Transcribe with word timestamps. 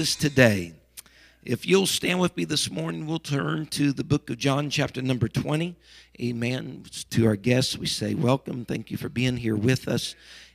Is 0.00 0.16
today. 0.16 0.72
If 1.44 1.66
you'll 1.66 1.86
stand 1.86 2.20
with 2.20 2.34
me 2.34 2.46
this 2.46 2.70
morning, 2.70 3.06
we'll 3.06 3.18
turn 3.18 3.66
to 3.66 3.92
the 3.92 4.02
book 4.02 4.30
of 4.30 4.38
John, 4.38 4.70
chapter 4.70 5.02
number 5.02 5.28
20. 5.28 5.76
Amen. 6.18 6.84
To 7.10 7.26
our 7.26 7.36
guests, 7.36 7.76
we 7.76 7.84
say, 7.84 8.14
Welcome. 8.14 8.64
Thank 8.64 8.90
you 8.90 8.96
for 8.96 9.10
being 9.10 9.36
here 9.36 9.54
with 9.54 9.88
us. 9.88 10.14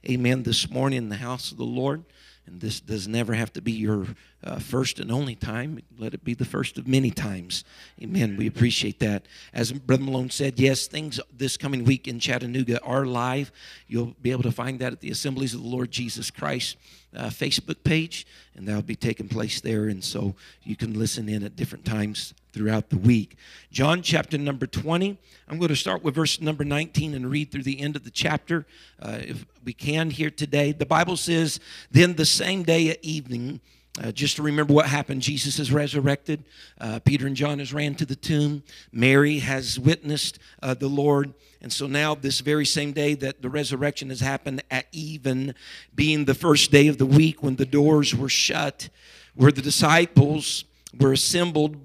Amen. 0.10 0.42
This 0.42 0.68
morning 0.72 0.98
in 0.98 1.10
the 1.10 1.18
house 1.18 1.52
of 1.52 1.58
the 1.58 1.64
Lord. 1.64 2.06
And 2.48 2.60
this 2.60 2.80
does 2.80 3.08
never 3.08 3.36
have 3.36 3.54
to 3.54 3.62
be 3.62 3.72
your 3.72 4.08
uh, 4.44 4.58
first 4.58 5.00
and 5.00 5.12
only 5.12 5.36
time. 5.36 5.80
Let 5.98 6.16
it 6.16 6.24
be 6.24 6.34
the 6.34 6.46
first 6.46 6.80
of 6.80 6.88
many 6.88 7.12
times. 7.12 7.64
Amen. 8.02 8.38
We 8.38 8.48
appreciate 8.48 9.00
that. 9.00 9.28
As 9.54 9.72
Brother 9.72 10.04
Malone 10.04 10.32
said, 10.32 10.60
yes, 10.60 10.88
things 10.88 11.20
this 11.32 11.56
coming 11.56 11.84
week 11.84 12.08
in 12.08 12.20
Chattanooga 12.20 12.82
are 12.82 13.06
live. 13.06 13.52
You'll 13.88 14.16
be 14.22 14.32
able 14.32 14.44
to 14.44 14.52
find 14.52 14.80
that 14.80 14.94
at 14.94 15.02
the 15.02 15.12
Assemblies 15.12 15.54
of 15.54 15.62
the 15.62 15.68
Lord 15.68 15.92
Jesus 15.92 16.32
Christ 16.32 16.78
uh, 17.16 17.28
Facebook 17.28 17.84
page, 17.84 18.26
and 18.56 18.68
that'll 18.68 18.82
be 18.82 18.96
taking 18.96 19.28
place 19.28 19.62
there. 19.62 19.86
And 19.86 20.04
so 20.04 20.36
you 20.64 20.76
can 20.76 20.98
listen 20.98 21.30
in 21.30 21.44
at 21.44 21.56
different 21.56 21.86
times 21.86 22.34
throughout 22.54 22.90
the 22.90 22.98
week. 22.98 23.36
John 23.72 24.02
chapter 24.02 24.38
number 24.38 24.66
20. 24.66 25.18
I'm 25.48 25.58
going 25.58 25.70
to 25.70 25.76
start 25.76 26.04
with 26.04 26.16
verse 26.16 26.42
number 26.42 26.64
19 26.64 27.14
and 27.14 27.30
read 27.30 27.52
through 27.52 27.64
the 27.64 27.80
end 27.80 27.96
of 27.96 28.04
the 28.04 28.12
chapter 28.12 28.66
uh, 29.02 29.20
if 29.22 29.46
we 29.64 29.74
can 29.74 30.10
here 30.10 30.30
today. 30.30 30.72
The 30.72 30.86
Bible 30.86 31.18
says, 31.18 31.60
Then 31.92 32.16
the 32.16 32.26
same 32.26 32.64
day 32.64 32.90
at 32.90 33.04
evening, 33.04 33.60
uh, 34.04 34.12
just 34.12 34.36
to 34.36 34.44
remember 34.44 34.74
what 34.74 34.88
happened, 34.88 35.22
Jesus 35.22 35.58
is 35.58 35.72
resurrected. 35.72 36.44
Uh, 36.80 37.00
Peter 37.00 37.28
and 37.28 37.36
John 37.36 37.60
has 37.60 37.74
ran 37.74 37.96
to 37.96 38.06
the 38.06 38.16
tomb. 38.16 38.64
Mary 38.92 39.40
has 39.40 39.80
witnessed 39.80 40.38
uh, 40.62 40.74
the 40.74 40.90
Lord. 40.90 41.34
And 41.62 41.72
so 41.72 41.88
now, 41.88 42.14
this 42.14 42.42
very 42.42 42.66
same 42.66 42.92
day 42.92 43.14
that 43.16 43.42
the 43.42 43.50
resurrection 43.50 44.10
has 44.10 44.20
happened, 44.20 44.62
at 44.70 44.86
even 44.92 45.56
being 45.96 46.26
the 46.26 46.34
first 46.34 46.72
day 46.72 46.88
of 46.88 46.98
the 46.98 47.06
week 47.06 47.42
when 47.42 47.56
the 47.56 47.66
doors 47.66 48.14
were 48.14 48.30
shut, 48.30 48.90
where 49.34 49.52
the 49.52 49.62
disciples 49.62 50.66
were 50.98 51.14
assembled 51.14 51.78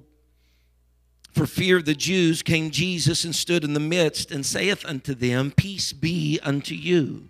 for 1.32 1.46
fear 1.46 1.78
of 1.78 1.84
the 1.84 1.94
Jews, 1.94 2.42
came 2.42 2.70
Jesus 2.70 3.24
and 3.24 3.34
stood 3.34 3.62
in 3.62 3.72
the 3.72 3.80
midst 3.80 4.32
and 4.32 4.44
saith 4.44 4.84
unto 4.84 5.14
them, 5.14 5.52
Peace 5.52 5.92
be 5.92 6.40
unto 6.42 6.74
you. 6.74 7.29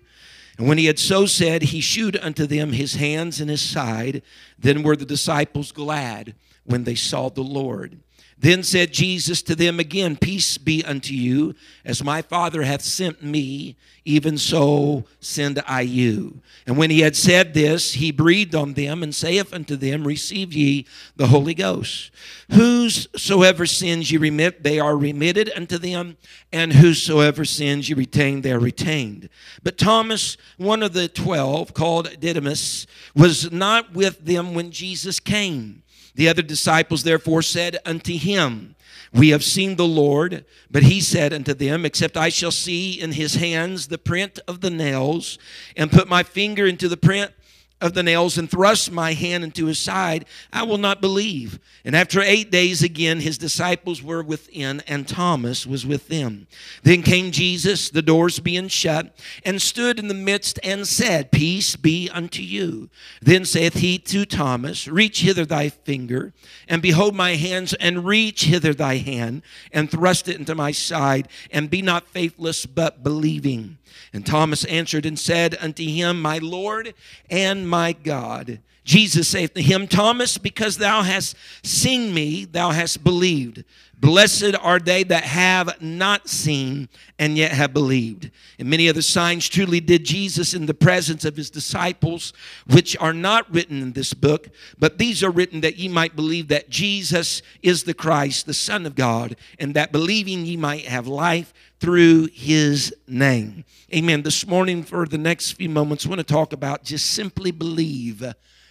And 0.61 0.69
when 0.69 0.77
he 0.77 0.85
had 0.85 0.99
so 0.99 1.25
said, 1.25 1.63
he 1.63 1.81
shewed 1.81 2.19
unto 2.19 2.45
them 2.45 2.75
his 2.75 2.97
hands 2.97 3.41
and 3.41 3.49
his 3.49 3.63
side. 3.63 4.21
Then 4.59 4.83
were 4.83 4.95
the 4.95 5.07
disciples 5.07 5.73
glad 5.73 6.35
when 6.65 6.85
they 6.85 6.95
saw 6.95 7.31
the 7.31 7.41
Lord. 7.41 7.97
Then 8.41 8.63
said 8.63 8.95
Jesus 8.95 9.43
to 9.43 9.55
them 9.55 9.79
again, 9.79 10.17
Peace 10.17 10.57
be 10.57 10.83
unto 10.83 11.13
you, 11.13 11.55
as 11.85 12.03
my 12.03 12.23
Father 12.23 12.63
hath 12.63 12.81
sent 12.81 13.23
me, 13.23 13.77
even 14.07 14.39
so 14.39 15.05
send 15.21 15.63
I 15.67 15.83
you. 15.83 16.41
And 16.67 16.79
when 16.79 16.89
he 16.89 17.01
had 17.01 17.17
said 17.17 17.53
this, 17.53 17.93
he 17.93 18.11
breathed 18.11 18.55
on 18.55 18.73
them 18.73 19.03
and 19.03 19.15
saith 19.15 19.53
unto 19.53 19.77
them, 19.77 20.07
Receive 20.07 20.55
ye 20.55 20.87
the 21.17 21.27
Holy 21.27 21.53
Ghost. 21.53 22.13
Whosoever 22.53 23.67
sins 23.67 24.11
ye 24.11 24.17
remit, 24.17 24.63
they 24.63 24.81
are 24.81 24.97
remitted 24.97 25.53
unto 25.55 25.77
them, 25.77 26.17
and 26.51 26.73
whosoever 26.73 27.45
sins 27.45 27.91
ye 27.91 27.95
retain, 27.95 28.41
they 28.41 28.53
are 28.53 28.59
retained. 28.59 29.29
But 29.63 29.77
Thomas, 29.77 30.39
one 30.57 30.83
of 30.83 30.95
the 30.95 31.09
twelve, 31.09 31.75
called 31.75 32.19
Didymus, 32.19 32.87
was 33.15 33.53
not 33.53 33.93
with 33.93 34.25
them 34.25 34.55
when 34.55 34.71
Jesus 34.71 35.21
came. 35.21 35.83
The 36.15 36.29
other 36.29 36.43
disciples 36.43 37.03
therefore 37.03 37.43
said 37.43 37.79
unto 37.85 38.17
him, 38.17 38.75
We 39.13 39.31
have 39.31 39.45
seen 39.45 39.77
the 39.77 39.87
Lord. 39.87 40.45
But 40.71 40.85
he 40.85 41.01
said 41.01 41.33
unto 41.33 41.55
them, 41.55 41.85
Except 41.85 42.17
I 42.17 42.29
shall 42.29 42.51
see 42.51 43.01
in 43.01 43.13
his 43.13 43.35
hands 43.35 43.89
the 43.89 43.99
print 43.99 44.39
of 44.47 44.61
the 44.61 44.71
nails, 44.71 45.39
and 45.77 45.91
put 45.91 46.09
my 46.09 46.23
finger 46.23 46.67
into 46.67 46.89
the 46.89 46.97
print 46.97 47.33
of 47.81 47.95
the 47.95 48.03
nails 48.03 48.37
and 48.37 48.51
thrust 48.51 48.93
my 48.93 49.15
hand 49.15 49.43
into 49.43 49.67
his 49.67 49.79
side, 49.79 50.27
I 50.53 50.63
will 50.65 50.79
not 50.79 51.01
believe. 51.01 51.59
And 51.85 51.97
after 51.97 52.21
eight 52.21 52.51
days 52.51 52.83
again, 52.83 53.21
his 53.21 53.39
disciples 53.39 54.03
were 54.03 54.23
within, 54.23 54.83
and 54.87 55.09
Thomas 55.09 55.67
was 55.67 55.87
with 55.87 56.09
them. 56.09 56.47
Then 56.83 57.03
came 57.03 57.31
Jesus, 57.31 57.89
the 57.89 58.03
doors 58.03 58.39
being 58.39 58.69
shut, 58.69 59.17
and 59.45 59.63
stood 59.63 59.99
in 59.99 60.09
the 60.09 60.15
midst 60.15 60.59
and 60.63 60.87
said, 60.87 61.33
Peace 61.33 61.77
be 61.77 62.11
unto 62.11 62.43
you. 62.43 62.91
Then 63.23 63.45
saith 63.45 63.75
he 63.75 63.99
to 63.99 64.27
Thomas, 64.27 64.87
Reach 64.87 65.23
hither 65.23 65.47
thy 65.47 65.71
finger, 65.71 66.35
and 66.69 66.83
behold 66.83 67.15
my 67.15 67.37
hands, 67.37 67.73
and 67.75 68.05
reach 68.05 68.45
hither 68.45 68.75
thy 68.75 68.97
hand, 68.97 69.43
and 69.73 69.91
thrust 69.91 70.29
it 70.29 70.37
into 70.37 70.55
my 70.55 70.73
side, 70.73 71.29
and 71.51 71.71
be 71.71 71.81
not 71.81 72.07
faithless, 72.09 72.67
but 72.67 73.03
believing. 73.03 73.79
And 74.13 74.27
Thomas 74.27 74.65
answered 74.65 75.07
and 75.07 75.19
said 75.19 75.57
unto 75.61 75.85
him, 75.85 76.21
My 76.21 76.39
Lord 76.39 76.95
and 77.29 77.69
my 77.71 77.93
God. 77.93 78.61
Jesus 78.85 79.29
saith 79.29 79.55
to 79.55 79.63
him, 79.63 79.87
Thomas, 79.87 80.37
because 80.37 80.77
thou 80.77 81.03
hast 81.03 81.37
seen 81.63 82.13
me, 82.13 82.45
thou 82.45 82.71
hast 82.71 83.05
believed. 83.05 83.65
Blessed 84.01 84.55
are 84.59 84.79
they 84.79 85.03
that 85.05 85.25
have 85.25 85.81
not 85.83 86.27
seen 86.27 86.89
and 87.19 87.37
yet 87.37 87.53
have 87.53 87.75
believed. 87.75 88.31
And 88.59 88.71
many 88.71 88.89
other 88.89 89.03
signs 89.03 89.47
truly 89.47 89.79
did 89.79 90.05
Jesus 90.05 90.55
in 90.55 90.65
the 90.65 90.73
presence 90.73 91.27
of 91.27 91.37
his 91.37 91.51
disciples, 91.51 92.33
which 92.67 92.97
are 92.99 93.13
not 93.13 93.53
written 93.53 93.83
in 93.83 93.93
this 93.93 94.15
book, 94.15 94.49
but 94.79 94.97
these 94.97 95.23
are 95.23 95.31
written 95.31 95.61
that 95.61 95.77
ye 95.77 95.87
might 95.87 96.17
believe 96.17 96.49
that 96.49 96.71
Jesus 96.71 97.43
is 97.63 97.85
the 97.85 97.93
Christ, 97.93 98.47
the 98.47 98.55
Son 98.55 98.87
of 98.87 98.95
God, 98.95 99.37
and 99.59 99.75
that 99.75 99.93
believing 99.93 100.47
ye 100.47 100.57
might 100.57 100.87
have 100.87 101.07
life 101.07 101.53
through 101.79 102.29
his 102.33 102.95
name. 103.07 103.65
Amen. 103.95 104.23
This 104.23 104.47
morning, 104.47 104.83
for 104.83 105.05
the 105.05 105.19
next 105.19 105.53
few 105.53 105.69
moments, 105.69 106.07
I 106.07 106.09
want 106.09 106.21
to 106.21 106.25
talk 106.25 106.55
about 106.55 106.85
just 106.85 107.11
simply 107.11 107.51
believe 107.51 108.25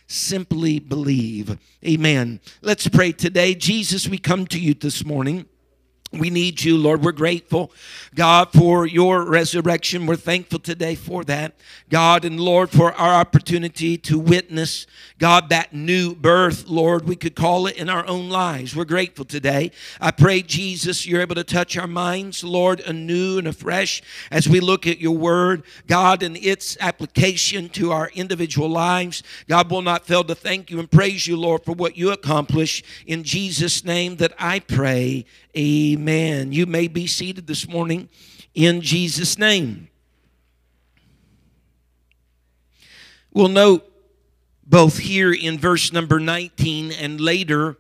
simply 0.10 0.80
believe. 0.80 1.58
Amen. 1.86 2.42
Let's 2.62 2.88
pray 2.90 3.12
today. 3.14 3.56
Jesus, 3.56 4.10
we 4.10 4.18
come 4.18 4.48
to 4.48 4.60
you 4.60 4.74
this 4.74 5.06
morning. 5.06 5.46
We 6.12 6.32
need 6.32 6.64
you, 6.64 6.76
Lord. 6.76 7.04
We're 7.04 7.12
grateful, 7.12 7.72
God, 8.16 8.52
for 8.52 8.88
your 8.88 9.24
resurrection. 9.26 10.08
We're 10.08 10.16
thankful 10.16 10.58
today 10.58 10.96
for 10.96 11.24
that. 11.26 11.54
God 11.88 12.26
and 12.26 12.40
Lord, 12.40 12.72
for 12.72 12.92
our 12.94 13.14
opportunity 13.14 13.96
to 14.00 14.18
witness, 14.18 14.88
God, 15.20 15.50
that 15.50 15.72
new 15.72 16.16
birth, 16.16 16.68
Lord, 16.68 17.08
we 17.08 17.16
could 17.16 17.36
call 17.36 17.68
it 17.68 17.78
in 17.78 17.90
our 17.90 18.08
own 18.08 18.28
lives. 18.28 18.76
We're 18.76 18.86
grateful 18.86 19.24
today. 19.24 19.72
I 20.02 20.10
pray, 20.10 20.42
Jesus, 20.42 21.06
you're 21.06 21.22
able 21.22 21.36
to 21.36 21.44
touch 21.44 21.78
our 21.78 21.86
minds, 21.86 22.44
Lord, 22.44 22.80
anew 22.80 23.38
and 23.38 23.48
afresh 23.48 24.02
as 24.32 24.50
we 24.50 24.60
look 24.60 24.88
at 24.88 25.00
your 25.00 25.16
word, 25.16 25.62
God, 25.86 26.24
and 26.24 26.36
its 26.38 26.76
application 26.82 27.70
to 27.70 27.92
our 27.92 28.10
individual 28.16 28.70
lives. 28.70 29.22
God 29.48 29.70
will 29.70 29.84
not 29.84 30.08
fail 30.08 30.24
to 30.24 30.34
thank 30.34 30.72
you 30.72 30.80
and 30.80 30.90
praise 30.90 31.28
you, 31.28 31.38
Lord, 31.38 31.64
for 31.66 31.74
what 31.74 31.98
you 31.98 32.10
accomplish. 32.10 32.84
In 33.06 33.24
Jesus' 33.24 33.86
name 33.86 34.16
that 34.16 34.34
I 34.40 34.60
pray. 34.60 35.26
Amen. 35.58 36.52
You 36.52 36.66
may 36.66 36.88
be 36.88 37.08
seated 37.08 37.48
this 37.48 37.68
morning 37.68 38.10
in 38.54 38.82
Jesus' 38.82 39.38
name. 39.38 39.90
We'll 43.34 43.48
note 43.48 43.86
both 44.66 44.98
here 45.00 45.34
in 45.34 45.58
verse 45.58 45.92
number 45.92 46.20
19 46.20 46.92
and 46.92 47.20
later 47.20 47.78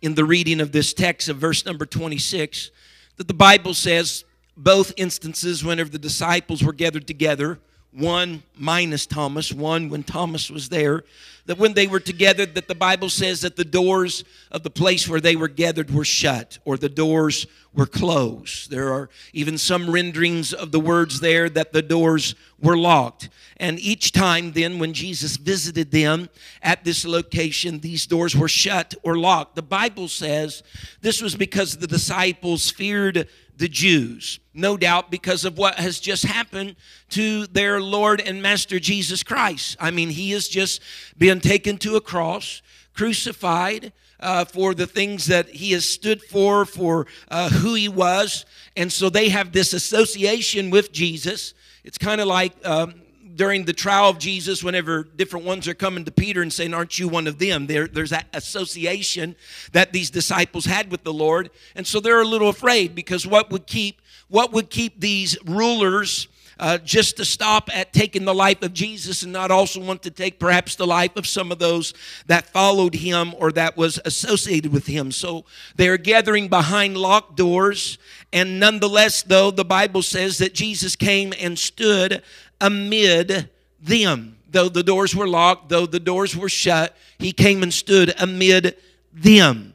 in 0.00 0.14
the 0.14 0.24
reading 0.24 0.60
of 0.60 0.72
this 0.72 0.94
text 0.94 1.28
of 1.28 1.36
verse 1.36 1.66
number 1.66 1.84
26 1.84 2.70
that 3.16 3.28
the 3.28 3.34
Bible 3.34 3.74
says 3.74 4.24
both 4.56 4.92
instances 4.96 5.62
whenever 5.62 5.90
the 5.90 5.98
disciples 5.98 6.62
were 6.62 6.72
gathered 6.72 7.06
together 7.06 7.58
one 7.92 8.42
minus 8.56 9.06
Thomas, 9.06 9.52
one 9.52 9.88
when 9.88 10.02
Thomas 10.02 10.50
was 10.50 10.68
there, 10.68 11.04
that 11.46 11.58
when 11.58 11.74
they 11.74 11.86
were 11.86 12.00
together, 12.00 12.46
that 12.46 12.68
the 12.68 12.74
Bible 12.74 13.08
says 13.08 13.40
that 13.40 13.56
the 13.56 13.64
doors 13.64 14.22
of 14.52 14.62
the 14.62 14.70
place 14.70 15.08
where 15.08 15.20
they 15.20 15.34
were 15.34 15.48
gathered 15.48 15.90
were 15.90 16.04
shut 16.04 16.58
or 16.64 16.76
the 16.76 16.88
doors 16.88 17.46
were 17.72 17.86
closed. 17.86 18.70
There 18.70 18.92
are 18.92 19.08
even 19.32 19.58
some 19.58 19.90
renderings 19.90 20.52
of 20.52 20.70
the 20.70 20.80
words 20.80 21.20
there 21.20 21.48
that 21.50 21.72
the 21.72 21.82
doors 21.82 22.34
were 22.60 22.76
locked. 22.76 23.28
And 23.56 23.78
each 23.80 24.12
time 24.12 24.52
then 24.52 24.78
when 24.78 24.92
Jesus 24.92 25.36
visited 25.36 25.90
them 25.90 26.28
at 26.62 26.84
this 26.84 27.04
location, 27.04 27.80
these 27.80 28.06
doors 28.06 28.36
were 28.36 28.48
shut 28.48 28.94
or 29.02 29.16
locked. 29.16 29.56
The 29.56 29.62
Bible 29.62 30.08
says 30.08 30.62
this 31.00 31.20
was 31.20 31.36
because 31.36 31.76
the 31.76 31.86
disciples 31.86 32.70
feared 32.70 33.28
the 33.60 33.68
Jews, 33.68 34.40
no 34.54 34.78
doubt 34.78 35.10
because 35.10 35.44
of 35.44 35.58
what 35.58 35.74
has 35.74 36.00
just 36.00 36.24
happened 36.24 36.76
to 37.10 37.46
their 37.46 37.78
Lord 37.78 38.20
and 38.22 38.42
Master 38.42 38.80
Jesus 38.80 39.22
Christ. 39.22 39.76
I 39.78 39.90
mean, 39.90 40.08
he 40.08 40.30
has 40.30 40.48
just 40.48 40.80
been 41.18 41.40
taken 41.40 41.76
to 41.78 41.96
a 41.96 42.00
cross, 42.00 42.62
crucified. 42.94 43.92
Uh, 44.22 44.44
for 44.44 44.74
the 44.74 44.86
things 44.86 45.28
that 45.28 45.48
he 45.48 45.72
has 45.72 45.88
stood 45.88 46.22
for, 46.22 46.66
for 46.66 47.06
uh, 47.30 47.48
who 47.48 47.72
he 47.72 47.88
was. 47.88 48.44
And 48.76 48.92
so 48.92 49.08
they 49.08 49.30
have 49.30 49.52
this 49.52 49.72
association 49.72 50.68
with 50.68 50.92
Jesus. 50.92 51.54
It's 51.84 51.96
kind 51.96 52.20
of 52.20 52.26
like 52.26 52.52
um, 52.66 53.00
during 53.40 53.64
the 53.64 53.72
trial 53.72 54.10
of 54.10 54.18
Jesus, 54.18 54.62
whenever 54.62 55.02
different 55.02 55.46
ones 55.46 55.66
are 55.66 55.72
coming 55.72 56.04
to 56.04 56.10
Peter 56.10 56.42
and 56.42 56.52
saying, 56.52 56.74
Aren't 56.74 56.98
you 56.98 57.08
one 57.08 57.26
of 57.26 57.38
them? 57.38 57.68
There, 57.68 57.88
there's 57.88 58.10
that 58.10 58.26
association 58.34 59.34
that 59.72 59.94
these 59.94 60.10
disciples 60.10 60.66
had 60.66 60.90
with 60.90 61.04
the 61.04 61.12
Lord. 61.14 61.48
And 61.74 61.86
so 61.86 62.00
they're 62.00 62.20
a 62.20 62.26
little 62.26 62.50
afraid 62.50 62.94
because 62.94 63.26
what 63.26 63.50
would 63.50 63.66
keep 63.66 64.02
what 64.28 64.52
would 64.52 64.68
keep 64.68 65.00
these 65.00 65.38
rulers 65.46 66.28
uh, 66.60 66.76
just 66.78 67.16
to 67.16 67.24
stop 67.24 67.74
at 67.74 67.92
taking 67.92 68.26
the 68.26 68.34
life 68.34 68.62
of 68.62 68.74
Jesus 68.74 69.22
and 69.22 69.32
not 69.32 69.50
also 69.50 69.80
want 69.80 70.02
to 70.02 70.10
take 70.10 70.38
perhaps 70.38 70.76
the 70.76 70.86
life 70.86 71.16
of 71.16 71.26
some 71.26 71.50
of 71.50 71.58
those 71.58 71.94
that 72.26 72.46
followed 72.46 72.94
him 72.94 73.34
or 73.38 73.50
that 73.52 73.78
was 73.78 73.98
associated 74.04 74.70
with 74.70 74.86
him. 74.86 75.10
So 75.10 75.46
they 75.76 75.88
are 75.88 75.96
gathering 75.96 76.48
behind 76.48 76.98
locked 76.98 77.34
doors. 77.36 77.96
And 78.30 78.60
nonetheless, 78.60 79.22
though, 79.22 79.50
the 79.50 79.64
Bible 79.64 80.02
says 80.02 80.36
that 80.38 80.54
Jesus 80.54 80.96
came 80.96 81.32
and 81.40 81.58
stood 81.58 82.22
amid 82.60 83.48
them. 83.80 84.36
Though 84.50 84.68
the 84.68 84.82
doors 84.82 85.16
were 85.16 85.28
locked, 85.28 85.70
though 85.70 85.86
the 85.86 85.98
doors 85.98 86.36
were 86.36 86.50
shut, 86.50 86.94
he 87.18 87.32
came 87.32 87.62
and 87.62 87.72
stood 87.72 88.12
amid 88.20 88.76
them. 89.14 89.72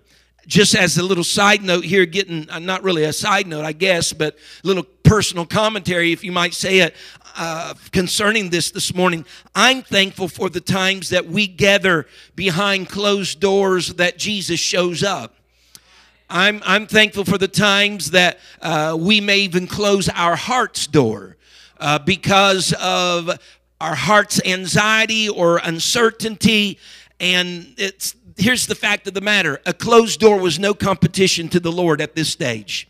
Just 0.47 0.75
as 0.75 0.97
a 0.97 1.03
little 1.03 1.24
side 1.24 1.63
note 1.63 1.86
here, 1.86 2.06
getting 2.06 2.50
uh, 2.50 2.59
not 2.59 2.83
really 2.83 3.03
a 3.03 3.13
side 3.13 3.47
note, 3.47 3.65
I 3.65 3.71
guess, 3.71 4.13
but 4.13 4.36
a 4.63 4.68
little 4.68 4.83
personal 5.03 5.45
commentary, 5.45 6.12
if 6.12 6.24
you 6.24 6.31
might 6.31 6.53
say 6.53 6.80
it, 6.80 6.95
uh, 7.36 7.74
concerning 7.92 8.50
this 8.50 8.71
this 8.71 8.94
morning. 8.94 9.25
I'm 9.53 9.81
thankful 9.81 10.27
for 10.27 10.50
the 10.50 10.62
times 10.62 11.09
that 11.09 11.25
we 11.25 11.47
gather 11.47 12.07
behind 12.36 12.89
closed 12.89 13.39
doors 13.39 13.95
that 13.95 14.18
Jesus 14.18 14.59
shows 14.59 15.03
up. 15.03 15.36
I'm, 16.30 16.62
I'm 16.65 16.88
thankful 16.88 17.25
for 17.25 17.38
the 17.38 17.47
times 17.47 18.12
that 18.12 18.39
uh, 18.62 18.97
we 19.00 19.21
may 19.21 19.39
even 19.39 19.68
close 19.68 20.09
our 20.09 20.36
heart's 20.36 20.88
door 20.88 21.38
uh, 21.80 22.00
because 22.00 22.74
of 22.81 23.30
our 23.80 23.95
heart's 23.95 24.42
anxiety 24.45 25.30
or 25.30 25.57
uncertainty. 25.57 26.80
And 27.19 27.74
it's 27.77 28.15
here's 28.37 28.67
the 28.67 28.75
fact 28.75 29.07
of 29.07 29.13
the 29.13 29.21
matter 29.21 29.59
a 29.65 29.73
closed 29.73 30.19
door 30.19 30.39
was 30.39 30.59
no 30.59 30.73
competition 30.73 31.49
to 31.49 31.59
the 31.59 31.71
Lord 31.71 32.01
at 32.01 32.15
this 32.15 32.29
stage, 32.29 32.87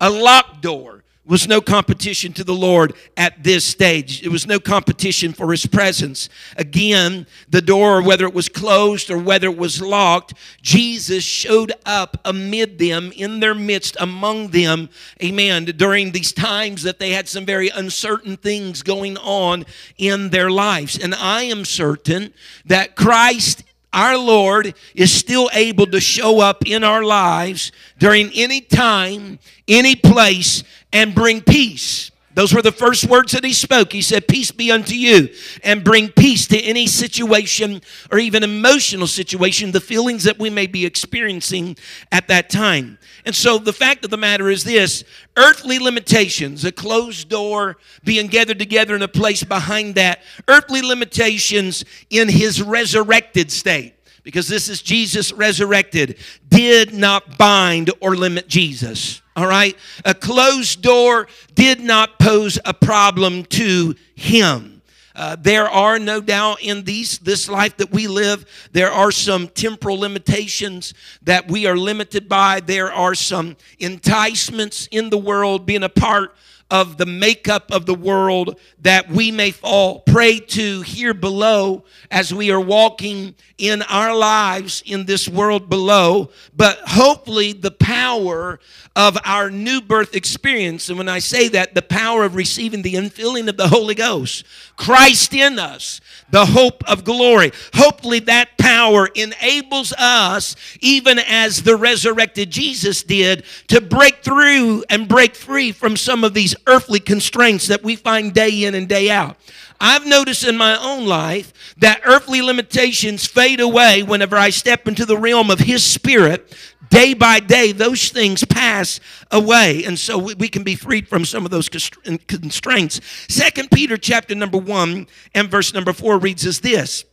a 0.00 0.10
locked 0.10 0.62
door 0.62 1.04
was 1.26 1.48
no 1.48 1.60
competition 1.60 2.32
to 2.34 2.44
the 2.44 2.54
Lord 2.54 2.94
at 3.16 3.42
this 3.42 3.64
stage. 3.64 4.22
It 4.22 4.28
was 4.28 4.46
no 4.46 4.60
competition 4.60 5.32
for 5.32 5.50
his 5.50 5.64
presence. 5.64 6.28
Again, 6.56 7.26
the 7.48 7.62
door, 7.62 8.02
whether 8.02 8.26
it 8.26 8.34
was 8.34 8.48
closed 8.48 9.10
or 9.10 9.18
whether 9.18 9.48
it 9.48 9.56
was 9.56 9.80
locked, 9.80 10.34
Jesus 10.60 11.24
showed 11.24 11.72
up 11.86 12.18
amid 12.24 12.78
them, 12.78 13.10
in 13.16 13.40
their 13.40 13.54
midst, 13.54 13.96
among 13.98 14.48
them, 14.48 14.90
amen, 15.22 15.64
during 15.64 16.12
these 16.12 16.32
times 16.32 16.82
that 16.82 16.98
they 16.98 17.10
had 17.10 17.28
some 17.28 17.46
very 17.46 17.70
uncertain 17.70 18.36
things 18.36 18.82
going 18.82 19.16
on 19.18 19.64
in 19.96 20.28
their 20.28 20.50
lives. 20.50 20.98
And 20.98 21.14
I 21.14 21.44
am 21.44 21.64
certain 21.64 22.34
that 22.66 22.96
Christ 22.96 23.64
our 23.94 24.18
Lord 24.18 24.74
is 24.94 25.12
still 25.12 25.48
able 25.52 25.86
to 25.86 26.00
show 26.00 26.40
up 26.40 26.66
in 26.66 26.84
our 26.84 27.04
lives 27.04 27.72
during 27.98 28.30
any 28.34 28.60
time, 28.60 29.38
any 29.68 29.96
place, 29.96 30.64
and 30.92 31.14
bring 31.14 31.40
peace. 31.40 32.10
Those 32.34 32.52
were 32.52 32.62
the 32.62 32.72
first 32.72 33.04
words 33.08 33.32
that 33.32 33.44
he 33.44 33.52
spoke. 33.52 33.92
He 33.92 34.02
said, 34.02 34.26
Peace 34.26 34.50
be 34.50 34.72
unto 34.72 34.94
you, 34.94 35.28
and 35.62 35.84
bring 35.84 36.08
peace 36.08 36.48
to 36.48 36.60
any 36.60 36.88
situation 36.88 37.80
or 38.10 38.18
even 38.18 38.42
emotional 38.42 39.06
situation, 39.06 39.70
the 39.70 39.80
feelings 39.80 40.24
that 40.24 40.38
we 40.38 40.50
may 40.50 40.66
be 40.66 40.84
experiencing 40.84 41.76
at 42.10 42.26
that 42.28 42.50
time. 42.50 42.98
And 43.24 43.34
so 43.34 43.58
the 43.58 43.72
fact 43.72 44.04
of 44.04 44.10
the 44.10 44.18
matter 44.18 44.50
is 44.50 44.64
this 44.64 45.02
earthly 45.36 45.78
limitations, 45.78 46.64
a 46.64 46.72
closed 46.72 47.28
door, 47.28 47.78
being 48.04 48.26
gathered 48.26 48.58
together 48.58 48.94
in 48.94 49.02
a 49.02 49.08
place 49.08 49.42
behind 49.42 49.94
that, 49.94 50.20
earthly 50.46 50.82
limitations 50.82 51.84
in 52.10 52.28
his 52.28 52.62
resurrected 52.62 53.50
state 53.50 53.94
because 54.24 54.48
this 54.48 54.68
is 54.68 54.82
Jesus 54.82 55.32
resurrected, 55.32 56.18
did 56.48 56.92
not 56.92 57.36
bind 57.38 57.90
or 58.00 58.16
limit 58.16 58.48
Jesus. 58.48 59.22
All 59.36 59.46
right? 59.46 59.76
A 60.04 60.14
closed 60.14 60.82
door 60.82 61.28
did 61.54 61.80
not 61.80 62.18
pose 62.18 62.58
a 62.64 62.72
problem 62.72 63.44
to 63.44 63.94
him. 64.16 64.73
Uh, 65.14 65.36
there 65.38 65.68
are 65.68 65.98
no 65.98 66.20
doubt 66.20 66.60
in 66.62 66.82
these 66.84 67.18
this 67.18 67.48
life 67.48 67.76
that 67.76 67.92
we 67.92 68.08
live 68.08 68.44
there 68.72 68.90
are 68.90 69.12
some 69.12 69.46
temporal 69.48 69.98
limitations 69.98 70.94
that 71.22 71.48
we 71.48 71.66
are 71.66 71.76
limited 71.76 72.28
by. 72.28 72.60
There 72.60 72.92
are 72.92 73.14
some 73.14 73.56
enticements 73.78 74.88
in 74.90 75.10
the 75.10 75.18
world 75.18 75.66
being 75.66 75.84
a 75.84 75.88
part 75.88 76.34
of 76.74 76.96
the 76.96 77.06
makeup 77.06 77.70
of 77.70 77.86
the 77.86 77.94
world 77.94 78.58
that 78.80 79.08
we 79.08 79.30
may 79.30 79.52
fall 79.52 80.00
prey 80.00 80.40
to 80.40 80.80
here 80.80 81.14
below 81.14 81.84
as 82.10 82.34
we 82.34 82.50
are 82.50 82.60
walking 82.60 83.32
in 83.58 83.80
our 83.82 84.12
lives 84.12 84.82
in 84.84 85.04
this 85.04 85.28
world 85.28 85.70
below. 85.70 86.28
But 86.52 86.78
hopefully, 86.84 87.52
the 87.52 87.70
power 87.70 88.58
of 88.96 89.16
our 89.24 89.52
new 89.52 89.80
birth 89.80 90.16
experience, 90.16 90.88
and 90.88 90.98
when 90.98 91.08
I 91.08 91.20
say 91.20 91.46
that, 91.50 91.76
the 91.76 91.82
power 91.82 92.24
of 92.24 92.34
receiving 92.34 92.82
the 92.82 92.94
infilling 92.94 93.48
of 93.48 93.56
the 93.56 93.68
Holy 93.68 93.94
Ghost, 93.94 94.44
Christ 94.76 95.32
in 95.32 95.60
us, 95.60 96.00
the 96.30 96.46
hope 96.46 96.82
of 96.88 97.04
glory. 97.04 97.52
Hopefully, 97.74 98.18
that 98.20 98.56
power 98.58 99.08
enables 99.14 99.92
us, 99.94 100.56
even 100.80 101.18
as 101.18 101.62
the 101.62 101.76
resurrected 101.76 102.50
Jesus 102.50 103.02
did, 103.02 103.44
to 103.68 103.80
break 103.80 104.22
through 104.22 104.84
and 104.90 105.08
break 105.08 105.34
free 105.34 105.72
from 105.72 105.96
some 105.96 106.24
of 106.24 106.34
these 106.34 106.56
earthly 106.66 107.00
constraints 107.00 107.68
that 107.68 107.82
we 107.82 107.96
find 107.96 108.34
day 108.34 108.64
in 108.64 108.74
and 108.74 108.88
day 108.88 109.10
out. 109.10 109.36
I've 109.80 110.06
noticed 110.06 110.46
in 110.46 110.56
my 110.56 110.76
own 110.80 111.06
life 111.06 111.52
that 111.78 112.00
earthly 112.04 112.40
limitations 112.40 113.26
fade 113.26 113.60
away 113.60 114.02
whenever 114.02 114.36
I 114.36 114.50
step 114.50 114.88
into 114.88 115.04
the 115.04 115.18
realm 115.18 115.50
of 115.50 115.58
His 115.58 115.84
Spirit. 115.84 116.56
Day 116.90 117.14
by 117.14 117.40
day, 117.40 117.72
those 117.72 118.08
things 118.08 118.44
pass 118.44 119.00
away, 119.30 119.84
and 119.84 119.98
so 119.98 120.18
we 120.18 120.48
can 120.48 120.62
be 120.62 120.74
freed 120.74 121.08
from 121.08 121.24
some 121.24 121.44
of 121.44 121.50
those 121.50 121.68
constraints. 121.68 123.00
Second 123.28 123.70
Peter 123.70 123.96
chapter 123.96 124.34
number 124.34 124.58
one 124.58 125.06
and 125.34 125.50
verse 125.50 125.72
number 125.72 125.92
four 125.92 126.18
reads 126.18 126.46
as 126.46 126.60
this: 126.60 127.04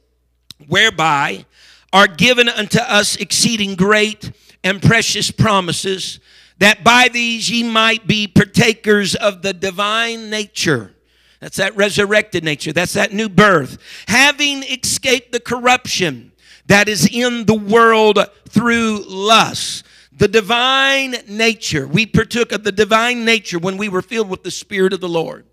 "Whereby 0.68 1.46
are 1.94 2.08
given 2.08 2.50
unto 2.50 2.80
us 2.80 3.16
exceeding 3.16 3.76
great 3.76 4.32
and 4.64 4.82
precious 4.82 5.32
promises." 5.32 6.20
that 6.62 6.84
by 6.84 7.08
these 7.12 7.50
ye 7.50 7.64
might 7.64 8.06
be 8.06 8.28
partakers 8.28 9.16
of 9.16 9.42
the 9.42 9.52
divine 9.52 10.30
nature. 10.30 10.94
That's 11.40 11.58
that 11.58 11.76
resurrected 11.76 12.44
nature. 12.44 12.72
That's 12.72 12.94
that 12.94 13.14
new 13.14 13.30
birth. 13.30 13.80
Having 14.08 14.62
escaped 14.64 15.32
the 15.32 15.40
corruption 15.40 16.31
that 16.72 16.88
is 16.88 17.06
in 17.12 17.44
the 17.44 17.54
world 17.54 18.18
through 18.48 19.04
lust. 19.06 19.86
The 20.14 20.30
divine 20.30 21.16
nature. 21.28 21.86
We 21.86 22.06
partook 22.06 22.54
of 22.54 22.64
the 22.64 22.72
divine 22.72 23.26
nature 23.26 23.60
when 23.60 23.76
we 23.76 23.90
were 23.90 24.02
filled 24.02 24.30
with 24.30 24.44
the 24.44 24.52
Spirit 24.52 24.94
of 24.94 25.02
the 25.02 25.10
Lord. 25.10 25.46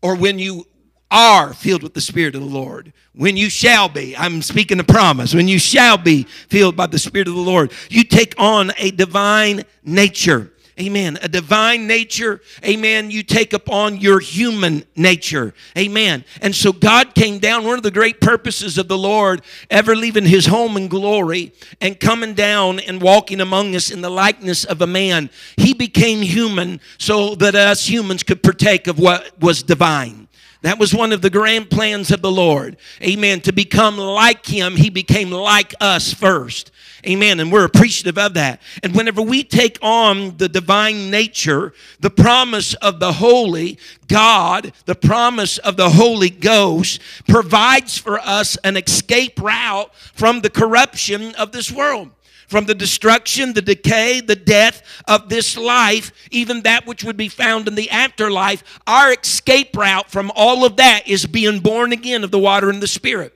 Or 0.00 0.14
when 0.14 0.38
you 0.38 0.68
are 1.10 1.52
filled 1.52 1.82
with 1.82 1.94
the 1.94 2.00
Spirit 2.00 2.36
of 2.36 2.42
the 2.42 2.46
Lord. 2.46 2.92
When 3.14 3.36
you 3.36 3.50
shall 3.50 3.88
be, 3.88 4.16
I'm 4.16 4.42
speaking 4.42 4.78
a 4.78 4.84
promise, 4.84 5.34
when 5.34 5.48
you 5.48 5.58
shall 5.58 5.98
be 5.98 6.22
filled 6.22 6.76
by 6.76 6.86
the 6.86 7.00
Spirit 7.00 7.26
of 7.26 7.34
the 7.34 7.40
Lord, 7.40 7.72
you 7.90 8.04
take 8.04 8.34
on 8.38 8.70
a 8.78 8.92
divine 8.92 9.64
nature 9.82 10.52
Amen. 10.80 11.18
A 11.22 11.28
divine 11.28 11.86
nature. 11.86 12.40
Amen. 12.64 13.10
You 13.10 13.22
take 13.22 13.52
upon 13.52 13.98
your 13.98 14.18
human 14.18 14.84
nature. 14.96 15.54
Amen. 15.78 16.24
And 16.42 16.52
so 16.52 16.72
God 16.72 17.14
came 17.14 17.38
down. 17.38 17.64
One 17.64 17.76
of 17.76 17.84
the 17.84 17.92
great 17.92 18.20
purposes 18.20 18.76
of 18.76 18.88
the 18.88 18.98
Lord 18.98 19.42
ever 19.70 19.94
leaving 19.94 20.24
his 20.24 20.46
home 20.46 20.76
in 20.76 20.88
glory 20.88 21.52
and 21.80 21.98
coming 22.00 22.34
down 22.34 22.80
and 22.80 23.00
walking 23.00 23.40
among 23.40 23.76
us 23.76 23.92
in 23.92 24.00
the 24.00 24.10
likeness 24.10 24.64
of 24.64 24.82
a 24.82 24.86
man, 24.86 25.30
he 25.56 25.74
became 25.74 26.22
human 26.22 26.80
so 26.98 27.36
that 27.36 27.54
us 27.54 27.88
humans 27.88 28.24
could 28.24 28.42
partake 28.42 28.88
of 28.88 28.98
what 28.98 29.40
was 29.40 29.62
divine. 29.62 30.26
That 30.64 30.78
was 30.78 30.94
one 30.94 31.12
of 31.12 31.20
the 31.20 31.28
grand 31.28 31.68
plans 31.68 32.10
of 32.10 32.22
the 32.22 32.30
Lord. 32.30 32.78
Amen. 33.02 33.42
To 33.42 33.52
become 33.52 33.98
like 33.98 34.46
Him, 34.46 34.76
He 34.76 34.88
became 34.88 35.30
like 35.30 35.74
us 35.78 36.14
first. 36.14 36.70
Amen. 37.06 37.40
And 37.40 37.52
we're 37.52 37.64
appreciative 37.64 38.16
of 38.18 38.34
that. 38.34 38.60
And 38.82 38.94
whenever 38.94 39.20
we 39.20 39.44
take 39.44 39.78
on 39.82 40.36
the 40.38 40.48
divine 40.48 41.10
nature, 41.10 41.74
the 42.00 42.10
promise 42.10 42.74
of 42.74 43.00
the 43.00 43.12
Holy 43.12 43.78
God, 44.08 44.72
the 44.86 44.94
promise 44.94 45.58
of 45.58 45.76
the 45.76 45.90
Holy 45.90 46.30
Ghost, 46.30 47.00
provides 47.28 47.98
for 47.98 48.18
us 48.20 48.56
an 48.64 48.76
escape 48.76 49.40
route 49.40 49.94
from 49.94 50.40
the 50.40 50.50
corruption 50.50 51.34
of 51.34 51.52
this 51.52 51.70
world 51.70 52.10
from 52.46 52.66
the 52.66 52.74
destruction, 52.74 53.52
the 53.52 53.62
decay, 53.62 54.20
the 54.20 54.36
death 54.36 54.82
of 55.08 55.28
this 55.28 55.56
life, 55.56 56.12
even 56.30 56.62
that 56.62 56.86
which 56.86 57.02
would 57.02 57.16
be 57.16 57.28
found 57.28 57.66
in 57.66 57.74
the 57.74 57.90
afterlife, 57.90 58.62
our 58.86 59.12
escape 59.12 59.76
route 59.76 60.10
from 60.10 60.30
all 60.36 60.64
of 60.64 60.76
that 60.76 61.08
is 61.08 61.26
being 61.26 61.58
born 61.58 61.92
again 61.92 62.22
of 62.22 62.30
the 62.30 62.38
water 62.38 62.70
and 62.70 62.82
the 62.82 62.86
Spirit. 62.86 63.34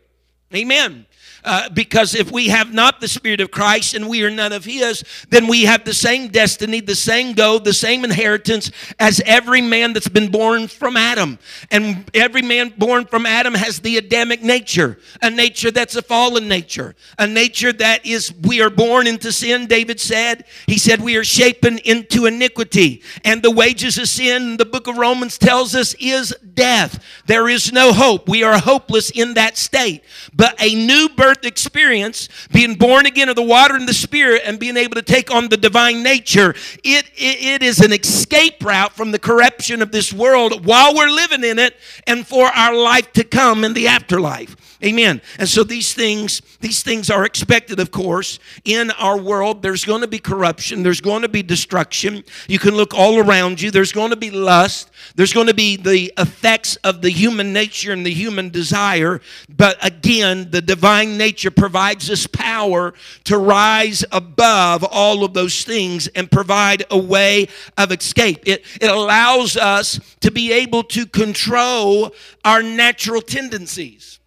Amen. 0.54 1.06
Uh, 1.48 1.66
because 1.70 2.14
if 2.14 2.30
we 2.30 2.48
have 2.48 2.74
not 2.74 3.00
the 3.00 3.08
Spirit 3.08 3.40
of 3.40 3.50
Christ 3.50 3.94
and 3.94 4.06
we 4.06 4.22
are 4.22 4.30
none 4.30 4.52
of 4.52 4.66
His, 4.66 5.02
then 5.30 5.46
we 5.46 5.62
have 5.64 5.82
the 5.82 5.94
same 5.94 6.28
destiny, 6.28 6.80
the 6.80 6.94
same 6.94 7.32
go, 7.32 7.58
the 7.58 7.72
same 7.72 8.04
inheritance 8.04 8.70
as 9.00 9.22
every 9.24 9.62
man 9.62 9.94
that's 9.94 10.10
been 10.10 10.30
born 10.30 10.68
from 10.68 10.94
Adam. 10.94 11.38
And 11.70 12.04
every 12.12 12.42
man 12.42 12.74
born 12.76 13.06
from 13.06 13.24
Adam 13.24 13.54
has 13.54 13.80
the 13.80 13.96
Adamic 13.96 14.42
nature, 14.42 14.98
a 15.22 15.30
nature 15.30 15.70
that's 15.70 15.96
a 15.96 16.02
fallen 16.02 16.48
nature, 16.48 16.94
a 17.18 17.26
nature 17.26 17.72
that 17.72 18.04
is, 18.04 18.30
we 18.42 18.60
are 18.60 18.68
born 18.68 19.06
into 19.06 19.32
sin, 19.32 19.66
David 19.66 20.00
said. 20.00 20.44
He 20.66 20.76
said, 20.76 21.00
we 21.00 21.16
are 21.16 21.24
shapen 21.24 21.78
into 21.78 22.26
iniquity. 22.26 23.02
And 23.24 23.42
the 23.42 23.50
wages 23.50 23.96
of 23.96 24.08
sin, 24.08 24.58
the 24.58 24.66
book 24.66 24.86
of 24.86 24.98
Romans 24.98 25.38
tells 25.38 25.74
us, 25.74 25.94
is 25.98 26.34
death. 26.58 27.02
There 27.26 27.48
is 27.48 27.72
no 27.72 27.92
hope. 27.92 28.28
We 28.28 28.42
are 28.42 28.58
hopeless 28.58 29.10
in 29.10 29.34
that 29.34 29.56
state. 29.56 30.02
But 30.34 30.60
a 30.60 30.74
new 30.74 31.08
birth 31.08 31.44
experience, 31.44 32.28
being 32.52 32.74
born 32.74 33.06
again 33.06 33.28
of 33.28 33.36
the 33.36 33.44
water 33.44 33.76
and 33.76 33.88
the 33.88 33.94
spirit, 33.94 34.42
and 34.44 34.58
being 34.58 34.76
able 34.76 34.96
to 34.96 35.02
take 35.02 35.30
on 35.30 35.48
the 35.48 35.56
divine 35.56 36.02
nature, 36.02 36.50
it, 36.82 37.06
it, 37.16 37.62
it 37.62 37.62
is 37.62 37.78
an 37.78 37.92
escape 37.92 38.64
route 38.64 38.92
from 38.92 39.12
the 39.12 39.20
corruption 39.20 39.80
of 39.82 39.92
this 39.92 40.12
world 40.12 40.66
while 40.66 40.94
we're 40.96 41.10
living 41.10 41.44
in 41.44 41.60
it 41.60 41.76
and 42.08 42.26
for 42.26 42.46
our 42.46 42.74
life 42.74 43.12
to 43.12 43.22
come 43.22 43.62
in 43.62 43.72
the 43.72 43.86
afterlife. 43.86 44.56
Amen. 44.84 45.20
And 45.40 45.48
so 45.48 45.64
these 45.64 45.92
things, 45.92 46.40
these 46.60 46.84
things 46.84 47.10
are 47.10 47.24
expected, 47.24 47.80
of 47.80 47.90
course, 47.90 48.38
in 48.64 48.92
our 48.92 49.18
world. 49.18 49.60
There's 49.60 49.84
going 49.84 50.02
to 50.02 50.06
be 50.06 50.20
corruption. 50.20 50.84
There's 50.84 51.00
going 51.00 51.22
to 51.22 51.28
be 51.28 51.42
destruction. 51.42 52.22
You 52.46 52.60
can 52.60 52.76
look 52.76 52.94
all 52.94 53.18
around 53.18 53.60
you. 53.60 53.72
There's 53.72 53.90
going 53.90 54.10
to 54.10 54.16
be 54.16 54.30
lust. 54.30 54.92
There's 55.16 55.32
going 55.32 55.48
to 55.48 55.54
be 55.54 55.76
the 55.76 56.12
effects 56.16 56.76
of 56.76 57.02
the 57.02 57.10
human 57.10 57.52
nature 57.52 57.92
and 57.92 58.06
the 58.06 58.12
human 58.12 58.50
desire. 58.50 59.20
But 59.48 59.84
again, 59.84 60.52
the 60.52 60.62
divine 60.62 61.18
nature 61.18 61.50
provides 61.50 62.08
us 62.08 62.28
power 62.28 62.94
to 63.24 63.36
rise 63.36 64.04
above 64.12 64.84
all 64.84 65.24
of 65.24 65.34
those 65.34 65.64
things 65.64 66.06
and 66.08 66.30
provide 66.30 66.84
a 66.88 66.98
way 66.98 67.48
of 67.76 67.90
escape. 67.90 68.44
It, 68.46 68.64
it 68.80 68.90
allows 68.90 69.56
us 69.56 69.98
to 70.20 70.30
be 70.30 70.52
able 70.52 70.84
to 70.84 71.04
control 71.04 72.14
our 72.44 72.62
natural 72.62 73.20
tendencies 73.20 74.17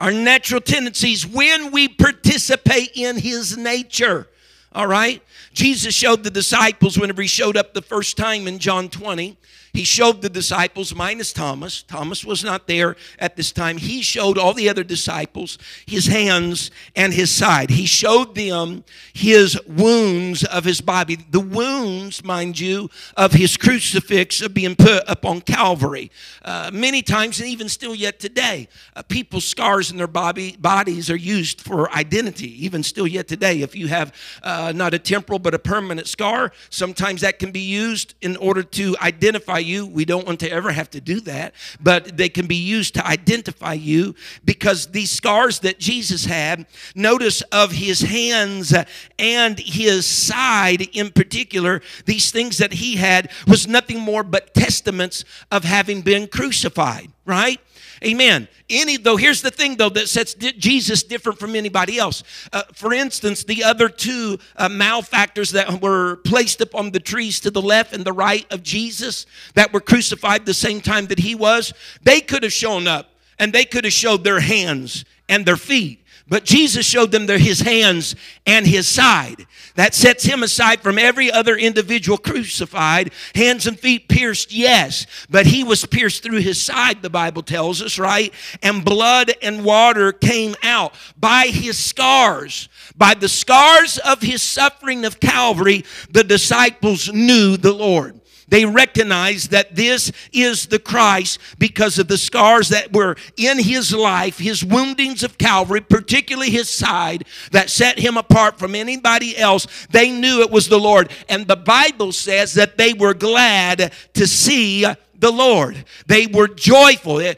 our 0.00 0.12
natural 0.12 0.60
tendencies 0.60 1.26
when 1.26 1.70
we 1.70 1.88
participate 1.88 2.92
in 2.94 3.18
his 3.18 3.56
nature. 3.56 4.28
All 4.72 4.86
right? 4.86 5.22
Jesus 5.52 5.94
showed 5.94 6.24
the 6.24 6.30
disciples 6.30 6.98
whenever 6.98 7.22
he 7.22 7.28
showed 7.28 7.56
up 7.56 7.74
the 7.74 7.82
first 7.82 8.16
time 8.16 8.48
in 8.48 8.58
John 8.58 8.88
20 8.88 9.36
he 9.72 9.84
showed 9.84 10.22
the 10.22 10.28
disciples, 10.28 10.94
minus 10.94 11.32
Thomas. 11.32 11.82
Thomas 11.82 12.24
was 12.24 12.42
not 12.42 12.66
there 12.66 12.96
at 13.18 13.36
this 13.36 13.52
time. 13.52 13.76
He 13.76 14.02
showed 14.02 14.36
all 14.36 14.52
the 14.52 14.68
other 14.68 14.82
disciples 14.82 15.58
his 15.86 16.06
hands 16.06 16.70
and 16.96 17.12
his 17.12 17.30
side. 17.30 17.70
He 17.70 17.86
showed 17.86 18.34
them 18.34 18.84
his 19.12 19.60
wounds 19.66 20.44
of 20.44 20.64
his 20.64 20.80
body. 20.80 21.16
The 21.16 21.40
wounds, 21.40 22.24
mind 22.24 22.58
you, 22.58 22.90
of 23.16 23.32
his 23.32 23.56
crucifix 23.56 24.40
of 24.40 24.54
being 24.54 24.74
put 24.74 25.04
upon 25.06 25.42
Calvary. 25.42 26.10
Uh, 26.42 26.70
many 26.72 27.02
times, 27.02 27.40
and 27.40 27.48
even 27.48 27.68
still 27.68 27.94
yet 27.94 28.18
today, 28.18 28.68
uh, 28.96 29.02
people's 29.02 29.44
scars 29.44 29.90
in 29.90 29.96
their 29.96 30.06
body, 30.06 30.56
bodies 30.58 31.10
are 31.10 31.16
used 31.16 31.60
for 31.60 31.90
identity. 31.92 32.64
Even 32.64 32.82
still 32.82 33.06
yet 33.06 33.28
today, 33.28 33.62
if 33.62 33.76
you 33.76 33.86
have 33.88 34.12
uh, 34.42 34.72
not 34.74 34.94
a 34.94 34.98
temporal 34.98 35.38
but 35.38 35.54
a 35.54 35.58
permanent 35.58 36.08
scar, 36.08 36.52
sometimes 36.70 37.20
that 37.20 37.38
can 37.38 37.52
be 37.52 37.60
used 37.60 38.14
in 38.20 38.36
order 38.36 38.62
to 38.62 38.96
identify 39.00 39.59
you. 39.60 39.86
We 39.86 40.04
don't 40.04 40.26
want 40.26 40.40
to 40.40 40.50
ever 40.50 40.72
have 40.72 40.90
to 40.90 41.00
do 41.00 41.20
that, 41.20 41.54
but 41.80 42.16
they 42.16 42.28
can 42.28 42.46
be 42.46 42.56
used 42.56 42.94
to 42.94 43.06
identify 43.06 43.74
you 43.74 44.14
because 44.44 44.88
these 44.88 45.10
scars 45.10 45.60
that 45.60 45.78
Jesus 45.78 46.24
had, 46.24 46.66
notice 46.94 47.42
of 47.52 47.72
his 47.72 48.00
hands 48.00 48.74
and 49.18 49.58
his 49.58 50.06
side 50.06 50.88
in 50.92 51.10
particular, 51.10 51.80
these 52.06 52.30
things 52.30 52.58
that 52.58 52.74
he 52.74 52.96
had 52.96 53.30
was 53.46 53.66
nothing 53.66 54.00
more 54.00 54.22
but 54.22 54.54
testaments 54.54 55.24
of 55.50 55.64
having 55.64 56.02
been 56.02 56.26
crucified, 56.26 57.10
right? 57.24 57.60
Amen. 58.02 58.48
Any 58.70 58.96
though, 58.96 59.16
here's 59.16 59.42
the 59.42 59.50
thing 59.50 59.76
though 59.76 59.90
that 59.90 60.08
sets 60.08 60.32
Jesus 60.34 61.02
different 61.02 61.38
from 61.38 61.54
anybody 61.54 61.98
else. 61.98 62.22
Uh, 62.50 62.62
for 62.72 62.94
instance, 62.94 63.44
the 63.44 63.62
other 63.62 63.90
two 63.90 64.38
uh, 64.56 64.70
malefactors 64.70 65.50
that 65.50 65.82
were 65.82 66.16
placed 66.16 66.62
upon 66.62 66.92
the 66.92 67.00
trees 67.00 67.40
to 67.40 67.50
the 67.50 67.60
left 67.60 67.92
and 67.92 68.04
the 68.04 68.12
right 68.12 68.50
of 68.50 68.62
Jesus 68.62 69.26
that 69.54 69.72
were 69.72 69.80
crucified 69.80 70.46
the 70.46 70.54
same 70.54 70.80
time 70.80 71.06
that 71.06 71.18
he 71.18 71.34
was, 71.34 71.74
they 72.02 72.22
could 72.22 72.42
have 72.42 72.52
shown 72.52 72.86
up 72.86 73.10
and 73.38 73.52
they 73.52 73.64
could 73.66 73.84
have 73.84 73.92
showed 73.92 74.24
their 74.24 74.40
hands 74.40 75.04
and 75.28 75.44
their 75.44 75.56
feet. 75.56 75.99
But 76.30 76.44
Jesus 76.44 76.86
showed 76.86 77.10
them 77.10 77.26
his 77.26 77.60
hands 77.60 78.14
and 78.46 78.64
his 78.64 78.86
side. 78.86 79.46
That 79.74 79.96
sets 79.96 80.22
him 80.22 80.44
aside 80.44 80.80
from 80.80 80.96
every 80.96 81.30
other 81.30 81.56
individual 81.56 82.18
crucified. 82.18 83.12
Hands 83.34 83.66
and 83.66 83.78
feet 83.78 84.08
pierced, 84.08 84.52
yes, 84.52 85.06
but 85.28 85.46
he 85.46 85.64
was 85.64 85.84
pierced 85.86 86.22
through 86.22 86.38
his 86.38 86.60
side, 86.60 87.02
the 87.02 87.10
Bible 87.10 87.42
tells 87.42 87.82
us, 87.82 87.98
right? 87.98 88.32
And 88.62 88.84
blood 88.84 89.32
and 89.42 89.64
water 89.64 90.12
came 90.12 90.54
out 90.62 90.94
by 91.18 91.46
his 91.46 91.76
scars. 91.76 92.68
By 92.96 93.14
the 93.14 93.28
scars 93.28 93.98
of 93.98 94.22
his 94.22 94.40
suffering 94.40 95.04
of 95.04 95.18
Calvary, 95.18 95.84
the 96.10 96.22
disciples 96.22 97.12
knew 97.12 97.56
the 97.56 97.72
Lord. 97.72 98.19
They 98.50 98.64
recognized 98.64 99.52
that 99.52 99.76
this 99.76 100.12
is 100.32 100.66
the 100.66 100.80
Christ 100.80 101.38
because 101.58 101.98
of 101.98 102.08
the 102.08 102.18
scars 102.18 102.68
that 102.68 102.92
were 102.92 103.16
in 103.36 103.60
his 103.60 103.94
life, 103.94 104.38
his 104.38 104.64
woundings 104.64 105.22
of 105.22 105.38
Calvary, 105.38 105.80
particularly 105.80 106.50
his 106.50 106.68
side, 106.68 107.24
that 107.52 107.70
set 107.70 107.98
him 107.98 108.16
apart 108.16 108.58
from 108.58 108.74
anybody 108.74 109.38
else. 109.38 109.66
They 109.90 110.10
knew 110.10 110.40
it 110.40 110.50
was 110.50 110.68
the 110.68 110.80
Lord. 110.80 111.12
And 111.28 111.46
the 111.46 111.56
Bible 111.56 112.12
says 112.12 112.54
that 112.54 112.76
they 112.76 112.92
were 112.92 113.14
glad 113.14 113.92
to 114.14 114.26
see 114.26 114.84
the 115.14 115.30
Lord. 115.30 115.84
They 116.06 116.26
were 116.26 116.48
joyful. 116.48 117.18
Uh, 117.18 117.34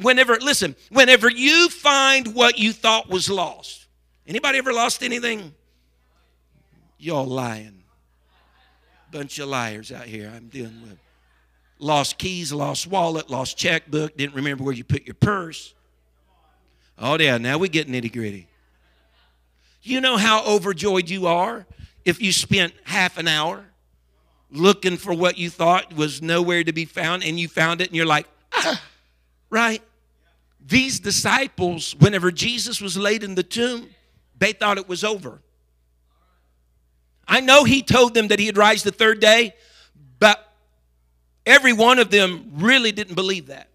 whenever, 0.00 0.36
listen, 0.36 0.76
whenever 0.90 1.28
you 1.28 1.68
find 1.70 2.34
what 2.34 2.58
you 2.58 2.72
thought 2.72 3.08
was 3.08 3.28
lost, 3.28 3.88
anybody 4.28 4.58
ever 4.58 4.72
lost 4.72 5.02
anything? 5.02 5.54
Y'all 6.98 7.26
lying 7.26 7.81
bunch 9.12 9.38
of 9.38 9.48
liars 9.48 9.92
out 9.92 10.06
here 10.06 10.32
I'm 10.34 10.48
dealing 10.48 10.82
with. 10.82 10.98
Lost 11.78 12.18
keys, 12.18 12.52
lost 12.52 12.86
wallet, 12.86 13.28
lost 13.28 13.56
checkbook, 13.56 14.16
didn't 14.16 14.34
remember 14.34 14.64
where 14.64 14.72
you 14.72 14.84
put 14.84 15.04
your 15.04 15.14
purse. 15.14 15.74
Oh, 16.98 17.18
yeah, 17.18 17.38
now 17.38 17.58
we 17.58 17.68
get 17.68 17.88
nitty 17.88 18.12
gritty. 18.12 18.48
You 19.82 20.00
know 20.00 20.16
how 20.16 20.44
overjoyed 20.44 21.08
you 21.10 21.26
are 21.26 21.66
if 22.04 22.22
you 22.22 22.32
spent 22.32 22.72
half 22.84 23.18
an 23.18 23.28
hour 23.28 23.64
looking 24.50 24.96
for 24.96 25.12
what 25.12 25.38
you 25.38 25.50
thought 25.50 25.92
was 25.94 26.22
nowhere 26.22 26.62
to 26.62 26.72
be 26.72 26.84
found 26.84 27.24
and 27.24 27.38
you 27.38 27.48
found 27.48 27.80
it 27.80 27.88
and 27.88 27.96
you're 27.96 28.06
like, 28.06 28.28
ah, 28.52 28.80
right? 29.50 29.82
These 30.64 31.00
disciples, 31.00 31.96
whenever 31.98 32.30
Jesus 32.30 32.80
was 32.80 32.96
laid 32.96 33.24
in 33.24 33.34
the 33.34 33.42
tomb, 33.42 33.88
they 34.38 34.52
thought 34.52 34.78
it 34.78 34.88
was 34.88 35.02
over. 35.02 35.40
I 37.26 37.40
know 37.40 37.64
he 37.64 37.82
told 37.82 38.14
them 38.14 38.28
that 38.28 38.38
he'd 38.38 38.56
rise 38.56 38.82
the 38.82 38.90
third 38.90 39.20
day, 39.20 39.54
but 40.18 40.52
every 41.46 41.72
one 41.72 41.98
of 41.98 42.10
them 42.10 42.52
really 42.56 42.92
didn't 42.92 43.14
believe 43.14 43.46
that. 43.46 43.68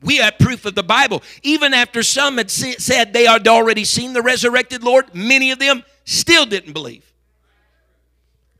We 0.00 0.16
have 0.18 0.38
proof 0.38 0.66
of 0.66 0.74
the 0.74 0.82
Bible. 0.82 1.22
Even 1.42 1.72
after 1.72 2.02
some 2.02 2.36
had 2.36 2.50
said 2.50 3.12
they 3.12 3.24
had 3.24 3.48
already 3.48 3.84
seen 3.84 4.12
the 4.12 4.22
resurrected 4.22 4.82
Lord, 4.82 5.14
many 5.14 5.50
of 5.50 5.58
them 5.58 5.82
still 6.04 6.44
didn't 6.44 6.74
believe. 6.74 7.10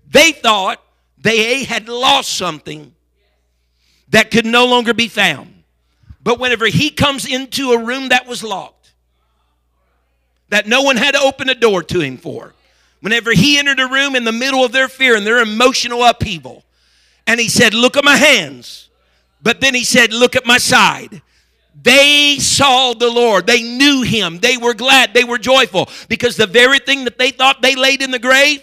They 0.08 0.32
thought 0.32 0.82
they 1.18 1.64
had 1.64 1.88
lost 1.88 2.32
something 2.32 2.94
that 4.08 4.30
could 4.30 4.46
no 4.46 4.66
longer 4.66 4.94
be 4.94 5.08
found. 5.08 5.64
But 6.22 6.38
whenever 6.38 6.66
he 6.66 6.88
comes 6.88 7.26
into 7.26 7.72
a 7.72 7.84
room 7.84 8.08
that 8.08 8.26
was 8.26 8.42
locked, 8.42 8.94
that 10.48 10.66
no 10.66 10.82
one 10.82 10.96
had 10.96 11.14
to 11.14 11.20
open 11.20 11.50
a 11.50 11.54
door 11.54 11.82
to 11.82 12.00
him 12.00 12.16
for, 12.16 12.54
whenever 13.04 13.32
he 13.32 13.58
entered 13.58 13.78
a 13.80 13.86
room 13.86 14.16
in 14.16 14.24
the 14.24 14.32
middle 14.32 14.64
of 14.64 14.72
their 14.72 14.88
fear 14.88 15.14
and 15.14 15.26
their 15.26 15.40
emotional 15.40 16.02
upheaval, 16.02 16.64
and 17.26 17.38
he 17.38 17.50
said, 17.50 17.74
Look 17.74 17.98
at 17.98 18.04
my 18.04 18.16
hands. 18.16 18.88
But 19.42 19.60
then 19.60 19.74
he 19.74 19.84
said, 19.84 20.10
Look 20.10 20.34
at 20.34 20.46
my 20.46 20.56
side. 20.56 21.20
They 21.82 22.38
saw 22.38 22.94
the 22.94 23.10
Lord. 23.10 23.46
They 23.46 23.60
knew 23.62 24.00
him. 24.00 24.38
They 24.38 24.56
were 24.56 24.72
glad. 24.72 25.12
They 25.12 25.24
were 25.24 25.36
joyful 25.36 25.90
because 26.08 26.38
the 26.38 26.46
very 26.46 26.78
thing 26.78 27.04
that 27.04 27.18
they 27.18 27.30
thought 27.30 27.60
they 27.60 27.74
laid 27.74 28.00
in 28.00 28.10
the 28.10 28.18
grave 28.18 28.62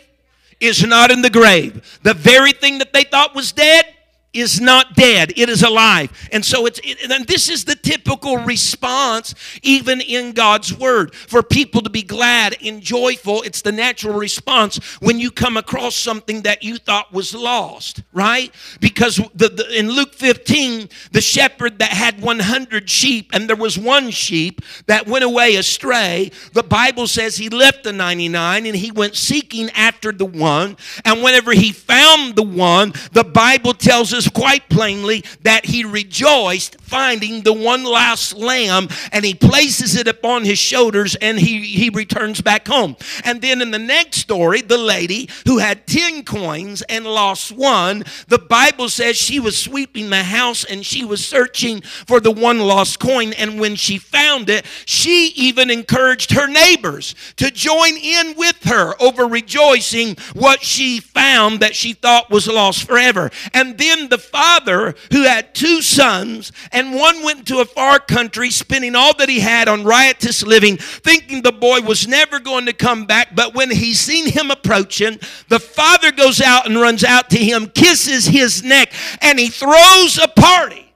is 0.59 0.83
not 0.83 1.11
in 1.11 1.21
the 1.21 1.29
grave. 1.29 1.99
The 2.01 2.15
very 2.15 2.51
thing 2.51 2.79
that 2.79 2.93
they 2.93 3.03
thought 3.03 3.35
was 3.35 3.51
dead 3.51 3.85
is 4.33 4.61
not 4.61 4.95
dead 4.95 5.33
it 5.35 5.49
is 5.49 5.63
alive. 5.63 6.11
And 6.31 6.43
so 6.43 6.65
it's 6.65 6.79
it, 6.83 7.09
and 7.09 7.27
this 7.27 7.49
is 7.49 7.65
the 7.65 7.75
typical 7.75 8.37
response 8.37 9.35
even 9.61 10.01
in 10.01 10.31
god's 10.33 10.77
word. 10.77 11.13
For 11.15 11.43
people 11.43 11.81
to 11.81 11.89
be 11.89 12.03
glad 12.03 12.55
and 12.63 12.81
joyful 12.81 13.41
it's 13.41 13.61
the 13.61 13.71
natural 13.71 14.17
response 14.17 14.77
when 14.99 15.19
you 15.19 15.31
come 15.31 15.57
across 15.57 15.95
something 15.95 16.41
that 16.43 16.63
you 16.63 16.77
thought 16.77 17.11
was 17.11 17.33
lost 17.33 18.03
right? 18.13 18.53
Because 18.79 19.17
the, 19.35 19.49
the, 19.49 19.77
in 19.77 19.89
luke 19.89 20.13
15 20.13 20.89
the 21.11 21.21
shepherd 21.21 21.79
that 21.79 21.89
had 21.89 22.21
100 22.21 22.89
sheep 22.89 23.29
and 23.33 23.49
there 23.49 23.55
was 23.55 23.77
one 23.77 24.11
sheep 24.11 24.61
that 24.87 25.07
went 25.07 25.23
away 25.23 25.55
astray 25.55 26.31
the 26.53 26.63
bible 26.63 27.07
says 27.07 27.37
he 27.37 27.49
left 27.49 27.83
the 27.83 27.93
99 27.93 28.65
and 28.65 28.75
he 28.75 28.91
went 28.91 29.15
seeking 29.15 29.69
after 29.71 30.11
the 30.11 30.25
one. 30.25 30.77
And 31.05 31.23
whenever 31.23 31.51
he 31.51 31.71
found 31.71 32.35
the 32.35 32.43
one 32.43 32.93
the 33.11 33.23
bible 33.23 33.73
tells 33.73 34.13
us 34.13 34.20
us 34.21 34.29
quite 34.29 34.69
plainly 34.69 35.23
that 35.41 35.65
he 35.65 35.83
rejoiced 35.83 36.79
finding 36.81 37.41
the 37.41 37.53
one 37.53 37.83
last 37.83 38.35
lamb 38.35 38.87
and 39.11 39.25
he 39.25 39.33
places 39.33 39.95
it 39.95 40.07
upon 40.07 40.43
his 40.43 40.59
shoulders 40.59 41.15
and 41.15 41.39
he, 41.39 41.61
he 41.61 41.89
returns 41.89 42.41
back 42.41 42.67
home. 42.67 42.95
And 43.23 43.41
then 43.41 43.61
in 43.61 43.71
the 43.71 43.79
next 43.79 44.17
story, 44.17 44.61
the 44.61 44.77
lady 44.77 45.29
who 45.45 45.57
had 45.57 45.87
10 45.87 46.23
coins 46.23 46.81
and 46.83 47.05
lost 47.05 47.51
one, 47.51 48.03
the 48.27 48.37
Bible 48.37 48.89
says 48.89 49.15
she 49.15 49.39
was 49.39 49.57
sweeping 49.57 50.09
the 50.09 50.23
house 50.23 50.63
and 50.63 50.85
she 50.85 51.03
was 51.03 51.25
searching 51.25 51.81
for 51.81 52.19
the 52.19 52.31
one 52.31 52.59
lost 52.59 52.99
coin. 52.99 53.33
And 53.33 53.59
when 53.59 53.75
she 53.75 53.97
found 53.97 54.49
it, 54.49 54.65
she 54.85 55.31
even 55.35 55.69
encouraged 55.69 56.31
her 56.33 56.47
neighbors 56.47 57.15
to 57.37 57.49
join 57.49 57.95
in 57.97 58.35
with 58.35 58.63
her 58.65 58.93
over 59.01 59.25
rejoicing 59.25 60.15
what 60.33 60.61
she 60.61 60.99
found 60.99 61.61
that 61.61 61.75
she 61.75 61.93
thought 61.93 62.29
was 62.29 62.47
lost 62.47 62.85
forever. 62.85 63.31
And 63.53 63.77
then 63.77 64.09
the 64.11 64.19
father 64.19 64.93
who 65.11 65.23
had 65.23 65.55
two 65.55 65.81
sons, 65.81 66.51
and 66.71 66.93
one 66.93 67.23
went 67.23 67.47
to 67.47 67.59
a 67.59 67.65
far 67.65 67.99
country, 67.99 68.51
spending 68.51 68.95
all 68.95 69.15
that 69.17 69.29
he 69.29 69.39
had 69.39 69.67
on 69.67 69.83
riotous 69.83 70.43
living, 70.43 70.77
thinking 70.77 71.41
the 71.41 71.51
boy 71.51 71.81
was 71.81 72.07
never 72.07 72.39
going 72.39 72.67
to 72.67 72.73
come 72.73 73.05
back. 73.05 73.33
But 73.33 73.55
when 73.55 73.71
he 73.71 73.93
seen 73.93 74.29
him 74.29 74.51
approaching, 74.51 75.19
the 75.47 75.59
father 75.59 76.11
goes 76.11 76.41
out 76.41 76.67
and 76.67 76.79
runs 76.79 77.03
out 77.03 77.31
to 77.31 77.37
him, 77.37 77.67
kisses 77.69 78.25
his 78.25 78.63
neck, 78.63 78.93
and 79.21 79.39
he 79.39 79.47
throws 79.47 80.19
a 80.21 80.27
party 80.27 80.91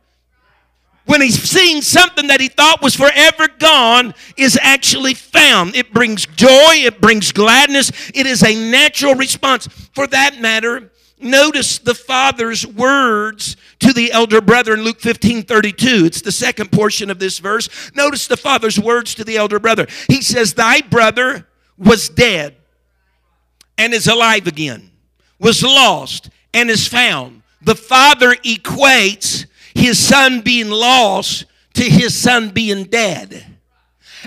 when 1.06 1.22
he's 1.22 1.42
seeing 1.42 1.82
something 1.82 2.28
that 2.28 2.42
he 2.42 2.48
thought 2.48 2.82
was 2.82 2.96
forever 2.96 3.48
gone 3.60 4.14
is 4.38 4.58
actually 4.62 5.14
found. 5.14 5.76
It 5.76 5.94
brings 5.94 6.26
joy, 6.26 6.82
it 6.84 7.00
brings 7.00 7.32
gladness, 7.32 7.92
it 8.14 8.26
is 8.26 8.44
a 8.44 8.72
natural 8.72 9.16
response. 9.16 9.68
For 9.94 10.08
that 10.08 10.42
matter, 10.42 10.92
Notice 11.20 11.78
the 11.78 11.96
father's 11.96 12.68
words 12.68 13.56
to 13.80 13.94
the 13.94 14.12
elder 14.12 14.42
brother 14.42 14.74
in 14.74 14.84
Luke 14.84 15.00
15 15.00 15.44
32. 15.44 16.06
It's 16.06 16.22
the 16.22 16.32
second 16.32 16.72
portion 16.72 17.10
of 17.10 17.20
this 17.20 17.40
verse. 17.40 17.70
Notice 17.96 18.28
the 18.28 18.38
father's 18.38 18.80
words 18.80 19.16
to 19.16 19.24
the 19.24 19.38
elder 19.38 19.60
brother. 19.60 19.88
He 20.08 20.22
says, 20.22 20.54
Thy 20.54 20.82
brother 20.82 21.48
was 21.78 22.10
dead 22.10 22.56
and 23.78 23.94
is 23.94 24.08
alive 24.08 24.48
again, 24.48 24.92
was 25.40 25.64
lost 25.64 26.30
and 26.54 26.70
is 26.70 26.88
found. 26.88 27.44
The 27.62 27.76
father 27.76 28.36
equates 28.36 29.46
his 29.74 29.98
son 29.98 30.42
being 30.42 30.70
lost 30.70 31.46
to 31.76 31.84
his 31.84 32.14
son 32.18 32.50
being 32.50 32.86
dead 32.86 33.56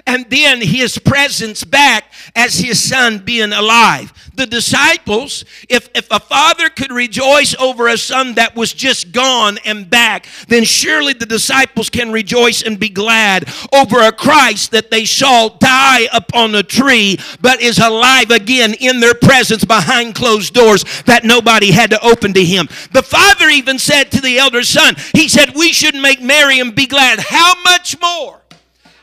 and 0.07 0.29
then 0.31 0.61
his 0.61 0.99
presence 0.99 1.65
back 1.65 2.08
as 2.35 2.59
his 2.59 2.83
son 2.83 3.19
being 3.19 3.53
alive. 3.53 4.13
The 4.35 4.47
disciples, 4.47 5.45
if, 5.69 5.89
if 5.95 6.07
a 6.11 6.21
father 6.21 6.69
could 6.69 6.93
rejoice 6.93 7.55
over 7.57 7.89
a 7.89 7.99
son 7.99 8.35
that 8.35 8.55
was 8.55 8.73
just 8.73 9.13
gone 9.13 9.59
and 9.65 9.89
back, 9.89 10.27
then 10.49 10.65
surely 10.65 11.13
the 11.13 11.27
disciples 11.27 11.91
can 11.91 12.13
rejoice 12.13 12.63
and 12.63 12.79
be 12.79 12.89
glad 12.89 13.49
over 13.73 14.01
a 14.01 14.13
Christ 14.13 14.71
that 14.71 14.91
they 14.91 15.05
saw 15.05 15.49
die 15.49 16.09
upon 16.13 16.55
a 16.55 16.63
tree, 16.63 17.19
but 17.41 17.61
is 17.61 17.79
alive 17.79 18.31
again 18.31 18.75
in 18.75 19.01
their 19.01 19.15
presence 19.15 19.65
behind 19.65 20.15
closed 20.15 20.55
doors 20.55 20.85
that 21.03 21.25
nobody 21.25 21.71
had 21.73 21.91
to 21.91 22.05
open 22.05 22.33
to 22.35 22.45
him. 22.45 22.69
The 22.93 23.03
father 23.03 23.49
even 23.49 23.79
said 23.79 24.11
to 24.13 24.21
the 24.21 24.39
elder 24.39 24.63
son, 24.63 24.95
He 25.15 25.29
said, 25.29 25.55
We 25.55 25.73
should 25.73 25.95
make 25.95 26.21
merry 26.21 26.61
and 26.61 26.75
be 26.75 26.87
glad. 26.87 27.21
How 27.21 27.55
much 27.63 28.01
more? 28.01 28.43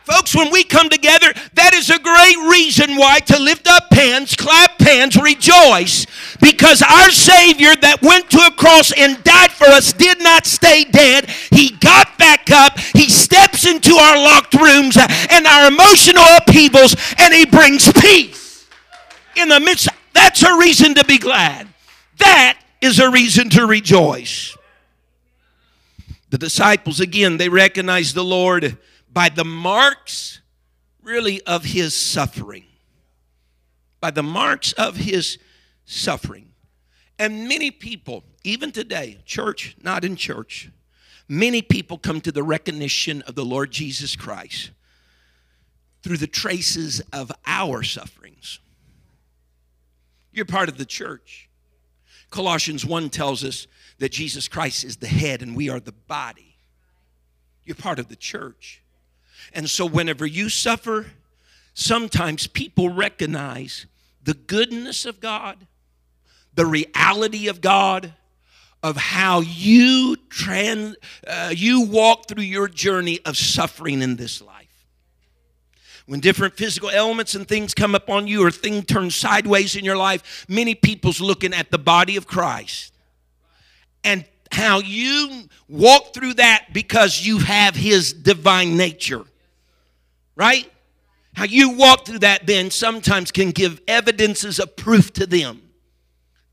Folks, 0.05 0.35
when 0.35 0.51
we 0.51 0.63
come 0.63 0.87
together, 0.87 1.33
that 1.55 1.73
is 1.73 1.89
a 1.89 1.97
great 1.97 2.37
reason 2.51 2.95
why 2.95 3.19
to 3.21 3.39
lift 3.39 3.67
up 3.67 3.91
hands, 3.91 4.35
clap 4.35 4.79
hands, 4.79 5.15
rejoice, 5.17 6.05
because 6.39 6.83
our 6.83 7.09
Savior 7.09 7.75
that 7.77 8.03
went 8.03 8.29
to 8.29 8.37
a 8.37 8.51
cross 8.51 8.91
and 8.91 9.23
died 9.23 9.51
for 9.51 9.65
us 9.65 9.93
did 9.93 10.21
not 10.21 10.45
stay 10.45 10.83
dead. 10.83 11.27
He 11.49 11.71
got 11.71 12.19
back 12.19 12.51
up, 12.51 12.77
He 12.93 13.09
steps 13.09 13.65
into 13.65 13.95
our 13.95 14.15
locked 14.17 14.53
rooms 14.53 14.95
and 14.95 15.47
our 15.47 15.69
emotional 15.69 16.23
upheavals, 16.37 16.95
and 17.17 17.33
He 17.33 17.47
brings 17.47 17.91
peace 17.93 18.67
in 19.35 19.49
the 19.49 19.59
midst. 19.59 19.89
That's 20.13 20.43
a 20.43 20.55
reason 20.55 20.93
to 20.95 21.03
be 21.03 21.17
glad. 21.17 21.67
That 22.19 22.59
is 22.79 22.99
a 22.99 23.09
reason 23.09 23.49
to 23.49 23.65
rejoice. 23.65 24.55
The 26.29 26.37
disciples, 26.37 26.99
again, 26.99 27.37
they 27.37 27.49
recognized 27.49 28.13
the 28.13 28.23
Lord 28.23 28.77
by 29.15 29.29
the 29.29 29.45
marks, 29.45 30.41
really, 31.01 31.41
of 31.43 31.63
his 31.63 31.95
suffering. 31.95 32.65
By 34.01 34.11
the 34.11 34.21
marks 34.21 34.73
of 34.73 34.97
his 34.97 35.39
suffering. 35.85 36.49
And 37.17 37.47
many 37.47 37.71
people, 37.71 38.25
even 38.43 38.73
today, 38.73 39.19
church, 39.25 39.77
not 39.81 40.03
in 40.03 40.17
church, 40.17 40.69
many 41.29 41.61
people 41.61 41.97
come 41.97 42.19
to 42.21 42.31
the 42.31 42.43
recognition 42.43 43.21
of 43.21 43.35
the 43.35 43.45
Lord 43.45 43.71
Jesus 43.71 44.17
Christ 44.17 44.71
through 46.03 46.17
the 46.17 46.27
traces 46.27 47.01
of 47.13 47.31
our 47.45 47.83
sufferings. 47.83 48.59
You're 50.33 50.43
part 50.43 50.67
of 50.67 50.77
the 50.77 50.85
church. 50.85 51.47
Colossians 52.31 52.85
1 52.85 53.09
tells 53.11 53.45
us 53.45 53.65
that 53.99 54.11
Jesus 54.11 54.49
Christ 54.49 54.83
is 54.83 54.97
the 54.97 55.07
head 55.07 55.41
and 55.41 55.55
we 55.55 55.69
are 55.69 55.79
the 55.79 55.93
body. 55.93 56.57
You're 57.63 57.75
part 57.75 57.97
of 57.97 58.09
the 58.09 58.17
church. 58.17 58.81
And 59.55 59.69
so, 59.69 59.85
whenever 59.85 60.25
you 60.25 60.49
suffer, 60.49 61.07
sometimes 61.73 62.45
people 62.45 62.89
recognize 62.89 63.85
the 64.21 64.33
goodness 64.33 65.05
of 65.05 65.21
God, 65.21 65.65
the 66.53 66.65
reality 66.65 67.47
of 67.47 67.61
God, 67.61 68.13
of 68.83 68.97
how 68.97 69.39
you 69.39 70.17
trans, 70.29 70.97
uh, 71.25 71.53
you 71.55 71.81
walk 71.83 72.27
through 72.27 72.43
your 72.43 72.67
journey 72.67 73.21
of 73.25 73.37
suffering 73.37 74.01
in 74.01 74.17
this 74.17 74.41
life. 74.41 74.85
When 76.05 76.19
different 76.19 76.55
physical 76.55 76.89
elements 76.89 77.33
and 77.33 77.47
things 77.47 77.73
come 77.73 77.95
upon 77.95 78.27
you 78.27 78.45
or 78.45 78.51
things 78.51 78.85
turn 78.85 79.09
sideways 79.09 79.75
in 79.77 79.85
your 79.85 79.97
life, 79.97 80.45
many 80.49 80.75
people's 80.75 81.21
looking 81.21 81.53
at 81.53 81.71
the 81.71 81.79
body 81.79 82.17
of 82.17 82.27
Christ 82.27 82.93
and 84.03 84.25
how 84.51 84.79
you 84.79 85.45
walk 85.69 86.13
through 86.13 86.35
that 86.35 86.67
because 86.73 87.25
you 87.25 87.39
have 87.39 87.75
his 87.75 88.11
divine 88.11 88.75
nature 88.75 89.25
right? 90.35 90.71
How 91.35 91.45
you 91.45 91.71
walk 91.71 92.05
through 92.05 92.19
that 92.19 92.47
then 92.47 92.71
sometimes 92.71 93.31
can 93.31 93.51
give 93.51 93.81
evidences 93.87 94.59
of 94.59 94.75
proof 94.75 95.11
to 95.13 95.25
them 95.25 95.61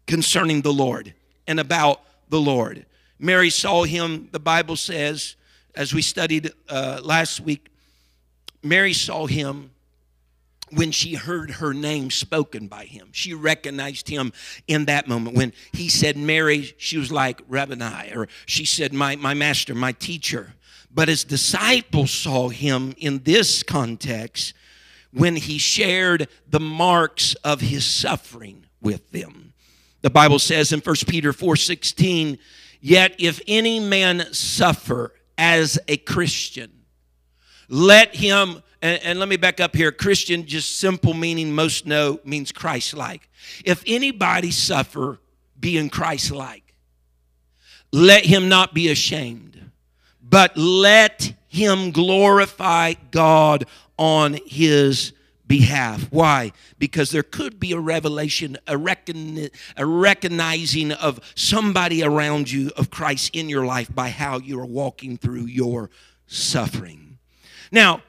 concerning 0.06 0.62
the 0.62 0.72
Lord 0.72 1.14
and 1.46 1.60
about 1.60 2.00
the 2.28 2.40
Lord. 2.40 2.86
Mary 3.18 3.50
saw 3.50 3.84
him, 3.84 4.28
the 4.32 4.40
Bible 4.40 4.76
says, 4.76 5.36
as 5.74 5.94
we 5.94 6.02
studied 6.02 6.50
uh, 6.68 7.00
last 7.02 7.40
week, 7.40 7.68
Mary 8.62 8.92
saw 8.92 9.26
him 9.26 9.70
when 10.70 10.90
she 10.90 11.14
heard 11.14 11.50
her 11.52 11.74
name 11.74 12.10
spoken 12.10 12.66
by 12.66 12.84
him. 12.84 13.08
She 13.12 13.34
recognized 13.34 14.08
him 14.08 14.32
in 14.66 14.86
that 14.86 15.06
moment. 15.06 15.36
When 15.36 15.52
he 15.72 15.88
said 15.88 16.16
Mary, 16.16 16.74
she 16.78 16.96
was 16.96 17.12
like 17.12 17.42
Rabboni, 17.48 18.12
or 18.14 18.28
she 18.46 18.64
said, 18.64 18.92
My, 18.92 19.16
my 19.16 19.34
master, 19.34 19.74
my 19.74 19.92
teacher. 19.92 20.54
But 20.94 21.08
his 21.08 21.24
disciples 21.24 22.10
saw 22.10 22.48
him 22.48 22.94
in 22.98 23.22
this 23.22 23.62
context 23.62 24.54
when 25.12 25.36
he 25.36 25.58
shared 25.58 26.28
the 26.48 26.60
marks 26.60 27.34
of 27.36 27.60
his 27.60 27.84
suffering 27.84 28.66
with 28.80 29.10
them. 29.10 29.52
The 30.02 30.10
Bible 30.10 30.38
says 30.38 30.72
in 30.72 30.80
1 30.80 31.06
Peter 31.06 31.32
4:16, 31.32 32.38
"Yet 32.80 33.14
if 33.18 33.40
any 33.46 33.78
man 33.80 34.32
suffer 34.32 35.14
as 35.38 35.78
a 35.88 35.96
Christian, 35.96 36.70
let 37.68 38.16
him 38.16 38.62
and, 38.82 39.00
and, 39.04 39.18
let 39.20 39.28
me 39.28 39.36
back 39.36 39.60
up 39.60 39.76
here. 39.76 39.92
Christian, 39.92 40.44
just 40.44 40.78
simple 40.78 41.14
meaning 41.14 41.52
most 41.52 41.86
know 41.86 42.18
means 42.24 42.50
Christ 42.50 42.94
like. 42.94 43.28
If 43.64 43.84
anybody 43.86 44.50
suffer 44.50 45.20
being 45.58 45.88
Christ 45.88 46.32
like, 46.32 46.74
let 47.92 48.26
him 48.26 48.48
not 48.48 48.74
be 48.74 48.90
ashamed, 48.90 49.51
but 50.32 50.56
let 50.56 51.34
him 51.46 51.90
glorify 51.90 52.94
God 53.10 53.66
on 53.98 54.38
his 54.46 55.12
behalf. 55.46 56.10
Why? 56.10 56.52
Because 56.78 57.10
there 57.10 57.22
could 57.22 57.60
be 57.60 57.72
a 57.72 57.78
revelation, 57.78 58.56
a, 58.66 58.78
recon, 58.78 59.50
a 59.76 59.84
recognizing 59.84 60.90
of 60.90 61.20
somebody 61.34 62.02
around 62.02 62.50
you 62.50 62.70
of 62.78 62.88
Christ 62.88 63.36
in 63.36 63.50
your 63.50 63.66
life 63.66 63.94
by 63.94 64.08
how 64.08 64.38
you 64.38 64.58
are 64.58 64.64
walking 64.64 65.18
through 65.18 65.44
your 65.44 65.90
suffering. 66.26 67.18
Now, 67.70 68.00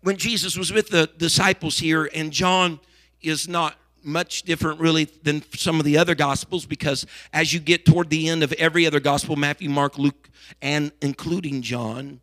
when 0.00 0.16
Jesus 0.16 0.56
was 0.56 0.72
with 0.72 0.88
the 0.88 1.10
disciples 1.18 1.80
here, 1.80 2.08
and 2.14 2.32
John 2.32 2.80
is 3.20 3.46
not 3.46 3.76
much 4.04 4.42
different 4.42 4.80
really 4.80 5.04
than 5.22 5.42
some 5.54 5.78
of 5.78 5.84
the 5.84 5.96
other 5.96 6.14
gospels 6.14 6.66
because 6.66 7.06
as 7.32 7.52
you 7.52 7.60
get 7.60 7.86
toward 7.86 8.10
the 8.10 8.28
end 8.28 8.42
of 8.42 8.52
every 8.54 8.86
other 8.86 9.00
gospel 9.00 9.36
matthew 9.36 9.68
mark 9.68 9.98
luke 9.98 10.28
and 10.60 10.92
including 11.00 11.62
john 11.62 12.20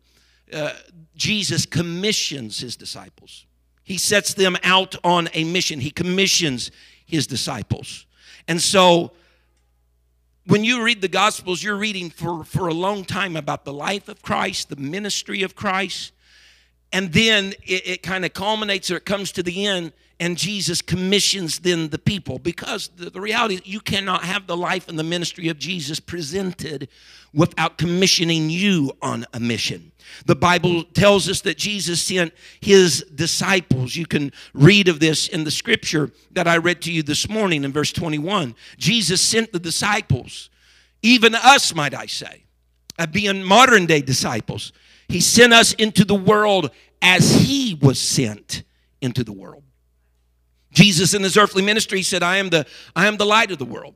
uh, 0.52 0.72
jesus 1.16 1.66
commissions 1.66 2.60
his 2.60 2.76
disciples. 2.76 3.46
He 3.84 3.98
sets 3.98 4.34
them 4.34 4.56
out 4.62 4.94
on 5.04 5.28
a 5.34 5.44
mission. 5.44 5.80
He 5.80 5.90
commissions 5.90 6.70
his 7.04 7.26
disciples. 7.26 8.06
And 8.48 8.60
so 8.60 9.12
when 10.46 10.64
you 10.64 10.82
read 10.82 11.00
the 11.00 11.08
gospels 11.08 11.62
you're 11.62 11.76
reading 11.76 12.10
for, 12.10 12.44
for 12.44 12.68
a 12.68 12.74
long 12.74 13.04
time 13.04 13.36
about 13.36 13.64
the 13.64 13.72
life 13.72 14.08
of 14.08 14.22
christ 14.22 14.68
the 14.70 14.76
ministry 14.76 15.42
of 15.42 15.54
christ 15.54 16.12
and 16.92 17.12
then 17.12 17.54
it, 17.64 17.86
it 17.86 18.02
kind 18.02 18.24
of 18.24 18.32
culminates 18.32 18.90
or 18.90 18.96
it 18.96 19.04
comes 19.04 19.32
to 19.32 19.42
the 19.42 19.66
end 19.66 19.92
and 20.22 20.38
Jesus 20.38 20.80
commissions 20.82 21.58
then 21.58 21.88
the 21.88 21.98
people 21.98 22.38
because 22.38 22.88
the, 22.96 23.10
the, 23.10 23.20
reality 23.20 23.56
is 23.56 23.62
you 23.64 23.80
cannot 23.80 24.22
have 24.22 24.46
the 24.46 24.56
life 24.56 24.88
and 24.88 24.96
the 24.96 25.02
ministry 25.02 25.48
of 25.48 25.58
Jesus 25.58 25.98
presented 25.98 26.88
without 27.34 27.76
commissioning 27.76 28.48
you 28.48 28.92
on 29.02 29.26
a 29.32 29.40
mission. 29.40 29.90
The 30.26 30.36
Bible 30.36 30.84
tells 30.84 31.28
us 31.28 31.40
that 31.40 31.56
Jesus 31.56 32.00
sent 32.00 32.32
his 32.60 33.02
disciples. 33.14 33.96
You 33.96 34.06
can 34.06 34.30
read 34.54 34.86
of 34.86 35.00
this 35.00 35.26
in 35.26 35.42
the 35.42 35.50
scripture 35.50 36.12
that 36.30 36.46
I 36.46 36.58
read 36.58 36.82
to 36.82 36.92
you 36.92 37.02
this 37.02 37.28
morning 37.28 37.64
in 37.64 37.72
verse 37.72 37.90
21. 37.92 38.54
Jesus 38.76 39.20
sent 39.20 39.52
the 39.52 39.58
disciples, 39.58 40.50
even 41.02 41.34
us, 41.34 41.74
might 41.74 41.94
I 41.94 42.06
say, 42.06 42.44
uh, 42.96 43.06
being 43.06 43.42
modern 43.42 43.86
day 43.86 44.02
disciples. 44.02 44.72
He 45.12 45.20
sent 45.20 45.52
us 45.52 45.74
into 45.74 46.06
the 46.06 46.14
world 46.14 46.70
as 47.02 47.34
he 47.34 47.74
was 47.74 48.00
sent 48.00 48.62
into 49.02 49.22
the 49.22 49.32
world. 49.32 49.62
Jesus 50.72 51.12
in 51.12 51.22
his 51.22 51.36
earthly 51.36 51.62
ministry 51.62 52.00
said, 52.00 52.22
I 52.22 52.38
am 52.38 52.48
the, 52.48 52.66
I 52.96 53.08
am 53.08 53.18
the 53.18 53.26
light 53.26 53.50
of 53.50 53.58
the 53.58 53.66
world. 53.66 53.94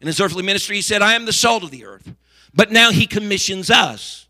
In 0.00 0.08
his 0.08 0.20
earthly 0.20 0.42
ministry, 0.42 0.74
he 0.74 0.82
said, 0.82 1.00
I 1.00 1.14
am 1.14 1.26
the 1.26 1.32
salt 1.32 1.62
of 1.62 1.70
the 1.70 1.84
earth. 1.84 2.12
But 2.52 2.72
now 2.72 2.90
he 2.90 3.06
commissions 3.06 3.70
us 3.70 4.26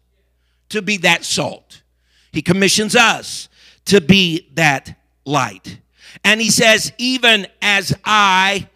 to 0.68 0.82
be 0.82 0.98
that 0.98 1.24
salt. 1.24 1.82
He 2.30 2.42
commissions 2.42 2.94
us 2.94 3.48
to 3.86 4.02
be 4.02 4.50
that 4.52 5.00
light. 5.24 5.78
And 6.24 6.42
he 6.42 6.50
says, 6.50 6.92
even 6.98 7.46
as 7.62 7.96
I, 8.04 8.68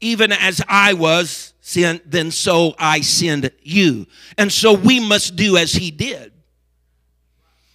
even 0.00 0.30
as 0.30 0.62
I 0.68 0.92
was 0.92 1.54
sent, 1.60 2.08
then 2.08 2.30
so 2.30 2.76
I 2.78 3.00
send 3.00 3.50
you. 3.64 4.06
And 4.38 4.52
so 4.52 4.74
we 4.74 5.00
must 5.00 5.34
do 5.34 5.56
as 5.56 5.72
he 5.72 5.90
did. 5.90 6.29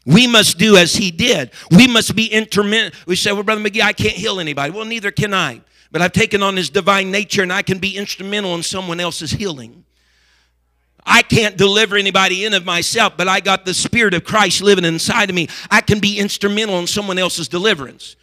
We 0.06 0.28
must 0.28 0.58
do 0.58 0.78
as 0.78 0.96
he 0.96 1.10
did. 1.10 1.52
We 1.72 1.88
must 1.88 2.16
be 2.16 2.28
intermittent. 2.28 2.94
We 3.08 3.16
say, 3.16 3.32
well, 3.32 3.44
Brother 3.44 3.62
McGee, 3.62 3.82
I 3.82 3.94
can't 3.94 4.14
heal 4.16 4.40
anybody. 4.40 4.72
Well, 4.72 4.86
neither 4.86 5.12
can 5.12 5.34
I. 5.34 5.62
But 5.92 6.02
I've 6.02 6.12
taken 6.12 6.44
on 6.44 6.56
his 6.56 6.70
divine 6.70 7.10
nature 7.10 7.42
and 7.42 7.52
I 7.52 7.62
can 7.62 7.80
be 7.80 7.98
instrumental 7.98 8.54
in 8.56 8.64
someone 8.64 9.00
else's 9.00 9.32
healing. 9.32 9.84
I 11.06 11.22
can't 11.22 11.56
deliver 11.56 11.96
anybody 11.96 12.46
in 12.46 12.54
of 12.54 12.66
myself, 12.66 13.14
but 13.16 13.28
I 13.28 13.40
got 13.40 13.66
the 13.66 13.74
Spirit 13.74 14.14
of 14.14 14.24
Christ 14.24 14.62
living 14.62 14.86
inside 14.86 15.30
of 15.30 15.36
me. 15.36 15.48
I 15.70 15.82
can 15.82 16.00
be 16.00 16.18
instrumental 16.20 16.80
in 16.80 16.88
someone 16.88 17.20
else's 17.20 17.48
deliverance. 17.48 18.16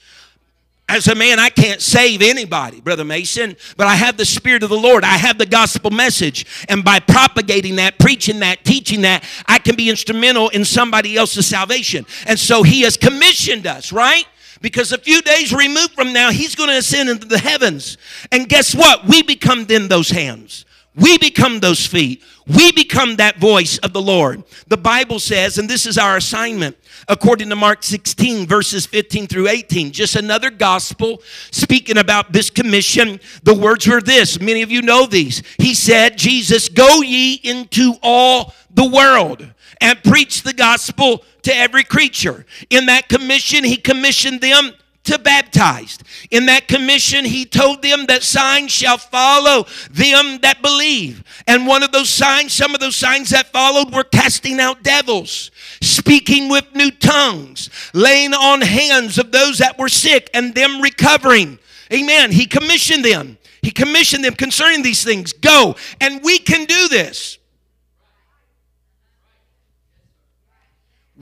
As 0.93 1.09
a 1.09 1.15
man, 1.15 1.39
I 1.39 1.49
can't 1.49 1.81
save 1.81 2.21
anybody, 2.21 2.83
Brother 2.83 3.03
Mason, 3.03 3.57
but 3.79 3.87
I 3.87 3.95
have 3.95 4.19
the 4.19 4.27
Spirit 4.27 4.63
of 4.63 4.69
the 4.69 4.77
Lord. 4.77 5.05
I 5.05 5.17
have 5.17 5.39
the 5.39 5.47
gospel 5.47 5.91
message. 5.91 6.45
And 6.69 6.85
by 6.85 7.01
propagating 7.01 7.77
that, 7.77 7.99
preaching 7.99 8.41
that, 8.41 8.63
teaching 8.63 9.01
that, 9.01 9.25
I 9.47 9.59
can 9.59 9.75
be 9.75 9.89
instrumental 9.89 10.51
in 10.51 10.67
somebody 10.67 11.17
else's 11.17 11.47
salvation. 11.47 12.05
And 12.27 12.39
so 12.39 12.63
He 12.63 12.83
has 12.83 12.99
commissioned 12.99 13.67
us, 13.67 13.91
right? 13.91 14.27
Because 14.61 14.93
a 14.93 14.99
few 14.99 15.23
days 15.23 15.51
removed 15.51 15.93
from 15.93 16.13
now, 16.13 16.31
He's 16.31 16.55
going 16.55 16.69
to 16.69 16.77
ascend 16.77 17.09
into 17.09 17.27
the 17.27 17.39
heavens. 17.39 17.97
And 18.31 18.47
guess 18.47 18.75
what? 18.75 19.07
We 19.07 19.23
become 19.23 19.65
then 19.65 19.89
those 19.89 20.11
hands. 20.11 20.67
We 20.95 21.17
become 21.17 21.61
those 21.61 21.87
feet. 21.87 22.23
We 22.47 22.71
become 22.73 23.17
that 23.17 23.39
voice 23.39 23.79
of 23.79 23.95
the 23.95 24.03
Lord. 24.03 24.45
The 24.69 24.77
Bible 24.77 25.21
says, 25.21 25.57
and 25.57 25.69
this 25.69 25.87
is 25.87 25.97
our 25.97 26.19
assignment, 26.19 26.77
according 27.09 27.49
to 27.49 27.57
Mark 27.57 27.83
16, 27.83 28.47
verses 28.47 28.85
15 28.85 29.27
through 29.27 29.49
18. 29.49 29.93
Just 29.93 30.17
another 30.17 30.51
gospel 30.51 31.23
speaking 31.51 31.97
about 31.97 32.33
this 32.33 32.51
commission. 32.51 33.21
The 33.43 33.55
words 33.55 33.87
were 33.87 34.03
this. 34.03 34.39
Many 34.39 34.61
of 34.61 34.71
you 34.71 34.83
know 34.83 35.07
these. 35.07 35.43
He 35.57 35.73
said, 35.73 36.19
Jesus, 36.19 36.69
go 36.69 37.01
ye 37.01 37.35
into 37.43 37.95
all 38.03 38.53
the 38.75 38.89
world 38.89 39.49
and 39.81 40.03
preach 40.05 40.43
the 40.43 40.53
gospel 40.53 41.25
to 41.43 41.57
every 41.57 41.85
creature. 41.85 42.45
In 42.69 42.87
that 42.87 43.09
commission, 43.09 43.65
he 43.65 43.77
commissioned 43.77 44.43
them 44.43 44.73
to 45.05 45.19
baptized. 45.19 46.03
In 46.31 46.47
that 46.47 46.69
commission, 46.69 47.25
he 47.25 47.45
told 47.45 47.83
them 47.83 48.07
that 48.07 48.23
signs 48.23 48.71
shall 48.71 48.99
follow 48.99 49.67
them 49.91 50.39
that 50.43 50.63
believe. 50.63 51.25
And 51.47 51.67
one 51.67 51.83
of 51.83 51.93
those 51.93 52.09
signs, 52.09 52.53
some 52.53 52.75
of 52.75 52.81
those 52.81 52.97
signs 52.97 53.31
that 53.31 53.53
followed 53.53 53.93
were 53.93 54.05
casting 54.05 54.61
out 54.61 54.83
devils, 54.83 55.51
speaking 55.81 56.49
with 56.49 56.75
new 56.75 56.91
tongues, 56.91 57.69
laying 57.93 58.35
on 58.35 58.61
hands 58.61 59.19
of 59.19 59.33
those 59.33 59.59
that 59.59 59.79
were 59.79 59.89
sick, 59.89 60.31
and 60.35 60.55
them 60.55 60.81
recovering. 60.81 61.59
Amen. 61.93 62.31
He 62.31 62.47
commissioned 62.47 63.05
them. 63.05 63.39
He 63.61 63.71
commissioned 63.71 64.25
them 64.25 64.35
concerning 64.35 64.83
these 64.83 65.05
things. 65.05 65.33
Go. 65.33 65.77
And 66.01 66.23
we 66.23 66.39
can 66.39 66.65
do 66.65 66.89
this. 66.89 67.39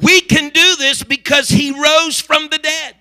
We 0.01 0.21
can 0.23 0.49
do 0.49 0.77
this 0.77 1.03
because 1.03 1.49
he 1.49 1.73
rose 1.73 2.21
from 2.21 2.49
the 2.49 2.59
dead. 2.59 2.95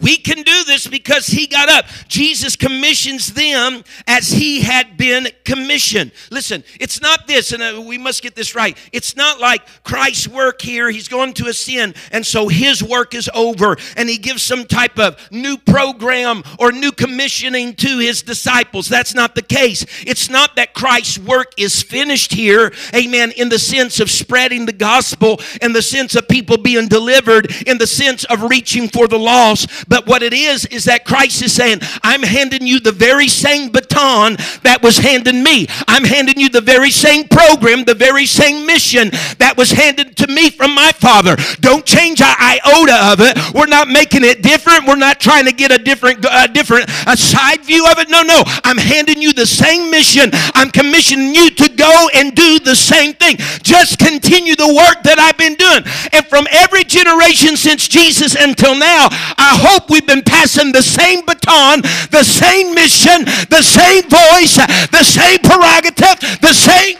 We 0.00 0.16
can 0.16 0.42
do 0.42 0.64
this 0.64 0.88
because 0.88 1.28
he 1.28 1.46
got 1.46 1.68
up. 1.68 1.86
Jesus 2.08 2.56
commissions 2.56 3.32
them 3.32 3.84
as 4.08 4.28
he 4.28 4.60
had 4.60 4.96
been 4.96 5.28
commissioned. 5.44 6.10
Listen, 6.32 6.64
it's 6.80 7.00
not 7.00 7.28
this, 7.28 7.52
and 7.52 7.62
uh, 7.62 7.80
we 7.80 7.96
must 7.96 8.20
get 8.20 8.34
this 8.34 8.56
right. 8.56 8.76
It's 8.92 9.14
not 9.14 9.38
like 9.38 9.62
Christ's 9.84 10.26
work 10.26 10.60
here, 10.60 10.90
he's 10.90 11.06
going 11.06 11.32
to 11.34 11.46
ascend, 11.46 11.94
and 12.10 12.26
so 12.26 12.48
his 12.48 12.82
work 12.82 13.14
is 13.14 13.30
over, 13.34 13.76
and 13.96 14.08
he 14.08 14.18
gives 14.18 14.42
some 14.42 14.64
type 14.64 14.98
of 14.98 15.16
new 15.30 15.56
program 15.56 16.42
or 16.58 16.72
new 16.72 16.90
commissioning 16.90 17.74
to 17.74 17.98
his 17.98 18.22
disciples. 18.22 18.88
That's 18.88 19.14
not 19.14 19.36
the 19.36 19.42
case. 19.42 19.86
It's 20.04 20.28
not 20.28 20.56
that 20.56 20.74
Christ's 20.74 21.20
work 21.20 21.52
is 21.56 21.82
finished 21.82 22.32
here, 22.32 22.72
amen, 22.92 23.30
in 23.36 23.48
the 23.48 23.60
sense 23.60 24.00
of 24.00 24.10
spreading 24.10 24.66
the 24.66 24.72
gospel, 24.72 25.40
in 25.62 25.72
the 25.72 25.82
sense 25.82 26.16
of 26.16 26.26
people 26.26 26.56
being 26.56 26.88
delivered, 26.88 27.52
in 27.68 27.78
the 27.78 27.86
sense 27.86 28.24
of 28.24 28.42
reaching 28.42 28.88
for 28.88 29.06
the 29.06 29.18
lost 29.18 29.83
but 29.88 30.06
what 30.06 30.22
it 30.22 30.32
is, 30.32 30.66
is 30.66 30.84
that 30.84 31.04
Christ 31.04 31.42
is 31.42 31.52
saying, 31.52 31.80
I'm 32.02 32.22
handing 32.22 32.66
you 32.66 32.80
the 32.80 32.92
very 32.92 33.28
same 33.28 33.70
baton 33.70 34.36
that 34.62 34.80
was 34.82 34.98
handed 34.98 35.34
me. 35.34 35.66
I'm 35.88 36.04
handing 36.04 36.38
you 36.38 36.48
the 36.48 36.60
very 36.60 36.90
same 36.90 37.28
program, 37.28 37.84
the 37.84 37.94
very 37.94 38.26
same 38.26 38.66
mission 38.66 39.10
that 39.38 39.54
was 39.56 39.70
handed 39.70 40.16
to 40.18 40.26
me 40.26 40.50
from 40.50 40.74
my 40.74 40.92
Father. 40.92 41.36
Don't 41.60 41.84
change 41.84 42.20
an 42.20 42.34
iota 42.38 43.12
of 43.12 43.20
it. 43.20 43.54
We're 43.54 43.66
not 43.66 43.88
making 43.88 44.24
it 44.24 44.42
different. 44.42 44.86
We're 44.86 44.96
not 44.96 45.20
trying 45.20 45.46
to 45.46 45.52
get 45.52 45.70
a 45.72 45.78
different, 45.78 46.24
a 46.30 46.48
different 46.48 46.88
a 47.06 47.16
side 47.16 47.62
view 47.64 47.86
of 47.90 47.98
it. 47.98 48.08
No, 48.08 48.22
no. 48.22 48.42
I'm 48.64 48.78
handing 48.78 49.20
you 49.20 49.32
the 49.32 49.46
same 49.46 49.90
mission. 49.90 50.30
I'm 50.54 50.70
commissioning 50.70 51.34
you 51.34 51.50
to 51.50 51.68
go 51.68 52.08
and 52.14 52.34
do 52.34 52.58
the 52.58 52.76
same 52.76 53.14
thing. 53.14 53.36
Just 53.62 53.98
continue 53.98 54.56
the 54.56 54.68
work 54.68 55.02
that 55.02 55.18
I've 55.18 55.38
been 55.38 55.54
doing. 55.54 55.82
And 56.12 56.26
from 56.26 56.46
every 56.50 56.84
generation 56.84 57.56
since 57.56 57.88
Jesus 57.88 58.34
until 58.34 58.78
now, 58.78 59.08
I 59.10 59.58
hope 59.58 59.73
hope 59.74 59.90
we've 59.90 60.06
been 60.06 60.22
passing 60.22 60.72
the 60.72 60.82
same 60.82 61.24
baton, 61.24 61.80
the 62.10 62.22
same 62.22 62.74
mission, 62.74 63.24
the 63.50 63.62
same 63.62 64.02
voice, 64.02 64.56
the 64.90 65.02
same 65.02 65.38
prerogative, 65.40 66.40
the 66.40 66.52
same. 66.52 66.96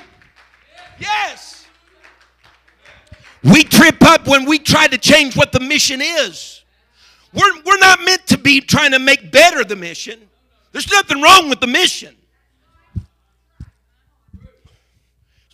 Yes. 0.98 1.66
We 3.42 3.62
trip 3.62 4.02
up 4.02 4.26
when 4.26 4.44
we 4.46 4.58
try 4.58 4.86
to 4.88 4.98
change 4.98 5.36
what 5.36 5.52
the 5.52 5.60
mission 5.60 6.00
is. 6.00 6.62
We're, 7.32 7.62
we're 7.64 7.78
not 7.78 8.00
meant 8.04 8.26
to 8.28 8.38
be 8.38 8.60
trying 8.60 8.92
to 8.92 8.98
make 8.98 9.30
better 9.30 9.64
the 9.64 9.76
mission. 9.76 10.18
There's 10.72 10.90
nothing 10.90 11.20
wrong 11.20 11.48
with 11.48 11.60
the 11.60 11.66
mission. 11.66 12.14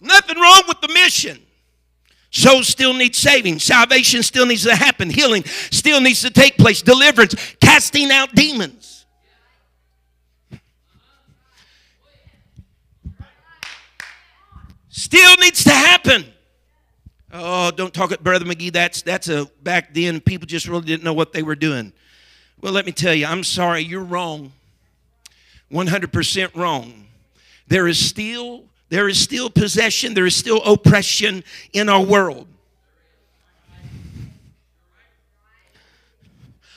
Nothing 0.00 0.38
wrong 0.38 0.62
with 0.68 0.80
the 0.80 0.88
mission. 0.88 1.38
Souls 2.30 2.68
still 2.68 2.94
need 2.94 3.16
saving. 3.16 3.58
Salvation 3.58 4.22
still 4.22 4.46
needs 4.46 4.62
to 4.64 4.74
happen. 4.74 5.10
Healing 5.10 5.44
still 5.44 6.00
needs 6.00 6.22
to 6.22 6.30
take 6.30 6.56
place. 6.56 6.80
Deliverance, 6.80 7.34
casting 7.60 8.10
out 8.12 8.34
demons. 8.34 9.04
Still 14.88 15.36
needs 15.36 15.64
to 15.64 15.70
happen. 15.70 16.24
Oh, 17.32 17.70
don't 17.70 17.94
talk 17.94 18.12
at 18.12 18.22
Brother 18.22 18.44
McGee. 18.44 18.72
That's 18.72 19.02
that's 19.02 19.28
a 19.28 19.46
back 19.62 19.94
then 19.94 20.20
people 20.20 20.46
just 20.46 20.68
really 20.68 20.84
didn't 20.84 21.04
know 21.04 21.12
what 21.12 21.32
they 21.32 21.42
were 21.42 21.54
doing. 21.54 21.92
Well, 22.60 22.72
let 22.72 22.86
me 22.86 22.92
tell 22.92 23.14
you, 23.14 23.26
I'm 23.26 23.42
sorry, 23.44 23.80
you're 23.80 24.04
wrong. 24.04 24.52
100% 25.72 26.56
wrong. 26.56 27.06
There 27.68 27.86
is 27.86 28.04
still 28.04 28.64
there 28.90 29.08
is 29.08 29.18
still 29.18 29.48
possession, 29.48 30.14
there 30.14 30.26
is 30.26 30.36
still 30.36 30.62
oppression 30.64 31.42
in 31.72 31.88
our 31.88 32.04
world. 32.04 32.46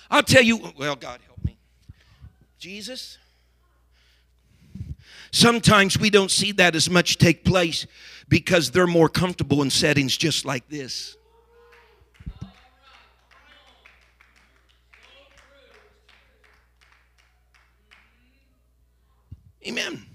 I'll 0.10 0.24
tell 0.24 0.44
you, 0.44 0.72
well, 0.78 0.96
God 0.96 1.20
help 1.26 1.44
me. 1.44 1.58
Jesus, 2.60 3.18
sometimes 5.32 5.98
we 5.98 6.12
don't 6.12 6.30
see 6.30 6.52
that 6.54 6.76
as 6.76 6.88
much 6.88 7.18
take 7.18 7.44
place 7.44 7.88
because 8.30 8.70
they're 8.70 8.86
more 8.86 9.10
comfortable 9.10 9.64
in 9.64 9.72
settings 9.72 10.16
just 10.16 10.46
like 10.46 10.70
this. 10.70 11.18
Amen. 19.66 20.13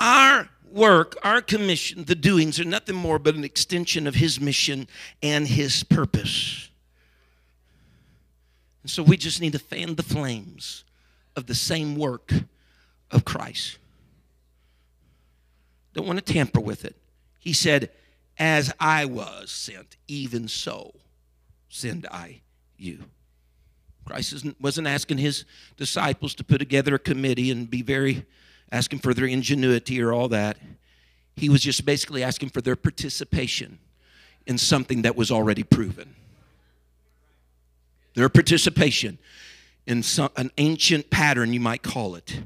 Our 0.00 0.48
work, 0.72 1.16
our 1.22 1.42
commission, 1.42 2.04
the 2.04 2.14
doings 2.14 2.58
are 2.58 2.64
nothing 2.64 2.96
more 2.96 3.18
but 3.18 3.34
an 3.34 3.44
extension 3.44 4.06
of 4.06 4.14
His 4.14 4.40
mission 4.40 4.88
and 5.22 5.46
His 5.46 5.84
purpose. 5.84 6.70
And 8.82 8.90
so 8.90 9.02
we 9.02 9.18
just 9.18 9.40
need 9.40 9.52
to 9.52 9.58
fan 9.58 9.94
the 9.94 10.02
flames 10.02 10.84
of 11.36 11.46
the 11.46 11.54
same 11.54 11.96
work 11.96 12.32
of 13.10 13.24
Christ. 13.24 13.78
Don't 15.92 16.06
want 16.06 16.24
to 16.24 16.32
tamper 16.32 16.60
with 16.60 16.84
it. 16.84 16.96
He 17.38 17.52
said, 17.52 17.90
As 18.38 18.72
I 18.80 19.04
was 19.04 19.50
sent, 19.50 19.96
even 20.08 20.48
so 20.48 20.94
send 21.68 22.06
I 22.10 22.40
you. 22.78 23.04
Christ 24.06 24.46
wasn't 24.60 24.86
asking 24.86 25.18
his 25.18 25.44
disciples 25.76 26.34
to 26.36 26.44
put 26.44 26.58
together 26.58 26.94
a 26.94 26.98
committee 26.98 27.50
and 27.50 27.68
be 27.68 27.82
very 27.82 28.26
asking 28.72 29.00
for 29.00 29.14
their 29.14 29.26
ingenuity 29.26 30.00
or 30.02 30.12
all 30.12 30.28
that. 30.28 30.56
He 31.36 31.48
was 31.48 31.62
just 31.62 31.84
basically 31.84 32.22
asking 32.22 32.50
for 32.50 32.60
their 32.60 32.76
participation 32.76 33.78
in 34.46 34.58
something 34.58 35.02
that 35.02 35.16
was 35.16 35.30
already 35.30 35.62
proven. 35.62 36.14
Their 38.14 38.28
participation 38.28 39.18
in 39.86 40.02
some, 40.02 40.30
an 40.36 40.50
ancient 40.58 41.10
pattern, 41.10 41.52
you 41.52 41.60
might 41.60 41.82
call 41.82 42.14
it. 42.14 42.42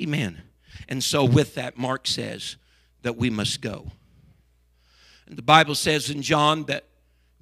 Amen. 0.00 0.42
And 0.88 1.02
so, 1.02 1.24
with 1.24 1.54
that, 1.54 1.78
Mark 1.78 2.06
says 2.06 2.56
that 3.02 3.16
we 3.16 3.30
must 3.30 3.60
go. 3.60 3.92
And 5.26 5.36
the 5.36 5.42
Bible 5.42 5.74
says 5.74 6.10
in 6.10 6.22
John 6.22 6.64
that 6.64 6.84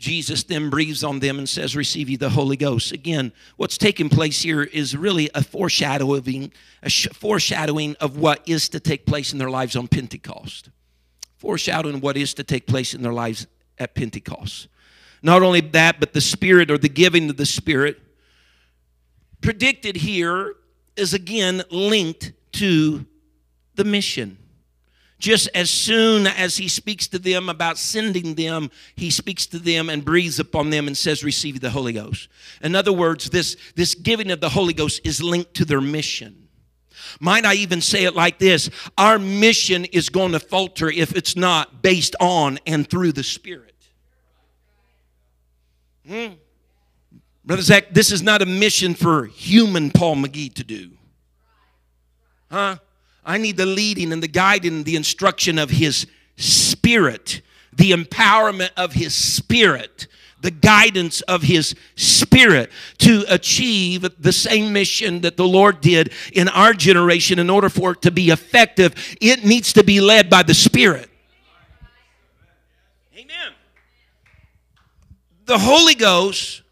Jesus 0.03 0.43
then 0.43 0.69
breathes 0.69 1.05
on 1.05 1.21
them 1.21 1.39
and 1.39 1.49
says, 1.49 1.77
Receive 1.77 2.11
ye 2.11 2.17
the 2.17 2.31
Holy 2.31 2.57
Ghost. 2.57 2.91
Again, 2.91 3.33
what's 3.57 3.79
taking 3.79 4.09
place 4.09 4.43
here 4.43 4.65
is 4.65 4.97
really 4.97 5.31
a 5.33 5.45
foreshadowing, 5.45 6.53
a 6.83 6.91
foreshadowing 6.91 7.95
of 8.01 8.17
what 8.17 8.43
is 8.45 8.69
to 8.71 8.81
take 8.81 9.07
place 9.07 9.33
in 9.33 9.39
their 9.39 9.49
lives 9.49 9.77
on 9.77 9.87
Pentecost. 9.87 10.71
Foreshadowing 11.37 12.01
what 12.01 12.17
is 12.17 12.35
to 12.35 12.43
take 12.43 12.67
place 12.67 12.95
in 12.95 13.03
their 13.03 13.13
lives 13.13 13.47
at 13.79 13.95
Pentecost. 13.95 14.67
Not 15.23 15.45
only 15.45 15.61
that, 15.61 16.01
but 16.01 16.15
the 16.15 16.21
Spirit 16.21 16.69
or 16.69 16.79
the 16.79 16.89
giving 16.89 17.31
of 17.31 17.37
the 17.37 17.47
Spirit 17.47 18.01
predicted 19.41 19.95
here 19.95 20.57
is 20.97 21.15
again 21.15 21.63
linked 21.71 22.33
to 22.55 23.07
the 23.77 23.85
mission 23.85 24.37
just 25.23 25.49
as 25.55 25.71
soon 25.71 26.27
as 26.27 26.57
he 26.57 26.67
speaks 26.67 27.07
to 27.07 27.17
them 27.17 27.49
about 27.49 27.79
sending 27.79 28.35
them, 28.35 28.73
he 28.97 29.09
speaks 29.09 29.47
to 29.47 29.59
them 29.61 29.89
and 29.89 30.05
breathes 30.05 30.41
upon 30.41 30.71
them 30.71 30.89
and 30.89 30.99
says, 30.99 31.23
Receive 31.23 31.61
the 31.61 31.71
Holy 31.71 31.93
Ghost. 31.93 32.29
In 32.61 32.75
other 32.75 32.93
words, 32.93 33.31
this, 33.31 33.57
this 33.77 33.95
giving 33.95 34.33
of 34.33 34.41
the 34.41 34.49
Holy 34.49 34.75
Ghost 34.75 35.01
is 35.05 35.23
linked 35.23 35.55
to 35.55 35.65
their 35.65 35.81
mission. 35.81 36.49
Might 37.21 37.45
I 37.45 37.55
even 37.55 37.81
say 37.81 38.03
it 38.03 38.17
like 38.17 38.41
this? 38.41 38.69
Our 38.99 39.21
mission 39.21 39.85
is 39.85 40.09
going 40.09 40.33
to 40.33 40.41
falter 40.41 40.91
if 40.91 41.15
it's 41.15 41.37
not 41.37 41.83
based 41.83 42.17
on 42.19 42.59
and 42.67 42.89
through 42.91 43.13
the 43.13 43.23
Spirit. 43.23 43.77
Hmm? 46.05 46.33
Brother 47.45 47.63
Zach, 47.63 47.93
this 47.93 48.11
is 48.11 48.23
not 48.23 48.43
a 48.43 48.47
mission 48.47 48.95
for 48.95 49.27
human 49.27 49.93
Paul 49.93 50.17
McGee 50.17 50.53
to 50.55 50.65
do. 50.65 50.91
Huh? 52.51 52.79
I 53.25 53.39
need 53.39 53.57
the 53.57 53.67
leading 53.67 54.13
and 54.13 54.23
the 54.23 54.29
guiding, 54.29 54.85
the 54.85 54.97
instruction 54.97 55.59
of 55.59 55.71
His 55.71 56.07
Spirit, 56.37 57.43
the 57.73 57.93
empowerment 57.93 58.71
of 58.77 58.95
His 58.95 59.15
Spirit, 59.15 60.09
the 60.41 60.51
guidance 60.51 61.21
of 61.23 61.43
His 61.43 61.75
Spirit 61.95 62.71
to 62.99 63.25
achieve 63.29 64.07
the 64.21 64.33
same 64.33 64.73
mission 64.73 65.21
that 65.21 65.37
the 65.37 65.47
Lord 65.47 65.81
did 65.81 66.13
in 66.33 66.49
our 66.49 66.73
generation. 66.73 67.39
In 67.39 67.49
order 67.49 67.69
for 67.69 67.93
it 67.93 68.03
to 68.03 68.11
be 68.11 68.31
effective, 68.31 69.17
it 69.21 69.45
needs 69.45 69.73
to 69.75 69.85
be 69.85 70.01
led 70.01 70.29
by 70.29 70.43
the 70.43 70.55
Spirit. 70.55 71.09
Amen. 73.15 73.53
The 75.45 75.59
Holy 75.59 75.95
Ghost 75.95 76.63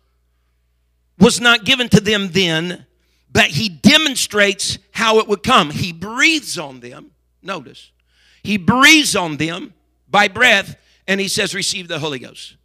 was 1.18 1.40
not 1.40 1.64
given 1.64 1.88
to 1.90 2.00
them 2.00 2.30
then 2.32 2.86
but 3.32 3.46
he 3.46 3.68
demonstrates 3.90 4.78
how 4.92 5.18
it 5.18 5.26
would 5.26 5.42
come. 5.42 5.70
He 5.70 5.92
breathes 5.92 6.58
on 6.58 6.80
them. 6.80 7.10
Notice, 7.42 7.90
he 8.42 8.56
breathes 8.56 9.16
on 9.16 9.36
them 9.36 9.74
by 10.08 10.28
breath, 10.28 10.76
and 11.08 11.20
he 11.20 11.28
says, 11.28 11.54
Receive 11.54 11.88
the 11.88 11.98
Holy 11.98 12.18
Ghost. 12.18 12.56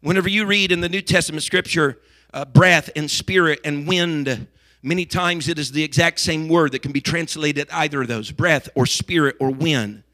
Whenever 0.00 0.28
you 0.28 0.46
read 0.46 0.70
in 0.70 0.80
the 0.80 0.88
New 0.88 1.00
Testament 1.00 1.42
scripture, 1.42 1.98
uh, 2.32 2.44
breath 2.44 2.90
and 2.94 3.10
spirit 3.10 3.58
and 3.64 3.88
wind, 3.88 4.46
many 4.82 5.04
times 5.04 5.48
it 5.48 5.58
is 5.58 5.72
the 5.72 5.82
exact 5.82 6.20
same 6.20 6.48
word 6.48 6.72
that 6.72 6.82
can 6.82 6.92
be 6.92 7.00
translated 7.00 7.68
either 7.72 8.02
of 8.02 8.08
those 8.08 8.30
breath 8.30 8.68
or 8.74 8.86
spirit 8.86 9.36
or 9.40 9.50
wind. 9.50 10.04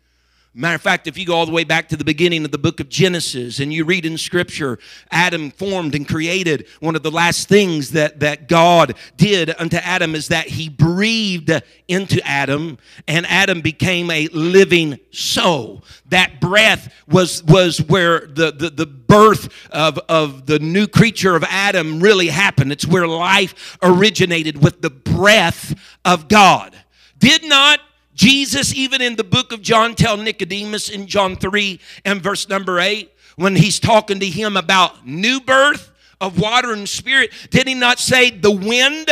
Matter 0.56 0.76
of 0.76 0.82
fact, 0.82 1.08
if 1.08 1.18
you 1.18 1.26
go 1.26 1.34
all 1.34 1.46
the 1.46 1.52
way 1.52 1.64
back 1.64 1.88
to 1.88 1.96
the 1.96 2.04
beginning 2.04 2.44
of 2.44 2.52
the 2.52 2.58
book 2.58 2.78
of 2.78 2.88
Genesis 2.88 3.58
and 3.58 3.72
you 3.72 3.84
read 3.84 4.06
in 4.06 4.16
Scripture, 4.16 4.78
Adam 5.10 5.50
formed 5.50 5.96
and 5.96 6.06
created. 6.06 6.68
One 6.78 6.94
of 6.94 7.02
the 7.02 7.10
last 7.10 7.48
things 7.48 7.90
that, 7.90 8.20
that 8.20 8.46
God 8.46 8.94
did 9.16 9.52
unto 9.58 9.78
Adam 9.78 10.14
is 10.14 10.28
that 10.28 10.46
he 10.46 10.68
breathed 10.68 11.50
into 11.88 12.24
Adam, 12.24 12.78
and 13.08 13.26
Adam 13.26 13.62
became 13.62 14.12
a 14.12 14.28
living 14.28 15.00
soul. 15.10 15.82
That 16.06 16.40
breath 16.40 16.92
was, 17.08 17.42
was 17.42 17.82
where 17.82 18.20
the, 18.20 18.52
the, 18.52 18.70
the 18.70 18.86
birth 18.86 19.48
of, 19.70 19.98
of 20.08 20.46
the 20.46 20.60
new 20.60 20.86
creature 20.86 21.34
of 21.34 21.42
Adam 21.48 21.98
really 21.98 22.28
happened. 22.28 22.70
It's 22.70 22.86
where 22.86 23.08
life 23.08 23.76
originated 23.82 24.62
with 24.62 24.82
the 24.82 24.90
breath 24.90 25.74
of 26.04 26.28
God. 26.28 26.76
Did 27.18 27.42
not 27.42 27.80
Jesus, 28.14 28.74
even 28.74 29.02
in 29.02 29.16
the 29.16 29.24
book 29.24 29.52
of 29.52 29.60
John, 29.60 29.94
tell 29.94 30.16
Nicodemus 30.16 30.88
in 30.88 31.06
John 31.06 31.36
3 31.36 31.80
and 32.04 32.22
verse 32.22 32.48
number 32.48 32.78
8, 32.78 33.10
when 33.36 33.56
he's 33.56 33.80
talking 33.80 34.20
to 34.20 34.26
him 34.26 34.56
about 34.56 35.06
new 35.06 35.40
birth 35.40 35.90
of 36.20 36.38
water 36.38 36.72
and 36.72 36.88
spirit, 36.88 37.32
did 37.50 37.66
he 37.66 37.74
not 37.74 37.98
say 37.98 38.30
the 38.30 38.50
wind, 38.50 39.08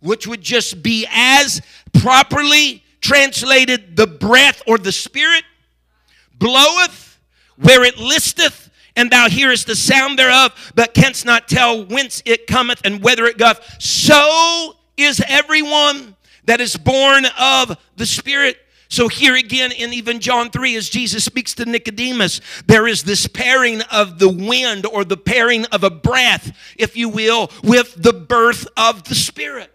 which 0.00 0.26
would 0.26 0.42
just 0.42 0.82
be 0.82 1.06
as 1.10 1.62
properly 1.94 2.82
translated 3.00 3.96
the 3.96 4.06
breath 4.06 4.62
or 4.66 4.78
the 4.78 4.92
spirit, 4.92 5.44
bloweth 6.38 7.18
where 7.56 7.84
it 7.84 7.96
listeth, 7.96 8.70
and 8.96 9.10
thou 9.10 9.28
hearest 9.28 9.66
the 9.66 9.76
sound 9.76 10.18
thereof, 10.18 10.72
but 10.74 10.92
canst 10.92 11.24
not 11.24 11.48
tell 11.48 11.84
whence 11.84 12.22
it 12.26 12.46
cometh 12.46 12.80
and 12.84 13.02
whither 13.02 13.26
it 13.26 13.38
goeth. 13.38 13.60
So 13.78 14.74
is 14.96 15.22
everyone 15.28 16.15
that 16.46 16.60
is 16.60 16.76
born 16.76 17.26
of 17.38 17.76
the 17.96 18.06
Spirit. 18.06 18.58
So, 18.88 19.08
here 19.08 19.34
again 19.34 19.72
in 19.72 19.92
even 19.92 20.20
John 20.20 20.50
3, 20.50 20.76
as 20.76 20.88
Jesus 20.88 21.24
speaks 21.24 21.54
to 21.54 21.64
Nicodemus, 21.64 22.40
there 22.66 22.86
is 22.86 23.02
this 23.02 23.26
pairing 23.26 23.82
of 23.92 24.18
the 24.18 24.28
wind 24.28 24.86
or 24.86 25.04
the 25.04 25.16
pairing 25.16 25.64
of 25.66 25.82
a 25.82 25.90
breath, 25.90 26.56
if 26.76 26.96
you 26.96 27.08
will, 27.08 27.50
with 27.64 28.00
the 28.00 28.12
birth 28.12 28.66
of 28.76 29.04
the 29.04 29.16
Spirit. 29.16 29.72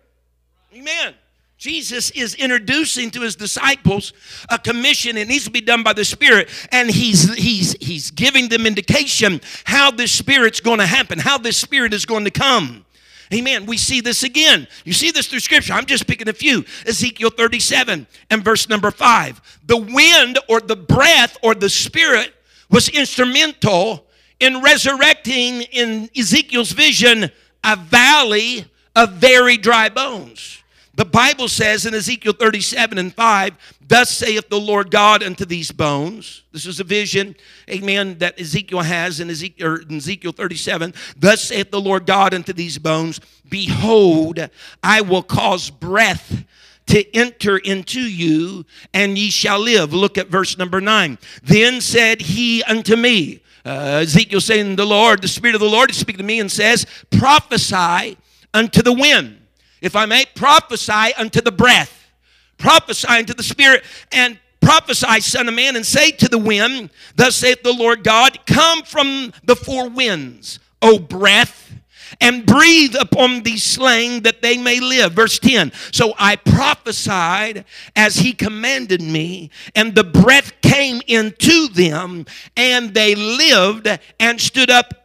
Amen. 0.74 1.16
Jesus 1.62 2.10
is 2.12 2.34
introducing 2.36 3.12
to 3.12 3.22
his 3.22 3.36
disciples 3.36 4.14
a 4.50 4.58
commission. 4.58 5.16
It 5.16 5.28
needs 5.28 5.44
to 5.44 5.52
be 5.52 5.62
done 5.62 5.84
by 5.84 5.94
the 5.94 6.04
Spirit, 6.04 6.50
and 6.72 6.90
he's 6.90 7.32
he's 7.36 7.74
he's 7.80 8.10
giving 8.10 8.50
them 8.50 8.66
indication 8.66 9.42
how 9.66 9.92
this 9.92 10.12
Spirit's 10.12 10.60
going 10.60 10.80
to 10.80 10.88
happen, 10.88 11.20
how 11.20 11.38
this 11.38 11.58
Spirit 11.58 11.94
is 11.94 12.08
going 12.08 12.24
to 12.24 12.32
come. 12.32 12.84
Amen. 13.34 13.66
We 13.66 13.78
see 13.78 14.02
this 14.02 14.24
again. 14.24 14.68
You 14.84 14.94
see 14.94 15.12
this 15.12 15.28
through 15.28 15.40
Scripture. 15.40 15.74
I'm 15.74 15.86
just 15.86 16.08
picking 16.08 16.28
a 16.28 16.34
few. 16.34 16.66
Ezekiel 16.86 17.30
37 17.30 18.08
and 18.30 18.44
verse 18.44 18.68
number 18.68 18.92
5. 18.92 19.60
The 19.66 19.78
wind 19.78 20.38
or 20.50 20.60
the 20.60 20.76
breath 20.76 21.38
or 21.42 21.56
the 21.56 21.70
Spirit 21.70 22.34
was 22.70 22.90
instrumental 22.90 24.06
in 24.40 24.62
resurrecting 24.62 25.62
in 25.62 26.10
Ezekiel's 26.18 26.72
vision 26.72 27.32
a 27.64 27.76
valley 27.76 28.66
of 28.96 29.14
very 29.14 29.56
dry 29.56 29.88
bones. 29.88 30.61
The 30.94 31.06
Bible 31.06 31.48
says 31.48 31.86
in 31.86 31.94
Ezekiel 31.94 32.34
37 32.34 32.98
and 32.98 33.14
5, 33.14 33.78
Thus 33.88 34.10
saith 34.10 34.50
the 34.50 34.60
Lord 34.60 34.92
God 34.92 35.24
unto 35.24 35.46
these 35.46 35.72
bones. 35.72 36.44
This 36.52 36.66
is 36.66 36.82
a 36.82 36.84
vision, 36.84 37.36
amen, 37.70 38.18
that 38.18 38.40
Ezekiel 38.40 38.82
has 38.82 39.22
in 39.22 39.30
Ezekiel, 39.30 39.78
in 39.90 39.98
Ezekiel 39.98 40.34
37. 40.34 40.94
Thus 41.16 41.44
saith 41.44 41.72
the 41.72 41.80
Lord 41.80 42.06
God 42.06 42.34
unto 42.34 42.52
these 42.52 42.78
bones, 42.78 43.22
Behold, 43.50 44.50
I 44.84 45.02
will 45.02 45.24
cause 45.24 45.70
breath 45.70 46.46
to 46.88 47.16
enter 47.16 47.58
into 47.58 48.02
you, 48.02 48.66
and 48.94 49.18
ye 49.18 49.30
shall 49.30 49.60
live. 49.60 49.94
Look 49.94 50.18
at 50.18 50.28
verse 50.28 50.58
number 50.58 50.82
9. 50.82 51.18
Then 51.42 51.80
said 51.80 52.22
he 52.22 52.64
unto 52.64 52.98
me, 52.98 53.42
uh, 53.64 54.02
Ezekiel 54.04 54.42
saying, 54.42 54.76
The 54.76 54.86
Lord, 54.86 55.22
the 55.22 55.30
Spirit 55.30 55.56
of 55.56 55.62
the 55.62 55.70
Lord 55.70 55.90
is 55.90 55.98
speaking 55.98 56.18
to 56.18 56.24
me 56.26 56.42
and 56.42 56.52
says, 56.52 56.86
Prophesy 57.12 58.18
unto 58.54 58.82
the 58.82 58.92
wind 58.92 59.41
if 59.82 59.96
I 59.96 60.06
may, 60.06 60.26
prophesy 60.36 61.14
unto 61.18 61.42
the 61.42 61.52
breath, 61.52 62.12
prophesy 62.58 63.08
unto 63.08 63.34
the 63.34 63.44
spirit, 63.44 63.84
and 64.12 64.40
prophesy, 64.62 65.20
son 65.20 65.48
of 65.48 65.56
man, 65.56 65.76
and 65.76 65.86
say 65.86 66.12
to 66.12 66.30
the 66.30 66.38
wind, 66.38 66.92
Thus 67.16 67.36
saith 67.36 67.64
the 67.64 67.74
Lord 67.74 68.04
God, 68.04 68.46
Come 68.46 68.84
from 68.84 69.34
the 69.44 69.56
four 69.56 69.90
winds, 69.90 70.60
O 70.82 71.00
breath, 71.00 71.74
and 72.20 72.46
breathe 72.46 72.96
upon 73.00 73.44
these 73.44 73.64
slain 73.64 74.24
that 74.24 74.42
they 74.42 74.58
may 74.58 74.80
live. 74.80 75.14
Verse 75.14 75.40
10 75.40 75.72
So 75.92 76.14
I 76.18 76.36
prophesied 76.36 77.66
as 77.96 78.18
he 78.18 78.34
commanded 78.34 79.02
me, 79.02 79.50
and 79.76 79.96
the 79.96 80.04
breath 80.04 80.62
came 80.62 81.02
into 81.08 81.68
them, 81.70 82.26
and 82.56 82.94
they 82.94 83.16
lived 83.16 83.88
and 84.20 84.40
stood 84.40 84.70
up 84.70 85.01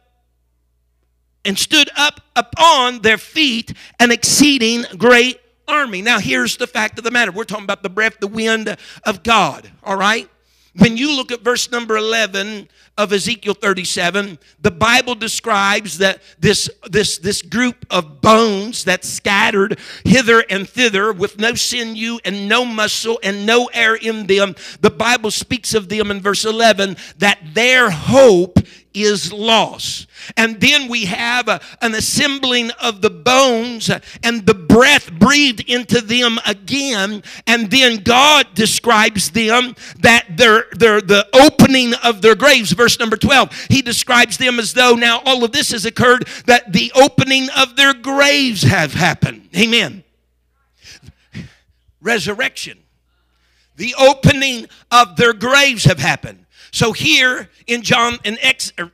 and 1.47 1.57
stood 1.57 1.89
up 1.95 2.21
upon 2.35 3.01
their 3.01 3.17
feet 3.17 3.73
an 3.99 4.11
exceeding 4.11 4.83
great 4.97 5.39
army. 5.67 6.01
Now, 6.01 6.19
here's 6.19 6.57
the 6.57 6.67
fact 6.67 6.97
of 6.97 7.03
the 7.03 7.11
matter 7.11 7.31
we're 7.31 7.45
talking 7.45 7.63
about 7.63 7.83
the 7.83 7.89
breath, 7.89 8.19
the 8.19 8.27
wind 8.27 8.77
of 9.03 9.23
God, 9.23 9.71
all 9.83 9.97
right? 9.97 10.29
When 10.77 10.95
you 10.95 11.15
look 11.15 11.31
at 11.31 11.41
verse 11.41 11.71
number 11.71 11.97
11 11.97 12.69
of 12.99 13.11
Ezekiel 13.11 13.55
37, 13.55 14.37
the 14.61 14.69
Bible 14.69 15.15
describes 15.15 15.97
that 15.97 16.21
this, 16.37 16.69
this, 16.87 17.17
this 17.17 17.41
group 17.41 17.85
of 17.89 18.21
bones 18.21 18.83
that 18.83 19.03
scattered 19.03 19.79
hither 20.03 20.43
and 20.49 20.69
thither 20.69 21.11
with 21.11 21.39
no 21.39 21.55
sinew 21.55 22.19
and 22.23 22.47
no 22.47 22.63
muscle 22.63 23.19
and 23.23 23.45
no 23.45 23.65
air 23.73 23.95
in 23.95 24.27
them, 24.27 24.55
the 24.81 24.91
Bible 24.91 25.31
speaks 25.31 25.73
of 25.73 25.89
them 25.89 26.11
in 26.11 26.21
verse 26.21 26.45
11 26.45 26.97
that 27.17 27.39
their 27.53 27.89
hope 27.89 28.59
is 29.03 29.31
lost. 29.31 30.07
And 30.35 30.59
then 30.59 30.87
we 30.87 31.05
have 31.05 31.47
a, 31.47 31.61
an 31.81 31.95
assembling 31.95 32.71
of 32.81 33.01
the 33.01 33.09
bones 33.09 33.89
and 34.23 34.45
the 34.45 34.53
breath 34.53 35.11
breathed 35.11 35.61
into 35.69 36.01
them 36.01 36.39
again. 36.45 37.23
And 37.45 37.71
then 37.71 37.97
God 37.97 38.47
describes 38.53 39.31
them 39.31 39.75
that 39.99 40.25
they're, 40.35 40.65
they're 40.73 41.01
the 41.01 41.27
opening 41.33 41.93
of 41.95 42.21
their 42.21 42.35
graves. 42.35 42.71
Verse 42.71 42.99
number 42.99 43.17
12, 43.17 43.67
he 43.69 43.81
describes 43.81 44.37
them 44.37 44.59
as 44.59 44.73
though 44.73 44.93
now 44.93 45.21
all 45.25 45.43
of 45.43 45.51
this 45.51 45.71
has 45.71 45.85
occurred, 45.85 46.27
that 46.45 46.73
the 46.73 46.91
opening 46.95 47.47
of 47.57 47.75
their 47.75 47.93
graves 47.93 48.63
have 48.63 48.93
happened. 48.93 49.49
Amen. 49.55 50.03
Resurrection. 52.01 52.79
The 53.75 53.95
opening 53.97 54.67
of 54.91 55.15
their 55.17 55.33
graves 55.33 55.85
have 55.85 55.99
happened. 55.99 56.46
So 56.71 56.91
here 56.93 57.49
in 57.65 57.81
John 57.81 58.17
in 58.23 58.37
er, 58.77 58.91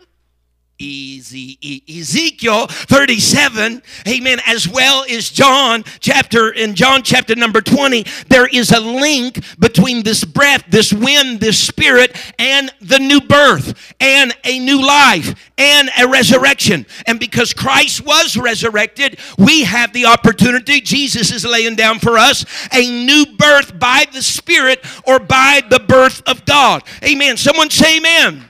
Ezekiel 0.82 2.68
37, 2.68 3.82
amen, 4.08 4.40
as 4.48 4.68
well 4.68 5.06
as 5.10 5.30
John 5.30 5.84
chapter, 6.00 6.52
in 6.52 6.74
John 6.74 7.04
chapter 7.04 7.36
number 7.36 7.62
20, 7.62 8.06
there 8.28 8.48
is 8.48 8.72
a 8.72 8.80
link 8.80 9.44
between 9.60 10.04
this 10.04 10.26
breath, 10.26 10.64
this 10.68 10.92
wind, 10.92 11.40
this 11.40 11.60
spirit, 11.60 12.18
and 12.40 12.74
the 12.82 12.98
new 12.98 13.22
birth, 13.22 13.94
and 14.00 14.36
a 14.44 14.60
new 14.60 14.86
life, 14.86 15.52
and 15.60 15.92
a 16.02 16.08
resurrection. 16.08 16.88
And 17.06 17.20
because 17.20 17.54
Christ 17.54 18.04
was 18.04 18.36
resurrected, 18.36 19.20
we 19.38 19.64
have 19.64 19.94
the 19.94 20.08
opportunity, 20.08 20.82
Jesus 20.82 21.32
is 21.32 21.46
laying 21.46 21.76
down 21.76 22.00
for 22.00 22.18
us, 22.18 22.46
a 22.74 23.06
new 23.06 23.26
birth 23.38 23.78
by 23.78 24.06
the 24.12 24.24
Spirit 24.24 24.84
or 25.06 25.20
by 25.20 25.62
the 25.70 25.80
birth 25.80 26.24
of 26.26 26.46
God. 26.46 26.84
Amen. 27.04 27.38
Someone 27.38 27.70
say 27.70 27.98
amen. 27.98 28.50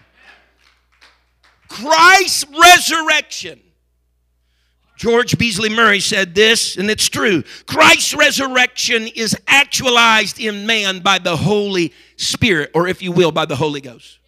Christ's 1.73 2.45
resurrection. 2.51 3.59
George 4.95 5.39
Beasley 5.39 5.69
Murray 5.69 5.99
said 5.99 6.35
this, 6.35 6.77
and 6.77 6.87
it's 6.91 7.09
true. 7.09 7.41
Christ's 7.65 8.13
resurrection 8.13 9.07
is 9.07 9.35
actualized 9.47 10.39
in 10.39 10.67
man 10.67 10.99
by 10.99 11.17
the 11.17 11.35
Holy 11.35 11.91
Spirit, 12.15 12.69
or 12.75 12.87
if 12.87 13.01
you 13.01 13.11
will, 13.11 13.31
by 13.31 13.45
the 13.45 13.55
Holy 13.55 13.81
Ghost. 13.81 14.19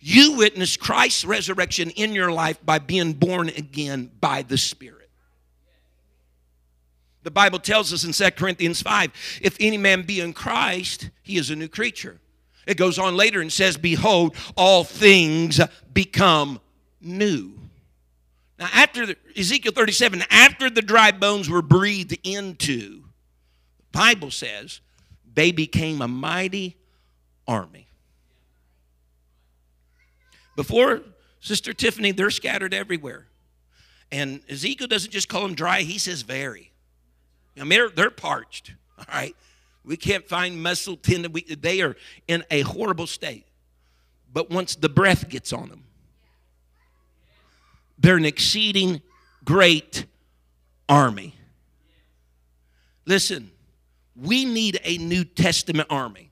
You 0.00 0.36
witness 0.36 0.76
Christ's 0.76 1.24
resurrection 1.24 1.88
in 1.90 2.12
your 2.12 2.30
life 2.30 2.58
by 2.62 2.78
being 2.78 3.14
born 3.14 3.48
again 3.48 4.10
by 4.20 4.42
the 4.42 4.58
Spirit. 4.58 5.08
The 7.22 7.30
Bible 7.30 7.58
tells 7.58 7.90
us 7.90 8.04
in 8.04 8.12
2 8.12 8.32
Corinthians 8.32 8.82
5 8.82 9.12
if 9.40 9.56
any 9.60 9.78
man 9.78 10.02
be 10.02 10.20
in 10.20 10.34
Christ, 10.34 11.08
he 11.22 11.38
is 11.38 11.48
a 11.48 11.56
new 11.56 11.68
creature. 11.68 12.20
It 12.70 12.76
goes 12.76 13.00
on 13.00 13.16
later 13.16 13.40
and 13.40 13.52
says, 13.52 13.76
Behold, 13.76 14.36
all 14.56 14.84
things 14.84 15.60
become 15.92 16.60
new. 17.00 17.58
Now, 18.60 18.68
after 18.72 19.06
the, 19.06 19.16
Ezekiel 19.36 19.72
37, 19.72 20.22
after 20.30 20.70
the 20.70 20.80
dry 20.80 21.10
bones 21.10 21.50
were 21.50 21.62
breathed 21.62 22.16
into, 22.22 23.02
the 23.78 23.98
Bible 23.98 24.30
says 24.30 24.80
they 25.34 25.50
became 25.50 26.00
a 26.00 26.06
mighty 26.06 26.76
army. 27.48 27.88
Before 30.54 31.00
Sister 31.40 31.72
Tiffany, 31.72 32.12
they're 32.12 32.30
scattered 32.30 32.72
everywhere. 32.72 33.26
And 34.12 34.42
Ezekiel 34.48 34.86
doesn't 34.86 35.10
just 35.10 35.28
call 35.28 35.42
them 35.42 35.54
dry, 35.54 35.80
he 35.80 35.98
says 35.98 36.22
very. 36.22 36.70
I 37.56 37.60
mean, 37.60 37.70
they're, 37.70 37.88
they're 37.88 38.10
parched, 38.10 38.74
all 38.96 39.06
right? 39.12 39.34
We 39.84 39.96
can't 39.96 40.26
find 40.28 40.62
muscle 40.62 40.96
tendon. 40.96 41.32
We, 41.32 41.42
they 41.42 41.80
are 41.80 41.96
in 42.28 42.44
a 42.50 42.60
horrible 42.62 43.06
state. 43.06 43.46
But 44.32 44.50
once 44.50 44.76
the 44.76 44.88
breath 44.88 45.28
gets 45.28 45.52
on 45.52 45.68
them, 45.68 45.84
they're 47.98 48.16
an 48.16 48.24
exceeding 48.24 49.02
great 49.44 50.06
army. 50.88 51.34
Listen, 53.06 53.50
we 54.14 54.44
need 54.44 54.80
a 54.84 54.98
New 54.98 55.24
Testament 55.24 55.88
army. 55.90 56.30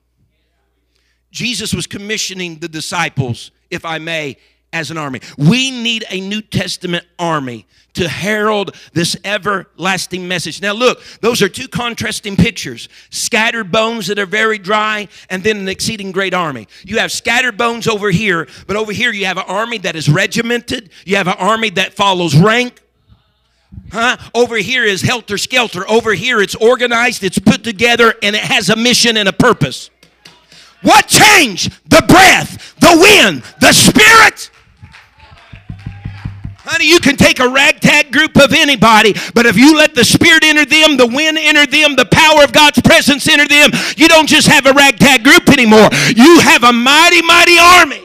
Jesus 1.31 1.73
was 1.73 1.85
commissioning 1.85 2.59
the 2.59 2.67
disciples, 2.67 3.51
if 3.69 3.85
I 3.85 3.99
may, 3.99 4.37
as 4.73 4.91
an 4.91 4.97
army. 4.97 5.21
We 5.37 5.71
need 5.71 6.05
a 6.09 6.19
New 6.19 6.41
Testament 6.41 7.05
army 7.17 7.65
to 7.93 8.07
herald 8.07 8.75
this 8.93 9.17
everlasting 9.25 10.27
message. 10.27 10.61
Now, 10.61 10.73
look, 10.73 11.01
those 11.21 11.41
are 11.41 11.49
two 11.49 11.67
contrasting 11.67 12.35
pictures 12.35 12.87
scattered 13.09 13.71
bones 13.71 14.07
that 14.07 14.19
are 14.19 14.25
very 14.25 14.57
dry, 14.57 15.07
and 15.29 15.43
then 15.43 15.57
an 15.57 15.67
exceeding 15.67 16.11
great 16.11 16.33
army. 16.33 16.67
You 16.83 16.99
have 16.99 17.11
scattered 17.11 17.57
bones 17.57 17.87
over 17.87 18.11
here, 18.11 18.47
but 18.67 18.75
over 18.75 18.91
here 18.91 19.11
you 19.11 19.25
have 19.25 19.37
an 19.37 19.45
army 19.47 19.79
that 19.79 19.95
is 19.95 20.07
regimented, 20.07 20.91
you 21.05 21.15
have 21.15 21.27
an 21.27 21.37
army 21.37 21.71
that 21.71 21.93
follows 21.93 22.35
rank. 22.35 22.81
Huh? 23.91 24.17
Over 24.33 24.57
here 24.57 24.83
is 24.83 25.01
helter 25.01 25.37
skelter. 25.37 25.87
Over 25.89 26.13
here 26.13 26.41
it's 26.41 26.55
organized, 26.55 27.23
it's 27.23 27.39
put 27.39 27.63
together, 27.63 28.13
and 28.23 28.35
it 28.35 28.43
has 28.43 28.69
a 28.69 28.75
mission 28.75 29.17
and 29.17 29.27
a 29.27 29.33
purpose. 29.33 29.89
What 30.81 31.07
changed? 31.07 31.71
The 31.89 32.03
breath, 32.07 32.75
the 32.79 32.97
wind, 32.97 33.43
the 33.59 33.73
spirit. 33.73 34.49
Honey, 36.71 36.87
you 36.87 36.99
can 36.99 37.15
take 37.15 37.39
a 37.39 37.49
ragtag 37.49 38.11
group 38.11 38.37
of 38.37 38.53
anybody, 38.53 39.15
but 39.33 39.47
if 39.47 39.57
you 39.57 39.75
let 39.75 39.95
the 39.95 40.05
Spirit 40.05 40.43
enter 40.43 40.65
them, 40.65 40.97
the 40.97 41.07
wind 41.07 41.35
enter 41.39 41.65
them, 41.65 41.95
the 41.95 42.05
power 42.05 42.43
of 42.43 42.53
God's 42.53 42.79
presence 42.81 43.27
enter 43.27 43.47
them, 43.47 43.71
you 43.97 44.07
don't 44.07 44.29
just 44.29 44.47
have 44.47 44.67
a 44.67 44.73
ragtag 44.73 45.23
group 45.23 45.49
anymore. 45.49 45.89
You 46.15 46.39
have 46.41 46.63
a 46.63 46.71
mighty, 46.71 47.23
mighty 47.23 47.57
army. 47.57 48.03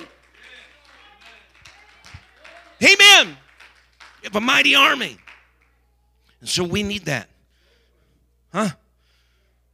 Amen. 2.82 3.36
You 4.22 4.30
have 4.32 4.36
a 4.36 4.40
mighty 4.40 4.74
army. 4.74 5.18
And 6.40 6.48
so 6.48 6.64
we 6.64 6.82
need 6.82 7.04
that. 7.04 7.28
Huh? 8.50 8.70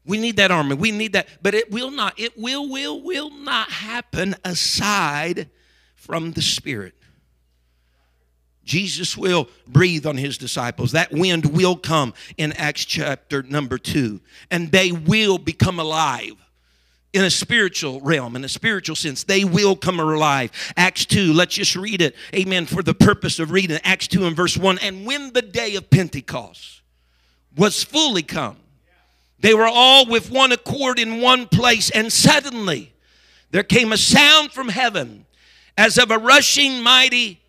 We 0.04 0.18
need 0.18 0.38
that 0.38 0.50
army. 0.50 0.74
We 0.74 0.90
need 0.90 1.12
that. 1.12 1.28
But 1.40 1.54
it 1.54 1.70
will 1.70 1.92
not, 1.92 2.18
it 2.18 2.36
will, 2.36 2.68
will, 2.68 3.00
will 3.00 3.30
not 3.30 3.70
happen 3.70 4.34
aside 4.44 5.48
from 5.94 6.32
the 6.32 6.42
Spirit. 6.42 6.94
Jesus 8.70 9.16
will 9.16 9.48
breathe 9.66 10.06
on 10.06 10.16
his 10.16 10.38
disciples. 10.38 10.92
That 10.92 11.10
wind 11.10 11.46
will 11.46 11.74
come 11.74 12.14
in 12.36 12.52
Acts 12.52 12.84
chapter 12.84 13.42
number 13.42 13.78
two, 13.78 14.20
and 14.48 14.70
they 14.70 14.92
will 14.92 15.38
become 15.38 15.80
alive 15.80 16.34
in 17.12 17.24
a 17.24 17.30
spiritual 17.30 18.00
realm, 18.00 18.36
in 18.36 18.44
a 18.44 18.48
spiritual 18.48 18.94
sense. 18.94 19.24
They 19.24 19.44
will 19.44 19.74
come 19.74 19.98
alive. 19.98 20.52
Acts 20.76 21.04
2, 21.06 21.32
let's 21.32 21.56
just 21.56 21.74
read 21.74 22.00
it. 22.00 22.14
Amen. 22.32 22.64
For 22.64 22.80
the 22.80 22.94
purpose 22.94 23.40
of 23.40 23.50
reading 23.50 23.80
Acts 23.82 24.06
2 24.06 24.24
and 24.24 24.36
verse 24.36 24.56
1. 24.56 24.78
And 24.78 25.04
when 25.04 25.32
the 25.32 25.42
day 25.42 25.74
of 25.74 25.90
Pentecost 25.90 26.82
was 27.56 27.82
fully 27.82 28.22
come, 28.22 28.56
they 29.40 29.52
were 29.52 29.66
all 29.66 30.06
with 30.06 30.30
one 30.30 30.52
accord 30.52 31.00
in 31.00 31.20
one 31.20 31.48
place, 31.48 31.90
and 31.90 32.12
suddenly 32.12 32.92
there 33.50 33.64
came 33.64 33.92
a 33.92 33.96
sound 33.96 34.52
from 34.52 34.68
heaven 34.68 35.26
as 35.76 35.98
of 35.98 36.12
a 36.12 36.18
rushing 36.18 36.84
mighty 36.84 37.39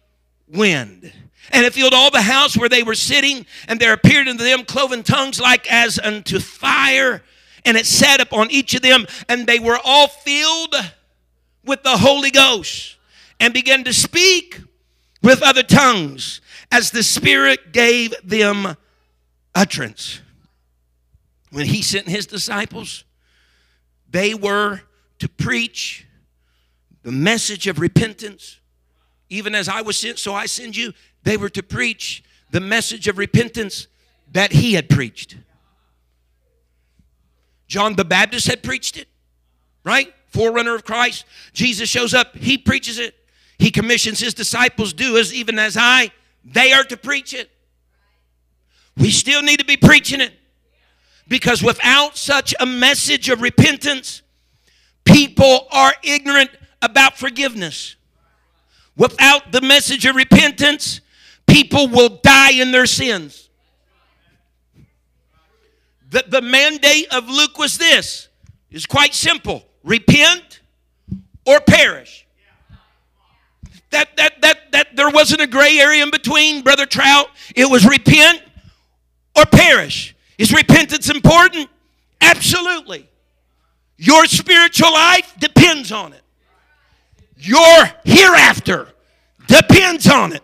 wind. 0.51 1.11
And 1.51 1.65
it 1.65 1.73
filled 1.73 1.93
all 1.93 2.11
the 2.11 2.21
house 2.21 2.57
where 2.57 2.69
they 2.69 2.83
were 2.83 2.95
sitting, 2.95 3.45
and 3.67 3.79
there 3.79 3.93
appeared 3.93 4.27
unto 4.27 4.43
them 4.43 4.63
cloven 4.63 5.03
tongues 5.03 5.39
like 5.39 5.69
as 5.71 5.99
unto 5.99 6.39
fire 6.39 7.21
and 7.65 7.77
it 7.77 7.85
sat 7.85 8.21
upon 8.21 8.51
each 8.51 8.73
of 8.73 8.81
them, 8.81 9.05
and 9.29 9.47
they 9.47 9.59
were 9.59 9.79
all 9.83 10.07
filled 10.07 10.75
with 11.63 11.83
the 11.83 11.97
Holy 11.97 12.31
Ghost 12.31 12.97
and 13.39 13.53
began 13.53 13.83
to 13.83 13.93
speak 13.93 14.59
with 15.21 15.41
other 15.41 15.63
tongues 15.63 16.41
as 16.71 16.91
the 16.91 17.03
Spirit 17.03 17.71
gave 17.71 18.13
them 18.23 18.75
utterance. 19.53 20.21
When 21.51 21.65
he 21.65 21.81
sent 21.81 22.07
his 22.07 22.25
disciples, 22.25 23.03
they 24.09 24.33
were 24.33 24.81
to 25.19 25.29
preach 25.29 26.07
the 27.03 27.11
message 27.11 27.67
of 27.67 27.79
repentance. 27.79 28.59
Even 29.32 29.55
as 29.55 29.69
I 29.69 29.82
was 29.82 29.97
sent, 29.97 30.19
so 30.19 30.36
I 30.36 30.45
send 30.45 30.75
you. 30.75 30.93
They 31.23 31.38
were 31.38 31.49
to 31.49 31.63
preach 31.63 32.21
the 32.51 32.59
message 32.59 33.07
of 33.07 33.17
repentance 33.17 33.88
that 34.34 34.51
he 34.51 34.73
had 34.73 34.89
preached. 34.89 35.38
John 37.65 37.95
the 37.95 38.03
Baptist 38.03 38.47
had 38.47 38.61
preached 38.61 38.97
it, 38.97 39.07
right? 39.86 40.13
Forerunner 40.27 40.75
of 40.75 40.84
Christ. 40.84 41.23
Jesus 41.53 41.88
shows 41.88 42.13
up, 42.13 42.36
he 42.36 42.57
preaches 42.57 42.99
it. 42.99 43.15
He 43.57 43.71
commissions 43.71 44.19
his 44.19 44.34
disciples, 44.34 44.91
do 44.91 45.17
as 45.17 45.34
even 45.34 45.57
as 45.57 45.77
I, 45.77 46.11
they 46.43 46.73
are 46.73 46.84
to 46.84 46.97
preach 46.97 47.34
it. 47.34 47.49
We 48.97 49.11
still 49.11 49.41
need 49.41 49.59
to 49.59 49.65
be 49.65 49.77
preaching 49.77 50.19
it 50.19 50.34
because 51.29 51.63
without 51.63 52.17
such 52.17 52.53
a 52.59 52.65
message 52.65 53.29
of 53.29 53.41
repentance, 53.41 54.23
people 55.05 55.67
are 55.71 55.93
ignorant 56.03 56.49
about 56.82 57.17
forgiveness. 57.17 57.95
Without 58.95 59.51
the 59.51 59.61
message 59.61 60.05
of 60.05 60.15
repentance, 60.15 61.01
people 61.47 61.87
will 61.87 62.09
die 62.09 62.51
in 62.51 62.71
their 62.71 62.85
sins. 62.85 63.49
The, 66.09 66.25
the 66.27 66.41
mandate 66.41 67.07
of 67.13 67.29
Luke 67.29 67.57
was 67.57 67.77
this 67.77 68.27
is 68.69 68.85
quite 68.85 69.13
simple 69.13 69.65
repent 69.83 70.59
or 71.45 71.59
perish. 71.59 72.27
That, 73.91 74.15
that, 74.17 74.41
that, 74.41 74.71
that 74.71 74.95
there 74.95 75.09
wasn't 75.09 75.41
a 75.41 75.47
gray 75.47 75.79
area 75.79 76.03
in 76.03 76.11
between, 76.11 76.61
Brother 76.61 76.85
Trout. 76.85 77.27
It 77.55 77.69
was 77.69 77.85
repent 77.85 78.41
or 79.35 79.45
perish. 79.45 80.15
Is 80.37 80.53
repentance 80.53 81.09
important? 81.09 81.69
Absolutely. 82.21 83.07
Your 83.97 84.25
spiritual 84.25 84.93
life 84.93 85.33
depends 85.39 85.91
on 85.91 86.13
it. 86.13 86.20
Your 87.41 87.85
hereafter 88.05 88.87
depends 89.47 90.07
on 90.07 90.33
it. 90.33 90.43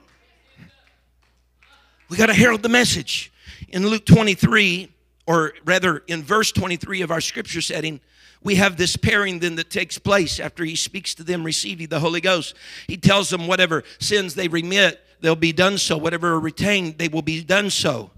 We 2.10 2.18
got 2.18 2.26
to 2.26 2.34
herald 2.34 2.64
the 2.64 2.70
message. 2.70 3.32
In 3.70 3.86
Luke 3.86 4.06
23, 4.06 4.92
or 5.28 5.54
rather 5.64 6.00
in 6.08 6.24
verse 6.24 6.52
23 6.52 7.02
of 7.02 7.12
our 7.12 7.22
scripture 7.22 7.62
setting, 7.62 8.00
we 8.42 8.56
have 8.56 8.78
this 8.78 8.96
pairing 8.96 9.38
then 9.40 9.56
that 9.58 9.70
takes 9.70 10.00
place 10.00 10.40
after 10.40 10.64
he 10.64 10.76
speaks 10.76 11.14
to 11.16 11.24
them 11.24 11.44
receiving 11.44 11.88
the 11.88 12.00
Holy 12.00 12.22
Ghost. 12.22 12.56
He 12.88 12.98
tells 12.98 13.30
them 13.30 13.46
whatever 13.46 13.84
sins 14.00 14.34
they 14.34 14.48
remit, 14.48 15.00
they'll 15.22 15.36
be 15.36 15.54
done 15.54 15.78
so. 15.78 15.98
Whatever 15.98 16.34
are 16.34 16.40
retained, 16.40 16.98
they 16.98 17.10
will 17.10 17.22
be 17.22 17.44
done 17.44 17.70
so. 17.70 18.10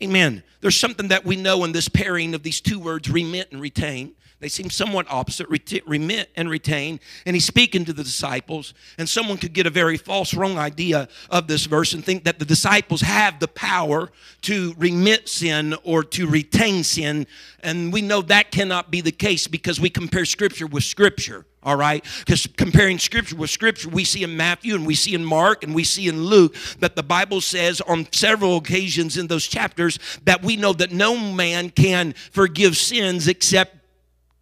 Amen. 0.00 0.44
There's 0.60 0.78
something 0.78 1.08
that 1.08 1.24
we 1.24 1.34
know 1.34 1.64
in 1.64 1.72
this 1.72 1.88
pairing 1.88 2.34
of 2.34 2.44
these 2.44 2.60
two 2.60 2.78
words, 2.78 3.10
remit 3.10 3.50
and 3.50 3.60
retain. 3.60 4.14
They 4.40 4.48
seem 4.48 4.70
somewhat 4.70 5.06
opposite, 5.10 5.48
remit 5.48 6.30
and 6.36 6.48
retain. 6.48 7.00
And 7.26 7.34
he's 7.34 7.44
speaking 7.44 7.84
to 7.86 7.92
the 7.92 8.04
disciples. 8.04 8.72
And 8.96 9.08
someone 9.08 9.36
could 9.36 9.52
get 9.52 9.66
a 9.66 9.70
very 9.70 9.96
false, 9.96 10.32
wrong 10.32 10.58
idea 10.58 11.08
of 11.28 11.48
this 11.48 11.66
verse 11.66 11.92
and 11.92 12.04
think 12.04 12.22
that 12.24 12.38
the 12.38 12.44
disciples 12.44 13.00
have 13.00 13.40
the 13.40 13.48
power 13.48 14.10
to 14.42 14.74
remit 14.78 15.28
sin 15.28 15.74
or 15.82 16.04
to 16.04 16.28
retain 16.28 16.84
sin. 16.84 17.26
And 17.64 17.92
we 17.92 18.00
know 18.00 18.22
that 18.22 18.52
cannot 18.52 18.92
be 18.92 19.00
the 19.00 19.10
case 19.10 19.48
because 19.48 19.80
we 19.80 19.90
compare 19.90 20.24
Scripture 20.24 20.68
with 20.68 20.84
Scripture. 20.84 21.44
All 21.64 21.76
right? 21.76 22.04
Because 22.20 22.46
comparing 22.56 23.00
Scripture 23.00 23.34
with 23.34 23.50
Scripture, 23.50 23.88
we 23.88 24.04
see 24.04 24.22
in 24.22 24.36
Matthew 24.36 24.76
and 24.76 24.86
we 24.86 24.94
see 24.94 25.14
in 25.14 25.24
Mark 25.24 25.64
and 25.64 25.74
we 25.74 25.82
see 25.82 26.06
in 26.06 26.22
Luke 26.22 26.54
that 26.78 26.94
the 26.94 27.02
Bible 27.02 27.40
says 27.40 27.80
on 27.80 28.06
several 28.12 28.56
occasions 28.56 29.16
in 29.16 29.26
those 29.26 29.48
chapters 29.48 29.98
that 30.24 30.42
we 30.42 30.56
know 30.56 30.72
that 30.74 30.92
no 30.92 31.18
man 31.18 31.70
can 31.70 32.12
forgive 32.30 32.76
sins 32.76 33.26
except 33.26 33.77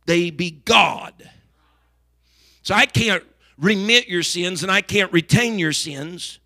they 0.06 0.30
be 0.30 0.50
God. 0.50 1.14
So 2.62 2.74
I 2.74 2.86
can't 2.86 3.22
remit 3.58 4.08
your 4.08 4.22
sins 4.22 4.62
and 4.62 4.72
I 4.72 4.80
can't 4.80 5.12
retain 5.12 5.58
your 5.58 5.72
sins. 5.72 6.38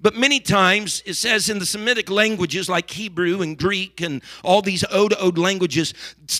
But 0.00 0.16
many 0.16 0.40
times 0.40 1.02
it 1.06 1.14
says 1.14 1.48
in 1.48 1.60
the 1.60 1.66
Semitic 1.66 2.10
languages 2.10 2.68
like 2.68 2.90
Hebrew 2.90 3.40
and 3.40 3.56
Greek 3.56 4.00
and 4.00 4.22
all 4.42 4.60
these 4.60 4.84
ode 4.90 5.14
ode 5.18 5.38
languages, 5.38 5.94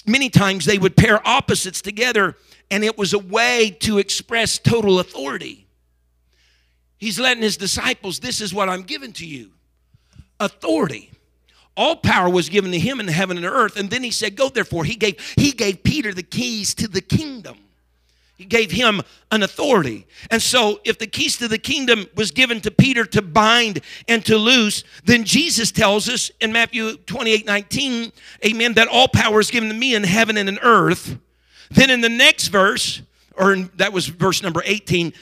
many 0.07 0.31
times 0.31 0.65
they 0.65 0.79
would 0.79 0.97
pair 0.97 1.27
opposites 1.27 1.81
together 1.81 2.37
and 2.71 2.83
it 2.83 2.99
was 2.99 3.13
a 3.13 3.19
way 3.19 3.77
to 3.81 3.99
express 3.99 4.59
total 4.59 4.99
authority. 4.99 5.69
He's 6.99 7.21
letting 7.21 7.43
his 7.43 7.57
disciples, 7.57 8.19
this 8.19 8.41
is 8.41 8.53
what 8.53 8.69
I'm 8.69 8.83
giving 8.83 9.13
to 9.15 9.27
you 9.27 9.53
authority 10.41 11.13
all 11.77 11.97
power 11.97 12.29
was 12.29 12.49
given 12.49 12.71
to 12.73 12.79
him 12.79 13.01
in 13.01 13.09
heaven 13.09 13.37
and 13.37 13.47
earth. 13.47 13.77
And 13.77 13.91
then 13.91 14.03
he 14.03 14.11
said 14.11 14.37
go 14.37 14.49
therefore. 14.49 14.85
He 14.85 14.95
gave 14.95 15.19
he 15.37 15.53
gave 15.53 15.83
peter 15.83 16.13
the 16.13 16.23
keys 16.23 16.75
to 16.75 16.89
the 16.89 17.01
kingdom. 17.01 17.57
He 18.37 18.45
gave 18.45 18.73
him 18.73 19.03
an 19.31 19.45
authority. 19.45 20.07
And 20.31 20.43
so 20.43 20.81
if 20.85 20.99
the 20.99 21.07
keys 21.07 21.37
to 21.37 21.47
the 21.47 21.59
kingdom 21.59 22.07
was 22.17 22.31
given 22.31 22.61
to 22.63 22.71
peter 22.71 23.05
to 23.07 23.23
bind 23.23 23.81
and 24.09 24.25
to 24.27 24.37
loose 24.37 24.85
then 25.05 25.25
jesus 25.25 25.71
tells 25.71 26.09
us 26.09 26.31
in 26.41 26.53
matthew 26.53 26.97
28 26.97 27.47
19 27.47 28.13
amen 28.45 28.75
that 28.75 28.89
all 28.89 29.09
power 29.09 29.41
is 29.41 29.51
given 29.51 29.69
to 29.69 29.75
me 29.75 29.95
in 29.95 30.05
heaven 30.05 30.37
and 30.37 30.49
in 30.49 30.59
earth. 30.59 31.19
Then 31.71 31.89
in 31.89 32.03
the 32.03 32.09
next 32.09 32.49
verse 32.49 33.01
or 33.37 33.55
in, 33.55 33.71
that 33.77 33.93
was 33.93 34.09
verse 34.09 34.43
number 34.43 34.63
18 34.65 35.13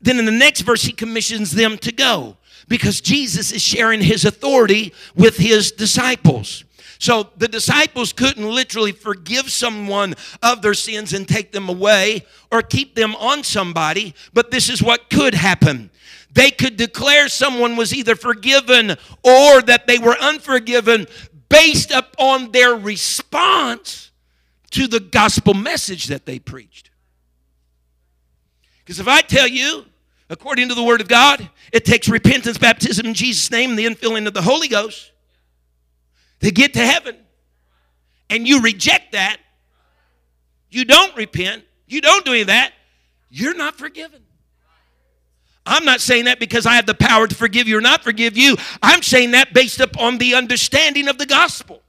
then 0.00 0.18
in 0.18 0.24
the 0.24 0.32
next 0.32 0.62
verse 0.62 0.82
he 0.82 0.92
commissions 0.92 1.50
them 1.50 1.76
to 1.78 1.92
go 1.92 2.36
because 2.68 3.00
Jesus 3.00 3.50
is 3.50 3.62
sharing 3.62 4.00
his 4.00 4.24
authority 4.24 4.92
with 5.16 5.38
his 5.38 5.72
disciples. 5.72 6.64
So 6.98 7.28
the 7.36 7.48
disciples 7.48 8.12
couldn't 8.12 8.48
literally 8.48 8.92
forgive 8.92 9.50
someone 9.50 10.14
of 10.42 10.62
their 10.62 10.74
sins 10.74 11.12
and 11.12 11.28
take 11.28 11.52
them 11.52 11.68
away 11.68 12.26
or 12.50 12.60
keep 12.60 12.94
them 12.94 13.14
on 13.16 13.44
somebody, 13.44 14.14
but 14.32 14.50
this 14.50 14.68
is 14.68 14.82
what 14.82 15.08
could 15.08 15.34
happen. 15.34 15.90
They 16.32 16.50
could 16.50 16.76
declare 16.76 17.28
someone 17.28 17.76
was 17.76 17.94
either 17.94 18.16
forgiven 18.16 18.90
or 19.22 19.62
that 19.62 19.86
they 19.86 19.98
were 19.98 20.16
unforgiven 20.20 21.06
based 21.48 21.90
upon 21.90 22.52
their 22.52 22.74
response 22.74 24.10
to 24.72 24.86
the 24.86 25.00
gospel 25.00 25.54
message 25.54 26.06
that 26.06 26.26
they 26.26 26.38
preached. 26.38 26.90
Because 28.80 29.00
if 29.00 29.08
I 29.08 29.20
tell 29.20 29.46
you 29.46 29.84
According 30.30 30.68
to 30.68 30.74
the 30.74 30.82
Word 30.82 31.00
of 31.00 31.08
God, 31.08 31.48
it 31.72 31.84
takes 31.84 32.08
repentance, 32.08 32.58
baptism 32.58 33.06
in 33.06 33.14
Jesus' 33.14 33.50
name, 33.50 33.76
the 33.76 33.86
infilling 33.86 34.26
of 34.26 34.34
the 34.34 34.42
Holy 34.42 34.68
Ghost 34.68 35.12
to 36.40 36.50
get 36.50 36.74
to 36.74 36.80
heaven. 36.86 37.16
And 38.30 38.46
you 38.46 38.60
reject 38.60 39.12
that, 39.12 39.38
you 40.70 40.84
don't 40.84 41.16
repent, 41.16 41.64
you 41.86 42.02
don't 42.02 42.24
do 42.24 42.32
any 42.32 42.42
of 42.42 42.48
that, 42.48 42.72
you're 43.30 43.56
not 43.56 43.76
forgiven. 43.76 44.22
I'm 45.64 45.84
not 45.84 46.00
saying 46.00 46.26
that 46.26 46.40
because 46.40 46.66
I 46.66 46.74
have 46.74 46.86
the 46.86 46.94
power 46.94 47.26
to 47.26 47.34
forgive 47.34 47.68
you 47.68 47.78
or 47.78 47.80
not 47.80 48.02
forgive 48.02 48.36
you. 48.36 48.56
I'm 48.82 49.02
saying 49.02 49.32
that 49.32 49.52
based 49.52 49.80
upon 49.80 50.18
the 50.18 50.34
understanding 50.34 51.08
of 51.08 51.18
the 51.18 51.26
gospel. 51.26 51.82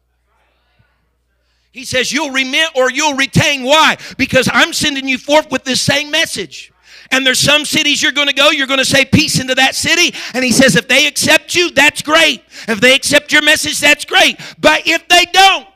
He 1.72 1.86
says, 1.86 2.12
You'll 2.12 2.32
remit 2.32 2.70
or 2.76 2.92
you'll 2.92 3.16
retain. 3.16 3.64
Why? 3.64 3.98
Because 4.18 4.50
I'm 4.52 4.74
sending 4.74 5.08
you 5.08 5.18
forth 5.18 5.50
with 5.50 5.64
this 5.64 5.82
same 5.82 6.12
message. 6.12 6.74
And 7.12 7.26
there's 7.26 7.40
some 7.40 7.66
cities 7.66 8.04
you're 8.04 8.12
going 8.12 8.28
to 8.28 8.34
go, 8.34 8.52
you're 8.52 8.68
going 8.68 8.80
to 8.80 8.86
say 8.86 9.04
peace 9.04 9.40
into 9.40 9.56
that 9.56 9.76
city. 9.76 10.16
And 10.34 10.44
he 10.44 10.52
says, 10.52 10.76
if 10.76 10.88
they 10.88 11.08
accept 11.08 11.56
you, 11.56 11.72
that's 11.72 12.02
great. 12.02 12.44
If 12.68 12.80
they 12.80 12.96
accept 12.96 13.32
your 13.32 13.42
message, 13.42 13.80
that's 13.80 14.06
great. 14.06 14.40
But 14.60 14.84
if 14.86 15.08
they 15.08 15.26
don't, 15.26 15.68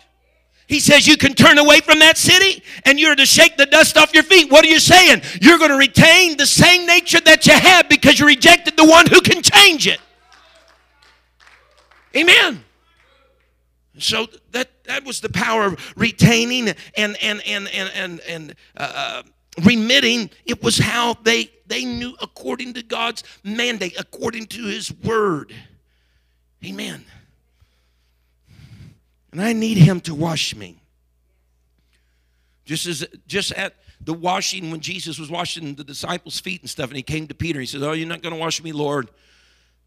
he 0.68 0.80
says 0.80 1.08
you 1.08 1.18
can 1.18 1.34
turn 1.34 1.58
away 1.58 1.82
from 1.82 2.00
that 2.00 2.18
city 2.18 2.64
and 2.86 3.00
you're 3.00 3.16
to 3.16 3.26
shake 3.26 3.58
the 3.58 3.66
dust 3.66 3.98
off 3.98 4.14
your 4.14 4.24
feet. 4.24 4.52
What 4.52 4.64
are 4.64 4.70
you 4.70 4.80
saying? 4.80 5.22
You're 5.42 5.58
going 5.58 5.72
to 5.72 5.78
retain 5.78 6.38
the 6.38 6.46
same 6.46 6.86
nature 6.88 7.20
that 7.22 7.46
you 7.46 7.54
have 7.54 7.90
because 7.90 8.20
you 8.20 8.26
rejected 8.26 8.78
the 8.78 8.86
one 8.86 9.06
who 9.08 9.22
can 9.22 9.42
change 9.42 9.88
it. 9.88 10.00
Amen. 12.16 12.64
So 14.00 14.28
that 14.52 14.70
that 14.86 15.04
was 15.04 15.20
the 15.22 15.30
power 15.30 15.66
of 15.66 15.94
retaining 15.96 16.70
and 16.98 17.18
and 17.22 17.42
and 17.46 17.68
and 17.68 17.92
and, 17.94 18.20
and 18.22 18.56
uh, 18.76 18.92
uh, 18.96 19.24
remitting. 19.62 20.30
It 20.46 20.64
was 20.64 20.78
how 20.78 21.16
they 21.24 21.50
they 21.68 21.86
knew 21.86 22.16
according 22.22 22.74
to 22.74 22.84
God's 22.84 23.24
mandate, 23.44 24.00
according 24.00 24.48
to 24.48 24.66
His 24.66 24.94
word. 25.04 25.54
Amen. 26.66 27.06
And 29.32 29.42
I 29.42 29.54
need 29.54 29.78
Him 29.78 30.00
to 30.02 30.14
wash 30.14 30.56
me. 30.56 30.78
Just 32.66 32.86
as 32.86 33.06
just 33.28 33.52
at 33.54 33.76
the 34.00 34.14
washing 34.14 34.72
when 34.72 34.80
Jesus 34.80 35.18
was 35.20 35.30
washing 35.30 35.76
the 35.76 35.84
disciples' 35.84 36.40
feet 36.40 36.62
and 36.62 36.70
stuff, 36.70 36.90
and 36.90 36.98
he 36.98 37.04
came 37.04 37.28
to 37.28 37.34
Peter. 37.34 37.60
He 37.60 37.66
said, 37.66 37.82
"Oh, 37.84 37.94
you're 37.94 38.08
not 38.08 38.22
going 38.22 38.34
to 38.34 38.40
wash 38.40 38.64
me, 38.64 38.72
Lord." 38.72 39.10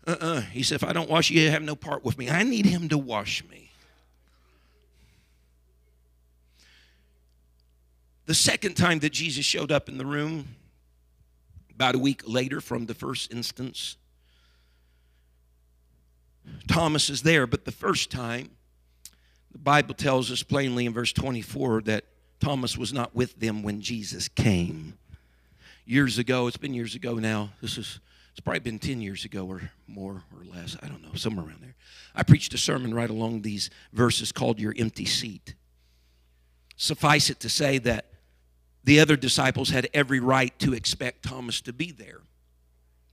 Uh-uh. 0.07 0.43
He 0.43 0.63
said, 0.63 0.77
"If 0.77 0.85
I 0.85 0.93
don't 0.93 1.11
wash 1.11 1.31
you, 1.31 1.41
you 1.41 1.51
have 1.51 1.63
no 1.63 1.75
part 1.75 2.05
with 2.05 2.19
me. 2.19 2.31
I 2.31 2.43
need 2.43 2.67
Him 2.67 2.89
to 2.91 2.99
wash 2.99 3.45
me." 3.45 3.66
The 8.27 8.35
second 8.35 8.75
time 8.75 8.99
that 9.01 9.13
Jesus 9.13 9.45
showed 9.45 9.71
up 9.71 9.89
in 9.89 9.99
the 9.99 10.07
room, 10.07 10.49
about 11.73 11.95
a 11.95 11.99
week 11.99 12.23
later 12.27 12.61
from 12.61 12.87
the 12.87 12.95
first 12.95 13.33
instance, 13.33 13.97
Thomas 16.67 17.09
is 17.09 17.23
there, 17.23 17.47
but 17.47 17.65
the 17.65 17.73
first 17.73 18.11
time, 18.11 18.51
the 19.53 19.59
Bible 19.59 19.95
tells 19.95 20.31
us 20.31 20.43
plainly 20.43 20.87
in 20.87 20.93
verse 20.93 21.13
24 21.13 21.83
that 21.83 22.05
Thomas 22.41 22.77
was 22.77 22.93
not 22.93 23.15
with 23.15 23.39
them 23.39 23.63
when 23.63 23.81
Jesus 23.81 24.29
came. 24.29 24.99
Years 25.85 26.19
ago, 26.19 26.47
it's 26.47 26.57
been 26.57 26.75
years 26.75 26.95
ago 26.95 27.15
now. 27.15 27.51
This 27.61 27.79
is 27.79 28.01
it's 28.33 28.41
probably 28.43 28.61
been 28.61 28.79
10 28.79 29.01
years 29.01 29.25
ago 29.25 29.47
or 29.47 29.71
more 29.87 30.23
or 30.37 30.45
less. 30.45 30.77
I 30.83 30.89
don't 30.89 31.03
know, 31.03 31.15
somewhere 31.15 31.47
around 31.47 31.63
there. 31.63 31.75
I 32.15 32.23
preached 32.23 32.53
a 32.53 32.59
sermon 32.59 32.93
right 32.93 33.09
along 33.09 33.41
these 33.41 33.71
verses 33.95 34.31
called 34.31 34.61
Your 34.61 34.75
Empty 34.77 35.07
Seat. 35.07 35.55
Suffice 36.77 37.31
it 37.31 37.41
to 37.41 37.49
say 37.49 37.79
that 37.79 38.05
the 38.87 39.01
other 39.01 39.17
disciples 39.17 39.71
had 39.71 39.89
every 39.93 40.21
right 40.21 40.57
to 40.61 40.73
expect 40.73 41.25
Thomas 41.25 41.61
to 41.63 41.73
be 41.73 41.91
there. 41.91 42.21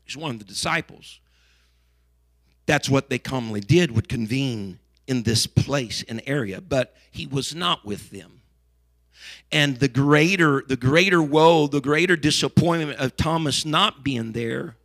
He's 0.05 0.15
one 0.15 0.31
of 0.31 0.39
the 0.39 0.45
disciples. 0.45 1.19
That's 2.67 2.87
what 2.87 3.09
they 3.09 3.17
commonly 3.17 3.59
did, 3.59 3.91
would 3.91 4.07
convene 4.07 4.77
in 5.07 5.23
this 5.23 5.47
place 5.47 6.03
and 6.07 6.21
area, 6.27 6.61
but 6.61 6.95
he 7.09 7.25
was 7.25 7.55
not 7.55 7.85
with 7.85 8.11
them. 8.11 8.41
And 9.51 9.79
the 9.79 9.87
greater, 9.87 10.63
the 10.67 10.77
greater 10.77 11.23
woe, 11.23 11.65
the 11.65 11.81
greater 11.81 12.15
disappointment 12.15 12.99
of 12.99 13.17
Thomas 13.17 13.65
not 13.65 14.03
being 14.03 14.31
there 14.31 14.75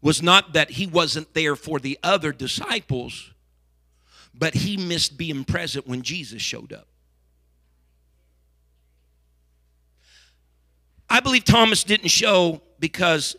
was 0.00 0.22
not 0.22 0.54
that 0.54 0.70
he 0.70 0.86
wasn't 0.86 1.34
there 1.34 1.54
for 1.54 1.78
the 1.78 1.98
other 2.02 2.32
disciples, 2.32 3.30
but 4.32 4.54
he 4.54 4.78
missed 4.78 5.18
being 5.18 5.44
present 5.44 5.86
when 5.86 6.00
Jesus 6.00 6.40
showed 6.40 6.72
up. 6.72 6.88
I 11.12 11.20
believe 11.20 11.44
Thomas 11.44 11.84
didn't 11.84 12.08
show 12.08 12.62
because 12.80 13.36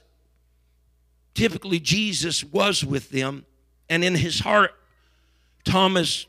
typically 1.34 1.80
Jesus 1.80 2.44
was 2.44 2.86
with 2.86 3.10
them, 3.10 3.48
and 3.90 4.04
in 4.04 4.14
his 4.14 4.40
heart, 4.42 4.76
Thomas, 5.66 6.28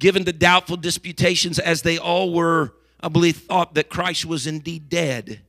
given 0.00 0.24
the 0.24 0.32
doubtful 0.32 0.76
disputations 0.76 1.60
as 1.60 1.82
they 1.82 1.98
all 1.98 2.34
were, 2.34 2.74
I 3.00 3.06
believe, 3.06 3.36
thought 3.36 3.74
that 3.74 3.90
Christ 3.90 4.26
was 4.26 4.48
indeed 4.48 4.88
dead. 4.88 5.42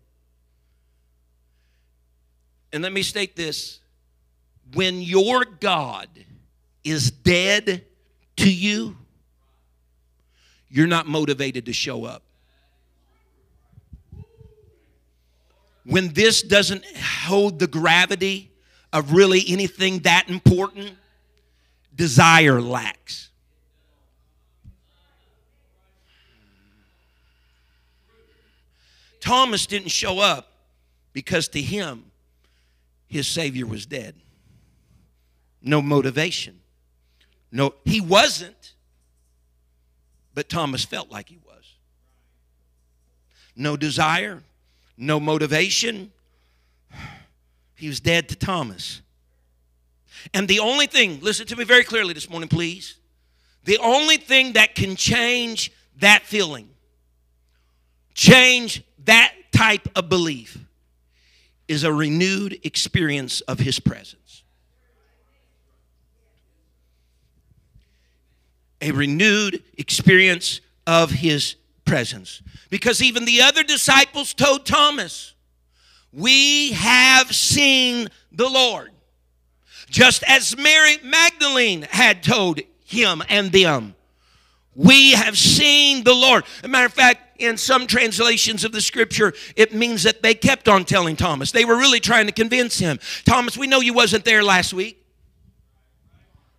And 2.71 2.83
let 2.83 2.93
me 2.93 3.01
state 3.01 3.35
this 3.35 3.79
when 4.75 5.01
your 5.01 5.45
God 5.45 6.09
is 6.83 7.09
dead 7.09 7.83
to 8.37 8.53
you, 8.53 8.97
you're 10.69 10.85
not 10.85 11.07
motivated 11.07 11.65
to 11.65 11.73
show 11.73 12.05
up. 12.05 12.22
When 15.85 16.13
this 16.13 16.41
doesn't 16.41 16.85
hold 16.95 17.59
the 17.59 17.67
gravity 17.67 18.51
of 18.91 19.13
really 19.13 19.43
anything 19.47 19.99
that 19.99 20.29
important, 20.29 20.93
desire 21.95 22.61
lacks. 22.61 23.29
Thomas 29.19 29.65
didn't 29.65 29.89
show 29.89 30.19
up 30.19 30.51
because 31.13 31.47
to 31.49 31.61
him, 31.61 32.11
his 33.07 33.27
Savior 33.27 33.65
was 33.65 33.85
dead. 33.85 34.15
No 35.61 35.81
motivation. 35.81 36.59
No, 37.51 37.75
he 37.85 38.01
wasn't, 38.01 38.73
but 40.33 40.49
Thomas 40.49 40.83
felt 40.83 41.09
like 41.11 41.29
he 41.29 41.37
was. 41.37 41.75
No 43.55 43.77
desire, 43.77 44.41
no 44.97 45.19
motivation. 45.19 46.11
He 47.75 47.87
was 47.87 47.99
dead 47.99 48.29
to 48.29 48.35
Thomas. 48.35 49.01
And 50.33 50.47
the 50.47 50.59
only 50.59 50.87
thing, 50.87 51.19
listen 51.21 51.45
to 51.47 51.55
me 51.55 51.65
very 51.65 51.83
clearly 51.83 52.13
this 52.13 52.29
morning, 52.29 52.49
please. 52.49 52.95
The 53.65 53.77
only 53.79 54.17
thing 54.17 54.53
that 54.53 54.75
can 54.75 54.95
change 54.95 55.71
that 55.99 56.23
feeling, 56.23 56.69
change 58.13 58.83
that 59.05 59.33
type 59.51 59.87
of 59.95 60.09
belief, 60.09 60.57
is 61.67 61.83
a 61.83 61.93
renewed 61.93 62.59
experience 62.63 63.41
of 63.41 63.59
His 63.59 63.79
presence. 63.79 64.43
A 68.81 68.91
renewed 68.91 69.63
experience 69.77 70.59
of 70.85 71.11
His 71.11 71.55
presence. 71.85 72.41
Because 72.69 73.01
even 73.01 73.25
the 73.25 73.41
other 73.41 73.63
disciples 73.63 74.33
told 74.33 74.65
Thomas, 74.65 75.33
We 76.11 76.71
have 76.73 77.33
seen 77.33 78.09
the 78.31 78.49
Lord. 78.49 78.91
Just 79.89 80.23
as 80.23 80.57
Mary 80.57 80.97
Magdalene 81.03 81.83
had 81.83 82.23
told 82.23 82.61
him 82.83 83.21
and 83.29 83.51
them, 83.51 83.95
We 84.75 85.11
have 85.11 85.37
seen 85.37 86.03
the 86.03 86.13
Lord. 86.13 86.45
As 86.59 86.63
a 86.63 86.67
matter 86.67 86.87
of 86.87 86.93
fact, 86.93 87.39
in 87.39 87.57
some 87.57 87.87
translations 87.87 88.63
of 88.63 88.71
the 88.71 88.81
scripture, 88.81 89.33
it 89.55 89.73
means 89.73 90.03
that 90.03 90.23
they 90.23 90.33
kept 90.33 90.67
on 90.67 90.85
telling 90.85 91.15
Thomas. 91.15 91.51
They 91.51 91.65
were 91.65 91.77
really 91.77 91.99
trying 91.99 92.25
to 92.27 92.31
convince 92.31 92.79
him. 92.79 92.99
Thomas, 93.25 93.57
we 93.57 93.67
know 93.67 93.81
you 93.81 93.93
wasn't 93.93 94.25
there 94.25 94.43
last 94.43 94.73
week. 94.73 95.02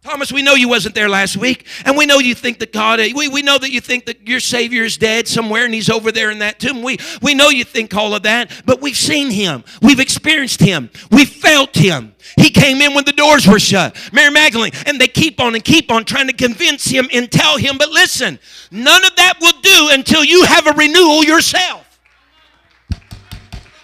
Thomas, 0.05 0.31
we 0.31 0.43
know 0.43 0.55
you 0.55 0.69
wasn't 0.69 0.95
there 0.95 1.09
last 1.09 1.35
week, 1.35 1.67
and 1.87 1.97
we 1.97 2.05
know 2.05 2.19
you 2.19 2.35
think 2.35 2.59
that 2.59 2.75
God, 2.75 3.01
we, 3.15 3.27
we 3.27 3.41
know 3.41 3.57
that 3.57 3.71
you 3.71 3.81
think 3.81 4.05
that 4.05 4.29
your 4.29 4.39
Savior 4.39 4.85
is 4.85 4.99
dead 4.99 5.27
somewhere 5.27 5.65
and 5.65 5.73
he's 5.73 5.89
over 5.89 6.13
there 6.13 6.31
in 6.31 6.41
that 6.41 6.61
tomb. 6.61 6.83
We, 6.83 6.99
we 7.23 7.33
know 7.33 7.49
you 7.49 7.65
think 7.65 7.95
all 7.95 8.15
of 8.15 8.25
that, 8.25 8.51
but 8.67 8.83
we've 8.83 8.99
seen 8.99 9.31
him. 9.31 9.65
We've 9.81 10.01
experienced 10.01 10.61
him. 10.61 10.91
We 11.11 11.25
felt 11.25 11.75
him. 11.75 12.15
He 12.37 12.51
came 12.51 12.83
in 12.83 12.93
when 12.93 13.07
the 13.07 13.13
doors 13.13 13.47
were 13.47 13.59
shut. 13.59 13.97
Mary 14.13 14.31
Magdalene, 14.31 14.73
and 14.85 15.01
they 15.01 15.09
keep 15.09 15.41
on 15.41 15.55
and 15.55 15.65
keep 15.65 15.91
on 15.91 16.05
trying 16.05 16.27
to 16.27 16.35
convince 16.35 16.85
him 16.85 17.09
and 17.11 17.33
tell 17.33 17.57
him, 17.57 17.79
but 17.79 17.89
listen, 17.89 18.39
none 18.71 19.07
of 19.07 19.17
that 19.17 19.39
will 19.41 19.59
do 19.63 19.89
until 19.91 20.23
you 20.23 20.45
have 20.45 20.67
a 20.67 20.73
renewal 20.73 21.25
yourself. 21.25 21.84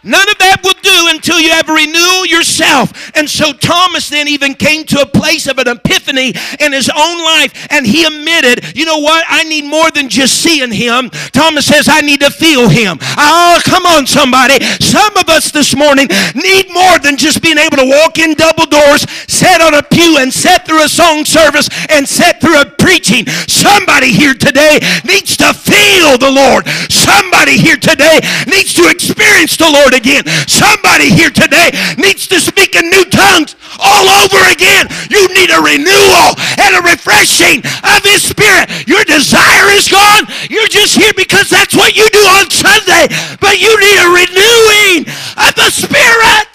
None 0.02 0.28
of 0.28 0.38
that 0.38 0.64
will 0.64 0.78
do 0.80 1.12
until 1.12 1.40
you 1.40 1.50
have 1.50 1.68
renewal 1.68 2.24
yourself. 2.24 2.92
And 3.14 3.28
so 3.28 3.52
Thomas 3.52 4.08
then 4.08 4.28
even 4.28 4.54
came 4.54 4.84
to 4.86 5.00
a 5.00 5.06
place 5.06 5.46
of 5.46 5.58
an 5.58 5.68
epiphany 5.68 6.32
in 6.58 6.72
his 6.72 6.88
own 6.88 7.18
life 7.20 7.68
and 7.70 7.86
he 7.86 8.04
admitted, 8.04 8.76
you 8.76 8.84
know 8.84 8.98
what? 8.98 9.24
I 9.28 9.44
need 9.44 9.64
more 9.64 9.90
than 9.90 10.08
just 10.08 10.40
seeing 10.40 10.72
him. 10.72 11.10
Thomas 11.32 11.66
says, 11.66 11.88
I 11.88 12.00
need 12.00 12.20
to 12.20 12.30
feel 12.30 12.68
him. 12.68 12.98
Oh, 13.18 13.60
come 13.64 13.84
on, 13.84 14.06
somebody. 14.06 14.62
Some 14.80 15.16
of 15.16 15.28
us 15.28 15.50
this 15.50 15.76
morning 15.76 16.08
need 16.34 16.72
more 16.72 16.98
than 16.98 17.16
just 17.16 17.42
being 17.42 17.58
able 17.58 17.76
to 17.76 17.86
walk 17.86 18.18
in 18.18 18.34
double 18.34 18.66
doors, 18.66 19.04
sit 19.28 19.60
on 19.60 19.74
a 19.74 19.82
pew, 19.82 20.16
and 20.18 20.32
sit 20.32 20.64
through 20.66 20.84
a 20.84 20.88
song 20.88 21.24
service 21.24 21.68
and 21.90 22.08
sit 22.08 22.40
through 22.40 22.60
a 22.60 22.64
preaching. 22.64 23.26
Somebody 23.46 24.12
here 24.12 24.34
today 24.34 24.80
needs 25.04 25.36
to 25.36 25.52
feel 25.52 26.16
the 26.16 26.30
Lord. 26.30 26.66
Somebody 27.10 27.58
here 27.58 27.76
today 27.76 28.20
needs 28.46 28.72
to 28.74 28.86
experience 28.86 29.56
the 29.56 29.66
Lord 29.66 29.94
again. 29.94 30.22
Somebody 30.46 31.10
here 31.10 31.30
today 31.30 31.74
needs 31.98 32.28
to 32.28 32.38
speak 32.38 32.76
in 32.76 32.88
new 32.88 33.04
tongues 33.10 33.56
all 33.82 34.06
over 34.22 34.38
again. 34.46 34.86
You 35.10 35.26
need 35.34 35.50
a 35.50 35.58
renewal 35.58 36.38
and 36.62 36.78
a 36.78 36.82
refreshing 36.86 37.66
of 37.82 38.00
His 38.06 38.22
Spirit. 38.22 38.86
Your 38.86 39.02
desire 39.02 39.74
is 39.74 39.88
gone. 39.90 40.30
You're 40.48 40.70
just 40.70 40.94
here 40.94 41.12
because 41.16 41.50
that's 41.50 41.74
what 41.74 41.96
you 41.96 42.06
do 42.10 42.22
on 42.38 42.48
Sunday. 42.48 43.10
But 43.40 43.58
you 43.58 43.74
need 43.74 43.98
a 43.98 44.10
renewing 44.14 45.10
of 45.34 45.52
the 45.58 45.70
Spirit. 45.74 46.50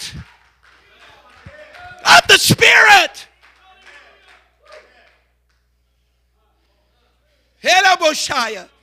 Of 2.16 2.26
the 2.28 2.38
Spirit. 2.38 3.28
Rodiaboshai. 7.62 8.54
Matter 8.54 8.75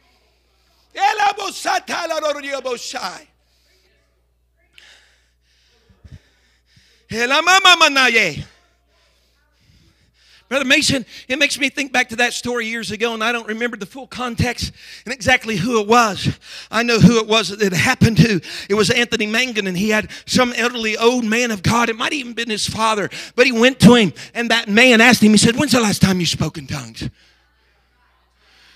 Brother 10.50 10.66
Mason, 10.66 11.06
it 11.28 11.39
makes 11.39 11.58
me 11.58 11.70
think 11.70 11.91
back 11.91 12.10
to 12.10 12.18
that 12.18 12.34
story 12.34 12.68
years 12.68 12.91
ago, 12.91 13.16
and 13.16 13.24
I 13.24 13.32
don't 13.32 13.48
remember 13.48 13.76
the 13.76 13.88
full 13.88 14.06
context 14.06 14.72
and 15.04 15.12
exactly 15.12 15.56
who 15.56 15.82
it 15.82 15.88
was. 15.88 16.38
I 16.70 16.84
know 16.84 17.00
who 17.00 17.18
it 17.18 17.28
was 17.28 17.50
that 17.50 17.62
it 17.62 17.74
happened 17.74 18.18
to. 18.18 18.39
It 18.70 18.76
was 18.76 18.91
Anthony 18.91 19.26
Mangun, 19.26 19.68
and 19.68 19.76
he 19.76 19.89
had 19.89 20.12
some 20.28 20.54
elderly 20.54 20.96
old 20.96 21.24
man 21.24 21.50
of 21.50 21.64
God. 21.64 21.89
It 21.89 21.96
might 21.96 22.14
even 22.14 22.34
been 22.34 22.52
his 22.52 22.70
father, 22.70 23.10
but 23.36 23.48
he 23.48 23.52
went 23.52 23.80
to 23.80 23.96
him, 23.96 24.14
and 24.36 24.52
that 24.52 24.68
man 24.68 25.02
asked 25.02 25.24
him, 25.24 25.32
he 25.32 25.38
said, 25.38 25.56
When's 25.56 25.72
the 25.72 25.82
last 25.82 26.04
time 26.04 26.20
you 26.20 26.28
spoke 26.28 26.60
in 26.60 26.68
tongues? 26.68 27.10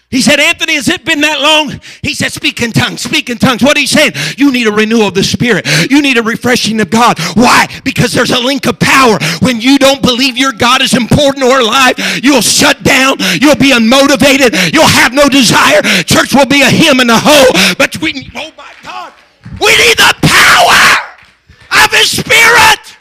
He 0.10 0.22
said, 0.22 0.40
Anthony, 0.40 0.76
has 0.76 0.88
it 0.88 1.04
been 1.04 1.20
that 1.20 1.42
long? 1.42 1.82
He 2.02 2.14
said, 2.14 2.32
Speak 2.32 2.62
in 2.62 2.72
tongues, 2.72 3.02
speak 3.02 3.30
in 3.30 3.38
tongues. 3.38 3.62
What 3.62 3.76
are 3.76 3.82
you 3.82 3.92
saying? 3.92 4.14
You 4.38 4.54
need 4.54 4.66
a 4.66 4.72
renewal 4.72 5.10
of 5.10 5.14
the 5.14 5.24
Spirit. 5.24 5.68
You 5.92 6.02
need 6.02 6.18
a 6.18 6.24
refreshing 6.24 6.80
of 6.80 6.90
God. 6.90 7.20
Why? 7.36 7.68
Because 7.84 8.14
there's 8.14 8.32
a 8.32 8.40
link 8.40 8.68
of 8.68 8.80
power. 8.80 9.20
When 9.42 9.60
you 9.60 9.78
don't 9.78 10.02
believe 10.02 10.38
your 10.38 10.54
God 10.54 10.82
is 10.82 10.94
important 10.94 11.44
or 11.44 11.60
alive, 11.60 12.00
you'll 12.24 12.42
shut 12.42 12.84
down. 12.84 13.18
You'll 13.42 13.60
be 13.60 13.76
unmotivated. 13.76 14.72
You'll 14.72 14.88
have 14.88 15.12
no 15.12 15.28
desire. 15.28 15.82
Church 16.08 16.34
will 16.34 16.48
be 16.48 16.62
a 16.62 16.72
hymn 16.72 17.02
and 17.02 17.12
a 17.12 17.20
hoe. 17.20 17.76
But 17.78 18.00
we, 18.00 18.32
oh 18.34 18.52
my 18.56 18.72
God, 18.84 19.12
we 19.60 19.76
need 19.76 19.98
the 19.98 20.16
power 20.24 21.84
of 21.84 21.92
His 21.92 22.16
Spirit. 22.16 22.96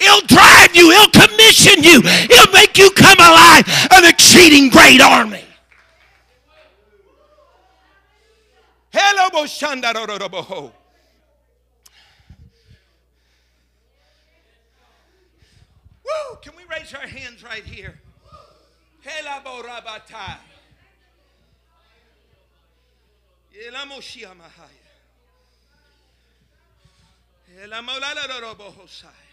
He'll 0.00 0.24
drive 0.24 0.74
you. 0.74 0.88
He'll 0.88 1.12
commission 1.12 1.84
you. 1.84 2.00
He'll 2.00 2.52
make 2.52 2.78
you 2.78 2.90
come 2.92 3.18
alive. 3.20 3.68
An 3.92 4.08
exceeding 4.08 4.70
great 4.70 5.02
army. 5.02 5.44
Hello, 8.92 9.30
Boshandaroroboho. 9.30 10.72
Woo! 16.04 16.36
Can 16.42 16.56
we 16.56 16.64
raise 16.64 16.92
our 16.94 17.06
hands 17.06 17.44
right 17.44 17.64
here? 17.64 18.00
Helabo 19.04 19.62
rabatai. 19.62 20.38
Elamoshiamahaya. 23.54 24.88
Elamolalarobohosai. 27.62 29.29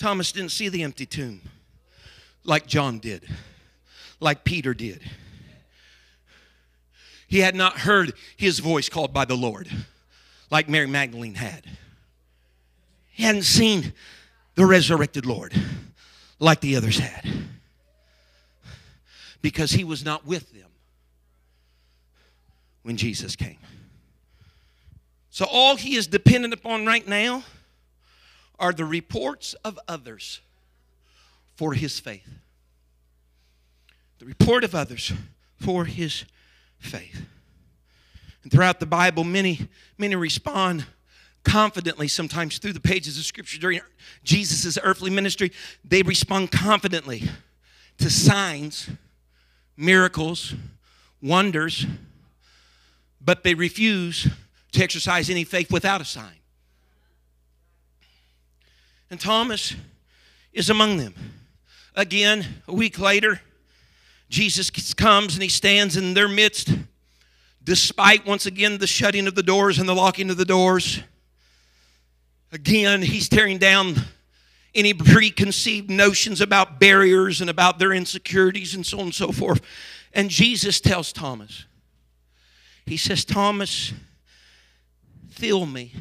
Thomas 0.00 0.32
didn't 0.32 0.50
see 0.50 0.70
the 0.70 0.82
empty 0.82 1.04
tomb 1.04 1.42
like 2.42 2.66
John 2.66 3.00
did, 3.00 3.22
like 4.18 4.44
Peter 4.44 4.72
did. 4.72 5.02
He 7.28 7.40
had 7.40 7.54
not 7.54 7.80
heard 7.80 8.14
his 8.34 8.60
voice 8.60 8.88
called 8.88 9.12
by 9.12 9.26
the 9.26 9.36
Lord 9.36 9.68
like 10.50 10.70
Mary 10.70 10.86
Magdalene 10.86 11.34
had. 11.34 11.66
He 13.10 13.24
hadn't 13.24 13.42
seen 13.42 13.92
the 14.54 14.64
resurrected 14.64 15.26
Lord 15.26 15.52
like 16.38 16.60
the 16.60 16.76
others 16.76 16.98
had 16.98 17.30
because 19.42 19.72
he 19.72 19.84
was 19.84 20.02
not 20.02 20.26
with 20.26 20.50
them 20.54 20.70
when 22.84 22.96
Jesus 22.96 23.36
came. 23.36 23.58
So 25.28 25.44
all 25.44 25.76
he 25.76 25.94
is 25.94 26.06
dependent 26.06 26.54
upon 26.54 26.86
right 26.86 27.06
now 27.06 27.44
are 28.60 28.72
the 28.72 28.84
reports 28.84 29.54
of 29.64 29.78
others 29.88 30.40
for 31.56 31.74
his 31.74 31.98
faith. 31.98 32.28
The 34.18 34.26
report 34.26 34.64
of 34.64 34.74
others 34.74 35.12
for 35.56 35.86
his 35.86 36.24
faith. 36.78 37.22
And 38.42 38.52
throughout 38.52 38.80
the 38.80 38.86
Bible, 38.86 39.24
many, 39.24 39.68
many 39.98 40.14
respond 40.14 40.86
confidently 41.42 42.06
sometimes 42.06 42.58
through 42.58 42.74
the 42.74 42.80
pages 42.80 43.18
of 43.18 43.24
Scripture 43.24 43.58
during 43.58 43.80
Jesus' 44.22 44.78
earthly 44.82 45.10
ministry. 45.10 45.52
They 45.84 46.02
respond 46.02 46.50
confidently 46.52 47.24
to 47.98 48.10
signs, 48.10 48.90
miracles, 49.76 50.54
wonders, 51.22 51.86
but 53.20 53.42
they 53.42 53.54
refuse 53.54 54.28
to 54.72 54.82
exercise 54.82 55.30
any 55.30 55.44
faith 55.44 55.70
without 55.70 56.00
a 56.00 56.04
sign. 56.04 56.39
And 59.10 59.18
Thomas 59.20 59.74
is 60.52 60.70
among 60.70 60.98
them. 60.98 61.14
Again, 61.96 62.46
a 62.68 62.72
week 62.72 62.98
later, 62.98 63.40
Jesus 64.28 64.70
comes 64.94 65.34
and 65.34 65.42
he 65.42 65.48
stands 65.48 65.96
in 65.96 66.14
their 66.14 66.28
midst, 66.28 66.72
despite 67.64 68.24
once 68.24 68.46
again 68.46 68.78
the 68.78 68.86
shutting 68.86 69.26
of 69.26 69.34
the 69.34 69.42
doors 69.42 69.78
and 69.78 69.88
the 69.88 69.94
locking 69.94 70.30
of 70.30 70.36
the 70.36 70.44
doors. 70.44 71.00
Again, 72.52 73.02
he's 73.02 73.28
tearing 73.28 73.58
down 73.58 73.96
any 74.72 74.94
preconceived 74.94 75.90
notions 75.90 76.40
about 76.40 76.78
barriers 76.78 77.40
and 77.40 77.50
about 77.50 77.80
their 77.80 77.92
insecurities 77.92 78.76
and 78.76 78.86
so 78.86 78.98
on 78.98 79.06
and 79.06 79.14
so 79.14 79.32
forth. 79.32 79.60
And 80.12 80.30
Jesus 80.30 80.80
tells 80.80 81.12
Thomas, 81.12 81.64
He 82.86 82.96
says, 82.96 83.24
Thomas, 83.24 83.92
feel 85.28 85.66
me 85.66 85.92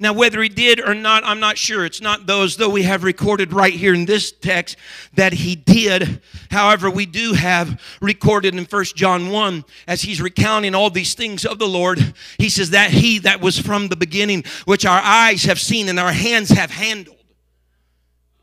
now, 0.00 0.12
whether 0.12 0.40
he 0.42 0.48
did 0.48 0.80
or 0.80 0.94
not, 0.94 1.24
I'm 1.24 1.40
not 1.40 1.58
sure. 1.58 1.84
It's 1.84 2.00
not 2.00 2.26
those, 2.26 2.56
though 2.56 2.68
we 2.68 2.84
have 2.84 3.02
recorded 3.02 3.52
right 3.52 3.72
here 3.72 3.94
in 3.94 4.04
this 4.04 4.30
text 4.30 4.76
that 5.14 5.32
he 5.32 5.56
did. 5.56 6.20
However, 6.50 6.88
we 6.88 7.04
do 7.04 7.32
have 7.32 7.80
recorded 8.00 8.54
in 8.54 8.64
First 8.64 8.94
John 8.94 9.30
1 9.30 9.64
as 9.88 10.02
he's 10.02 10.20
recounting 10.20 10.74
all 10.74 10.90
these 10.90 11.14
things 11.14 11.44
of 11.44 11.58
the 11.58 11.66
Lord. 11.66 12.14
He 12.38 12.48
says 12.48 12.70
that 12.70 12.90
he 12.90 13.18
that 13.20 13.40
was 13.40 13.58
from 13.58 13.88
the 13.88 13.96
beginning, 13.96 14.44
which 14.66 14.86
our 14.86 15.00
eyes 15.02 15.44
have 15.44 15.60
seen 15.60 15.88
and 15.88 15.98
our 15.98 16.12
hands 16.12 16.50
have 16.50 16.70
handled, 16.70 17.16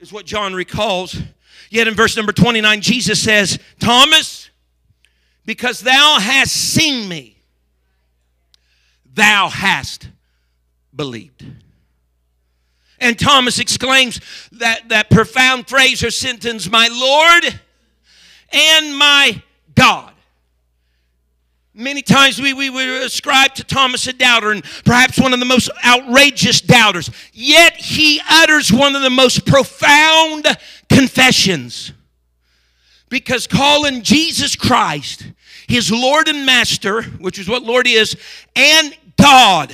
is 0.01 0.11
what 0.11 0.25
John 0.25 0.53
recalls. 0.53 1.17
Yet 1.69 1.87
in 1.87 1.95
verse 1.95 2.17
number 2.17 2.33
29, 2.33 2.81
Jesus 2.81 3.21
says, 3.21 3.59
Thomas, 3.79 4.49
because 5.45 5.79
thou 5.79 6.17
hast 6.19 6.51
seen 6.51 7.07
me, 7.07 7.37
thou 9.13 9.47
hast 9.47 10.09
believed. 10.95 11.45
And 12.99 13.19
Thomas 13.19 13.59
exclaims 13.59 14.21
that, 14.53 14.89
that 14.89 15.09
profound 15.09 15.67
phrase 15.67 16.03
or 16.03 16.11
sentence, 16.11 16.69
My 16.69 16.87
Lord 16.91 17.59
and 18.51 18.97
my 18.97 19.41
God. 19.75 20.13
Many 21.73 22.01
times 22.01 22.41
we, 22.41 22.53
we 22.53 22.69
would 22.69 22.87
ascribe 23.03 23.53
to 23.55 23.63
Thomas 23.65 24.07
a 24.07 24.13
doubter 24.13 24.51
and 24.51 24.63
perhaps 24.85 25.19
one 25.19 25.33
of 25.33 25.39
the 25.39 25.45
most 25.45 25.69
outrageous 25.83 26.61
doubters. 26.61 27.11
Yet 27.33 27.75
he 27.75 28.21
utters 28.29 28.71
one 28.71 28.95
of 28.95 29.01
the 29.01 29.09
most 29.09 29.45
profound 29.45 30.47
confessions. 30.89 31.91
Because 33.09 33.45
calling 33.45 34.03
Jesus 34.03 34.55
Christ 34.55 35.27
his 35.67 35.91
Lord 35.91 36.29
and 36.29 36.45
Master, 36.45 37.03
which 37.03 37.37
is 37.37 37.49
what 37.49 37.63
Lord 37.63 37.87
is, 37.87 38.15
and 38.55 38.97
God 39.17 39.73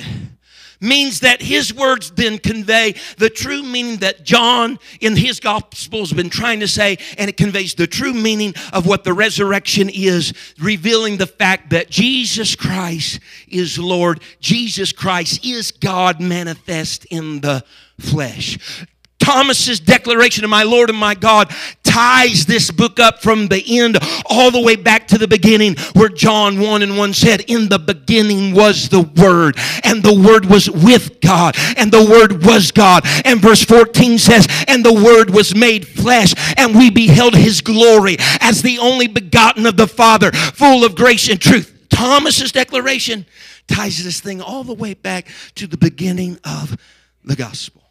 means 0.82 1.20
that 1.20 1.40
his 1.40 1.72
words 1.72 2.10
then 2.10 2.38
convey 2.38 2.94
the 3.16 3.30
true 3.30 3.62
meaning 3.62 3.98
that 3.98 4.24
John 4.24 4.78
in 5.00 5.16
his 5.16 5.40
gospel 5.40 6.00
has 6.00 6.12
been 6.12 6.30
trying 6.30 6.60
to 6.60 6.68
say, 6.68 6.98
and 7.16 7.30
it 7.30 7.36
conveys 7.36 7.74
the 7.74 7.86
true 7.86 8.12
meaning 8.12 8.54
of 8.72 8.86
what 8.86 9.04
the 9.04 9.12
resurrection 9.12 9.88
is, 9.88 10.34
revealing 10.58 11.16
the 11.16 11.26
fact 11.26 11.70
that 11.70 11.88
Jesus 11.88 12.54
Christ 12.56 13.20
is 13.48 13.78
Lord. 13.78 14.20
Jesus 14.40 14.92
Christ 14.92 15.44
is 15.44 15.70
God 15.70 16.20
manifest 16.20 17.04
in 17.06 17.40
the 17.40 17.64
flesh. 17.98 18.84
Thomas's 19.22 19.78
declaration 19.78 20.42
of 20.42 20.50
my 20.50 20.64
Lord 20.64 20.90
and 20.90 20.98
my 20.98 21.14
God 21.14 21.48
ties 21.84 22.44
this 22.44 22.72
book 22.72 22.98
up 22.98 23.22
from 23.22 23.46
the 23.46 23.62
end 23.78 23.96
all 24.26 24.50
the 24.50 24.60
way 24.60 24.74
back 24.74 25.06
to 25.08 25.18
the 25.18 25.28
beginning 25.28 25.76
where 25.94 26.08
John 26.08 26.58
1 26.58 26.82
and 26.82 26.98
1 26.98 27.14
said, 27.14 27.42
In 27.42 27.68
the 27.68 27.78
beginning 27.78 28.52
was 28.52 28.88
the 28.88 29.02
Word, 29.02 29.56
and 29.84 30.02
the 30.02 30.12
Word 30.12 30.46
was 30.46 30.68
with 30.68 31.20
God, 31.20 31.54
and 31.76 31.92
the 31.92 32.04
Word 32.04 32.44
was 32.44 32.72
God. 32.72 33.04
And 33.24 33.40
verse 33.40 33.62
14 33.62 34.18
says, 34.18 34.48
And 34.66 34.84
the 34.84 34.92
Word 34.92 35.30
was 35.30 35.54
made 35.54 35.86
flesh, 35.86 36.34
and 36.56 36.74
we 36.74 36.90
beheld 36.90 37.36
His 37.36 37.60
glory 37.60 38.16
as 38.40 38.62
the 38.62 38.78
only 38.80 39.06
begotten 39.06 39.66
of 39.66 39.76
the 39.76 39.86
Father, 39.86 40.32
full 40.32 40.84
of 40.84 40.96
grace 40.96 41.28
and 41.28 41.40
truth. 41.40 41.86
Thomas's 41.90 42.50
declaration 42.50 43.24
ties 43.68 44.02
this 44.02 44.20
thing 44.20 44.40
all 44.40 44.64
the 44.64 44.74
way 44.74 44.94
back 44.94 45.28
to 45.54 45.68
the 45.68 45.76
beginning 45.76 46.40
of 46.44 46.76
the 47.22 47.36
gospel. 47.36 47.81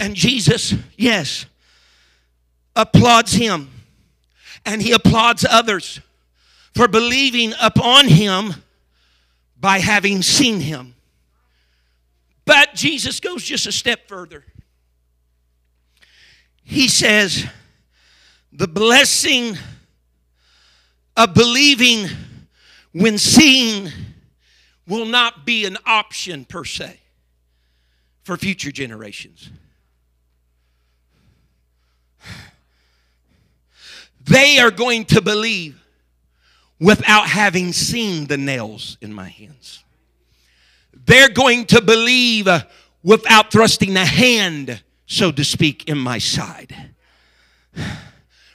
And 0.00 0.16
Jesus, 0.16 0.74
yes, 0.96 1.44
applauds 2.74 3.34
him. 3.34 3.70
And 4.64 4.80
he 4.80 4.92
applauds 4.92 5.44
others 5.48 6.00
for 6.74 6.88
believing 6.88 7.52
upon 7.60 8.08
him 8.08 8.54
by 9.58 9.78
having 9.78 10.22
seen 10.22 10.60
him. 10.60 10.94
But 12.46 12.74
Jesus 12.74 13.20
goes 13.20 13.44
just 13.44 13.66
a 13.66 13.72
step 13.72 14.08
further. 14.08 14.44
He 16.64 16.88
says, 16.88 17.46
the 18.52 18.68
blessing 18.68 19.56
of 21.16 21.34
believing 21.34 22.08
when 22.92 23.18
seeing 23.18 23.90
will 24.86 25.06
not 25.06 25.44
be 25.44 25.66
an 25.66 25.76
option 25.84 26.46
per 26.46 26.64
se 26.64 27.00
for 28.22 28.36
future 28.36 28.72
generations. 28.72 29.50
They 34.24 34.58
are 34.58 34.70
going 34.70 35.06
to 35.06 35.20
believe 35.20 35.82
without 36.78 37.26
having 37.26 37.72
seen 37.72 38.26
the 38.26 38.38
nails 38.38 38.96
in 39.00 39.12
my 39.12 39.28
hands. 39.28 39.82
They're 41.06 41.28
going 41.28 41.66
to 41.66 41.82
believe 41.82 42.48
without 43.02 43.50
thrusting 43.50 43.96
a 43.96 44.04
hand, 44.04 44.82
so 45.06 45.32
to 45.32 45.44
speak, 45.44 45.88
in 45.88 45.98
my 45.98 46.18
side. 46.18 46.74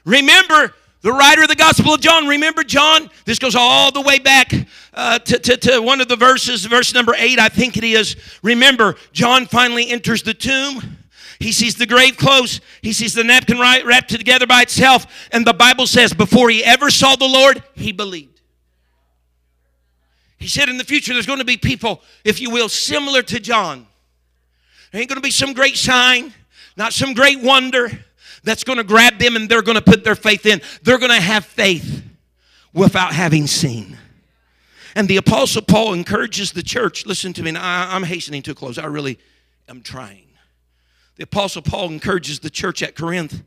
Remember, 0.05 0.74
the 1.01 1.11
writer 1.11 1.43
of 1.43 1.49
the 1.49 1.55
Gospel 1.55 1.93
of 1.93 2.01
John, 2.01 2.28
remember 2.28 2.63
John? 2.63 3.09
This 3.26 3.38
goes 3.38 3.55
all 3.55 3.91
the 3.91 4.01
way 4.01 4.18
back 4.18 4.51
uh, 4.93 5.20
to, 5.20 5.38
to, 5.38 5.57
to 5.57 5.80
one 5.80 6.01
of 6.01 6.07
the 6.07 6.16
verses, 6.16 6.66
verse 6.66 6.93
number 6.93 7.13
eight, 7.18 7.38
I 7.38 7.49
think 7.49 7.78
it 7.78 7.84
is. 7.84 8.16
Remember, 8.41 8.95
John 9.11 9.45
finally 9.45 9.89
enters 9.89 10.24
the 10.24 10.34
tomb. 10.34 10.94
He 11.39 11.51
sees 11.51 11.75
the 11.75 11.86
grave 11.86 12.17
clothes. 12.17 12.61
He 12.81 12.93
sees 12.93 13.13
the 13.13 13.23
napkin 13.23 13.59
wrapped 13.59 14.09
together 14.09 14.47
by 14.47 14.61
itself. 14.61 15.05
And 15.31 15.45
the 15.45 15.53
Bible 15.53 15.88
says, 15.88 16.13
before 16.13 16.49
he 16.49 16.63
ever 16.63 16.89
saw 16.89 17.15
the 17.15 17.27
Lord, 17.27 17.63
he 17.73 17.91
believed. 17.91 18.41
He 20.38 20.47
said 20.47 20.69
in 20.69 20.77
the 20.77 20.83
future, 20.83 21.13
there's 21.13 21.25
going 21.25 21.39
to 21.39 21.45
be 21.45 21.57
people, 21.57 22.01
if 22.23 22.39
you 22.39 22.49
will, 22.49 22.69
similar 22.69 23.21
to 23.23 23.39
John. 23.39 23.88
There 24.91 25.01
ain't 25.01 25.09
going 25.09 25.17
to 25.17 25.25
be 25.25 25.31
some 25.31 25.53
great 25.53 25.75
sign, 25.75 26.33
not 26.77 26.93
some 26.93 27.13
great 27.13 27.41
wonder 27.41 27.89
that's 28.43 28.63
going 28.63 28.77
to 28.77 28.83
grab 28.83 29.17
them 29.17 29.36
and 29.36 29.49
they're 29.49 29.61
going 29.61 29.77
to 29.77 29.83
put 29.83 30.03
their 30.03 30.15
faith 30.15 30.45
in. 30.45 30.61
They're 30.83 30.99
going 30.99 31.11
to 31.11 31.21
have 31.21 31.45
faith 31.45 32.03
without 32.73 33.13
having 33.13 33.47
seen. 33.47 33.97
And 34.95 35.07
the 35.07 35.17
Apostle 35.17 35.63
Paul 35.63 35.93
encourages 35.93 36.51
the 36.51 36.63
church. 36.63 37.05
Listen 37.05 37.33
to 37.33 37.43
me, 37.43 37.55
I, 37.55 37.95
I'm 37.95 38.03
hastening 38.03 38.43
to 38.43 38.55
close. 38.55 38.77
I 38.77 38.86
really 38.86 39.19
am 39.67 39.81
trying. 39.81 40.24
The 41.16 41.24
Apostle 41.24 41.61
Paul 41.61 41.89
encourages 41.89 42.39
the 42.39 42.49
church 42.49 42.84
at 42.84 42.95
Corinth. 42.95 43.43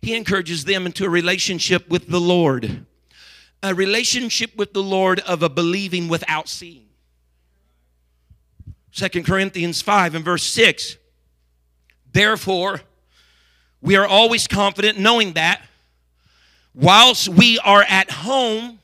He 0.00 0.14
encourages 0.16 0.64
them 0.64 0.86
into 0.86 1.04
a 1.04 1.10
relationship 1.10 1.88
with 1.88 2.08
the 2.08 2.20
Lord, 2.20 2.86
a 3.62 3.74
relationship 3.74 4.56
with 4.56 4.72
the 4.72 4.82
Lord 4.82 5.20
of 5.20 5.42
a 5.42 5.48
believing 5.48 6.08
without 6.08 6.48
seeing. 6.48 6.86
Second 8.90 9.24
Corinthians 9.24 9.80
5 9.82 10.14
and 10.14 10.24
verse 10.24 10.44
6. 10.44 10.96
Therefore, 12.12 12.80
we 13.80 13.96
are 13.96 14.06
always 14.06 14.46
confident 14.46 14.98
knowing 14.98 15.32
that 15.34 15.62
whilst 16.74 17.28
we 17.28 17.58
are 17.58 17.84
at 17.88 18.10
home 18.10 18.78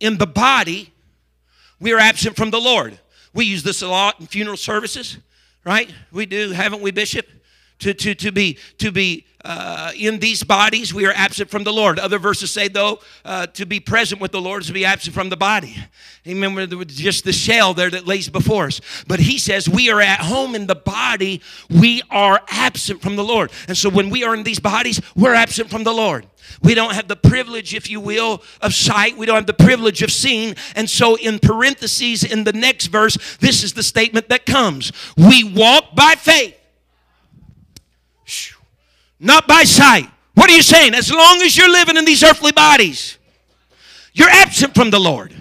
in 0.00 0.18
the 0.18 0.26
body, 0.26 0.92
we 1.80 1.92
are 1.92 1.98
absent 1.98 2.36
from 2.36 2.50
the 2.50 2.60
Lord. 2.60 2.98
We 3.34 3.46
use 3.46 3.62
this 3.62 3.82
a 3.82 3.88
lot 3.88 4.20
in 4.20 4.26
funeral 4.26 4.56
services 4.56 5.18
right? 5.64 5.92
We 6.10 6.26
do, 6.26 6.50
haven't 6.50 6.82
we, 6.82 6.90
Bishop? 6.90 7.26
To, 7.80 7.92
to, 7.92 8.14
to 8.14 8.30
be, 8.30 8.58
to 8.78 8.92
be 8.92 9.26
uh, 9.44 9.90
in 9.96 10.18
these 10.18 10.44
bodies, 10.44 10.94
we 10.94 11.06
are 11.06 11.12
absent 11.12 11.50
from 11.50 11.64
the 11.64 11.72
Lord. 11.72 11.98
Other 11.98 12.18
verses 12.18 12.50
say, 12.50 12.68
though, 12.68 13.00
uh, 13.24 13.46
to 13.48 13.66
be 13.66 13.80
present 13.80 14.20
with 14.20 14.32
the 14.32 14.40
Lord 14.40 14.62
is 14.62 14.68
to 14.68 14.72
be 14.72 14.84
absent 14.84 15.14
from 15.14 15.28
the 15.28 15.36
body. 15.36 15.76
Remember, 16.24 16.66
just 16.84 17.24
the 17.24 17.32
shell 17.32 17.74
there 17.74 17.90
that 17.90 18.06
lays 18.06 18.28
before 18.28 18.66
us. 18.66 18.80
But 19.08 19.20
he 19.20 19.38
says, 19.38 19.68
we 19.68 19.90
are 19.90 20.00
at 20.00 20.20
home 20.20 20.54
in 20.54 20.66
the 20.66 20.76
body, 20.76 21.40
we 21.68 22.02
are 22.10 22.40
absent 22.48 23.02
from 23.02 23.16
the 23.16 23.24
Lord. 23.24 23.50
And 23.66 23.76
so 23.76 23.90
when 23.90 24.10
we 24.10 24.22
are 24.22 24.34
in 24.34 24.44
these 24.44 24.60
bodies, 24.60 25.00
we're 25.16 25.34
absent 25.34 25.70
from 25.70 25.84
the 25.84 25.92
Lord. 25.92 26.26
We 26.62 26.74
don't 26.74 26.94
have 26.94 27.08
the 27.08 27.16
privilege, 27.16 27.74
if 27.74 27.90
you 27.90 28.00
will, 28.00 28.42
of 28.60 28.74
sight. 28.74 29.16
We 29.16 29.26
don't 29.26 29.36
have 29.36 29.46
the 29.46 29.54
privilege 29.54 30.02
of 30.02 30.10
seeing. 30.10 30.54
And 30.76 30.88
so, 30.88 31.16
in 31.16 31.38
parentheses, 31.38 32.24
in 32.24 32.44
the 32.44 32.52
next 32.52 32.86
verse, 32.86 33.36
this 33.38 33.62
is 33.62 33.72
the 33.72 33.82
statement 33.82 34.28
that 34.28 34.46
comes 34.46 34.92
We 35.16 35.44
walk 35.44 35.94
by 35.94 36.14
faith, 36.16 36.56
not 39.22 39.46
by 39.46 39.62
sight. 39.64 40.08
What 40.34 40.50
are 40.50 40.54
you 40.54 40.62
saying? 40.62 40.94
As 40.94 41.10
long 41.10 41.40
as 41.42 41.56
you're 41.56 41.70
living 41.70 41.96
in 41.96 42.04
these 42.04 42.22
earthly 42.22 42.52
bodies, 42.52 43.18
you're 44.12 44.28
absent 44.28 44.74
from 44.74 44.90
the 44.90 44.98
Lord. 44.98 45.34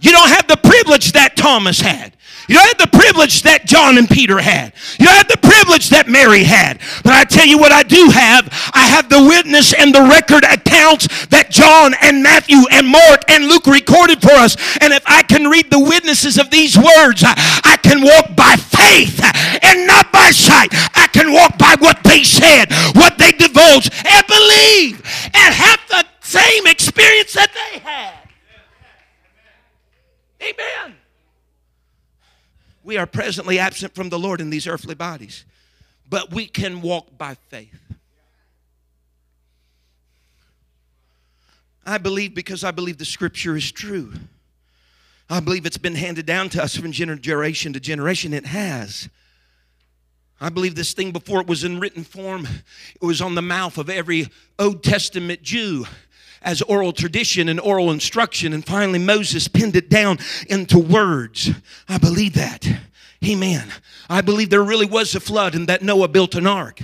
You 0.00 0.12
don't 0.12 0.28
have 0.28 0.46
the 0.46 0.56
privilege 0.56 1.12
that 1.12 1.36
Thomas 1.36 1.80
had. 1.80 2.14
You 2.48 2.54
don't 2.54 2.66
have 2.66 2.90
the 2.90 2.96
privilege 2.96 3.42
that 3.42 3.66
John 3.66 3.98
and 3.98 4.08
Peter 4.08 4.40
had. 4.40 4.72
You 4.98 5.04
don't 5.04 5.16
have 5.16 5.28
the 5.28 5.36
privilege 5.36 5.90
that 5.90 6.08
Mary 6.08 6.44
had. 6.44 6.80
But 7.04 7.12
I 7.12 7.24
tell 7.24 7.44
you 7.44 7.58
what 7.58 7.72
I 7.72 7.82
do 7.82 8.08
have. 8.08 8.48
I 8.72 8.88
have 8.88 9.10
the 9.10 9.20
witness 9.20 9.74
and 9.74 9.94
the 9.94 10.00
record 10.00 10.44
accounts 10.44 11.26
that 11.26 11.50
John 11.50 11.92
and 12.00 12.22
Matthew 12.22 12.64
and 12.72 12.88
Mark 12.88 13.20
and 13.28 13.44
Luke 13.52 13.66
recorded 13.66 14.22
for 14.22 14.32
us. 14.32 14.56
And 14.80 14.94
if 14.94 15.02
I 15.04 15.22
can 15.24 15.44
read 15.48 15.70
the 15.70 15.78
witnesses 15.78 16.38
of 16.38 16.48
these 16.48 16.78
words, 16.78 17.20
I, 17.22 17.76
can 17.82 18.02
walk 18.02 18.36
by 18.36 18.56
faith 18.56 19.20
and 19.62 19.86
not 19.86 20.12
by 20.12 20.30
sight. 20.30 20.68
I 20.94 21.08
can 21.12 21.32
walk 21.32 21.58
by 21.58 21.76
what 21.78 22.02
they 22.04 22.24
said, 22.24 22.72
what 22.94 23.18
they 23.18 23.32
divulged, 23.32 23.92
and 24.04 24.26
believe 24.26 25.00
and 25.32 25.54
have 25.54 25.80
the 25.88 26.04
same 26.20 26.66
experience 26.66 27.32
that 27.32 27.52
they 27.52 27.78
had. 27.78 28.27
Amen. 30.42 30.96
We 32.84 32.96
are 32.96 33.06
presently 33.06 33.58
absent 33.58 33.94
from 33.94 34.08
the 34.08 34.18
Lord 34.18 34.40
in 34.40 34.50
these 34.50 34.66
earthly 34.66 34.94
bodies, 34.94 35.44
but 36.08 36.32
we 36.32 36.46
can 36.46 36.80
walk 36.80 37.18
by 37.18 37.34
faith. 37.48 37.80
I 41.84 41.98
believe 41.98 42.34
because 42.34 42.64
I 42.64 42.70
believe 42.70 42.98
the 42.98 43.04
scripture 43.04 43.56
is 43.56 43.72
true. 43.72 44.12
I 45.30 45.40
believe 45.40 45.66
it's 45.66 45.78
been 45.78 45.94
handed 45.94 46.26
down 46.26 46.48
to 46.50 46.62
us 46.62 46.76
from 46.76 46.92
generation 46.92 47.72
to 47.72 47.80
generation. 47.80 48.32
It 48.32 48.46
has. 48.46 49.08
I 50.40 50.50
believe 50.50 50.74
this 50.74 50.92
thing 50.92 51.10
before 51.10 51.40
it 51.40 51.46
was 51.46 51.64
in 51.64 51.80
written 51.80 52.04
form, 52.04 52.46
it 52.94 53.04
was 53.04 53.20
on 53.20 53.34
the 53.34 53.42
mouth 53.42 53.76
of 53.76 53.90
every 53.90 54.28
Old 54.58 54.84
Testament 54.84 55.42
Jew 55.42 55.86
as 56.42 56.62
oral 56.62 56.92
tradition 56.92 57.48
and 57.48 57.60
oral 57.60 57.90
instruction. 57.90 58.52
And 58.52 58.64
finally, 58.64 58.98
Moses 58.98 59.48
pinned 59.48 59.76
it 59.76 59.88
down 59.88 60.18
into 60.48 60.78
words. 60.78 61.50
I 61.88 61.98
believe 61.98 62.34
that. 62.34 62.66
Amen. 63.26 63.68
I 64.08 64.20
believe 64.20 64.50
there 64.50 64.62
really 64.62 64.86
was 64.86 65.14
a 65.14 65.20
flood 65.20 65.54
and 65.54 65.68
that 65.68 65.82
Noah 65.82 66.08
built 66.08 66.34
an 66.34 66.46
ark. 66.46 66.80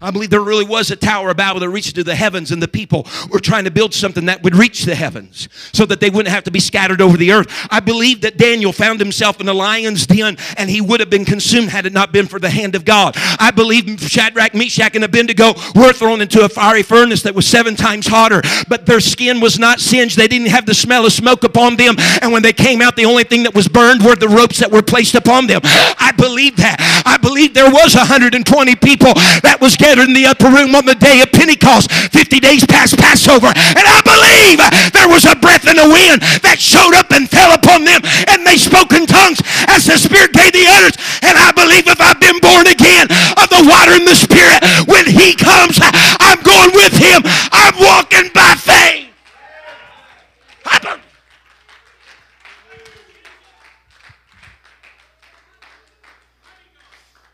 I 0.00 0.10
believe 0.10 0.30
there 0.30 0.40
really 0.40 0.64
was 0.64 0.90
a 0.90 0.96
Tower 0.96 1.30
of 1.30 1.36
Babel 1.36 1.60
that 1.60 1.68
reached 1.68 1.96
to 1.96 2.04
the 2.04 2.14
heavens, 2.14 2.52
and 2.52 2.62
the 2.62 2.68
people 2.68 3.06
were 3.30 3.40
trying 3.40 3.64
to 3.64 3.70
build 3.70 3.92
something 3.92 4.26
that 4.26 4.42
would 4.42 4.54
reach 4.54 4.84
the 4.84 4.94
heavens 4.94 5.48
so 5.72 5.84
that 5.86 6.00
they 6.00 6.10
wouldn't 6.10 6.32
have 6.32 6.44
to 6.44 6.50
be 6.50 6.60
scattered 6.60 7.00
over 7.00 7.16
the 7.16 7.32
earth. 7.32 7.48
I 7.70 7.80
believe 7.80 8.20
that 8.20 8.36
Daniel 8.36 8.72
found 8.72 9.00
himself 9.00 9.40
in 9.40 9.46
the 9.46 9.54
lion's 9.54 10.06
den 10.06 10.36
and 10.56 10.70
he 10.70 10.80
would 10.80 11.00
have 11.00 11.10
been 11.10 11.24
consumed 11.24 11.70
had 11.70 11.86
it 11.86 11.92
not 11.92 12.12
been 12.12 12.26
for 12.26 12.38
the 12.38 12.50
hand 12.50 12.74
of 12.74 12.84
God. 12.84 13.14
I 13.38 13.50
believe 13.50 14.00
Shadrach, 14.00 14.54
Meshach, 14.54 14.94
and 14.94 15.04
Abednego 15.04 15.54
were 15.74 15.92
thrown 15.92 16.20
into 16.20 16.44
a 16.44 16.48
fiery 16.48 16.82
furnace 16.82 17.22
that 17.22 17.34
was 17.34 17.46
seven 17.46 17.76
times 17.76 18.06
hotter, 18.06 18.42
but 18.68 18.86
their 18.86 19.00
skin 19.00 19.40
was 19.40 19.58
not 19.58 19.80
singed. 19.80 20.16
They 20.16 20.28
didn't 20.28 20.48
have 20.48 20.66
the 20.66 20.74
smell 20.74 21.06
of 21.06 21.12
smoke 21.12 21.44
upon 21.44 21.76
them, 21.76 21.96
and 22.22 22.32
when 22.32 22.42
they 22.42 22.52
came 22.52 22.80
out, 22.82 22.96
the 22.96 23.04
only 23.04 23.24
thing 23.24 23.42
that 23.44 23.54
was 23.54 23.68
burned 23.68 24.02
were 24.04 24.16
the 24.16 24.28
ropes 24.28 24.58
that 24.60 24.70
were 24.70 24.82
placed 24.82 25.14
upon 25.14 25.46
them. 25.46 25.60
I 25.64 26.12
believe 26.16 26.56
that. 26.56 27.02
I 27.04 27.16
believe 27.16 27.54
there 27.54 27.70
was 27.70 27.94
120 27.94 28.76
people 28.76 29.14
that 29.42 29.58
was 29.60 29.76
in 29.96 30.12
the 30.12 30.28
upper 30.28 30.52
room 30.52 30.76
on 30.76 30.84
the 30.84 30.94
day 30.94 31.24
of 31.24 31.32
Pentecost, 31.32 31.88
50 32.12 32.40
days 32.40 32.66
past 32.68 32.98
Passover. 33.00 33.48
And 33.48 33.84
I 33.88 34.00
believe 34.04 34.60
there 34.92 35.08
was 35.08 35.24
a 35.24 35.32
breath 35.32 35.64
in 35.64 35.80
the 35.80 35.88
wind 35.88 36.20
that 36.44 36.60
showed 36.60 36.92
up 36.92 37.08
and 37.16 37.24
fell 37.24 37.56
upon 37.56 37.88
them, 37.88 38.04
and 38.28 38.44
they 38.44 38.60
spoke 38.60 38.92
in 38.92 39.08
tongues 39.08 39.40
as 39.72 39.88
the 39.88 39.96
Spirit 39.96 40.36
gave 40.36 40.52
the 40.52 40.68
utterance. 40.68 41.00
And 41.24 41.40
I 41.40 41.48
believe 41.56 41.88
if 41.88 42.00
I've 42.00 42.20
been 42.20 42.36
born 42.44 42.68
again 42.68 43.08
of 43.40 43.48
the 43.48 43.64
water 43.64 43.96
and 43.96 44.04
the 44.04 44.18
Spirit, 44.18 44.60
when 44.84 45.08
He 45.08 45.32
comes, 45.32 45.80
I'm 45.80 46.42
going 46.44 46.76
with 46.76 46.92
Him. 46.92 47.24
I'm 47.24 47.76
walking 47.80 48.28
by 48.36 48.52
faith. 48.60 49.08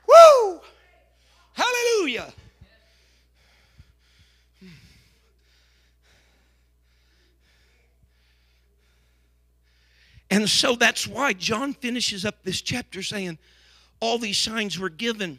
Woo! 0.07 0.61
Hallelujah. 1.55 2.34
And 10.35 10.51
so 10.51 10.75
that's 10.75 11.07
why 11.07 11.33
John 11.33 11.75
finishes 11.75 12.25
up 12.25 12.43
this 12.43 12.61
chapter 12.61 13.05
saying, 13.05 13.39
All 14.01 14.19
these 14.19 14.37
signs 14.37 14.77
were 14.77 14.89
given, 14.89 15.39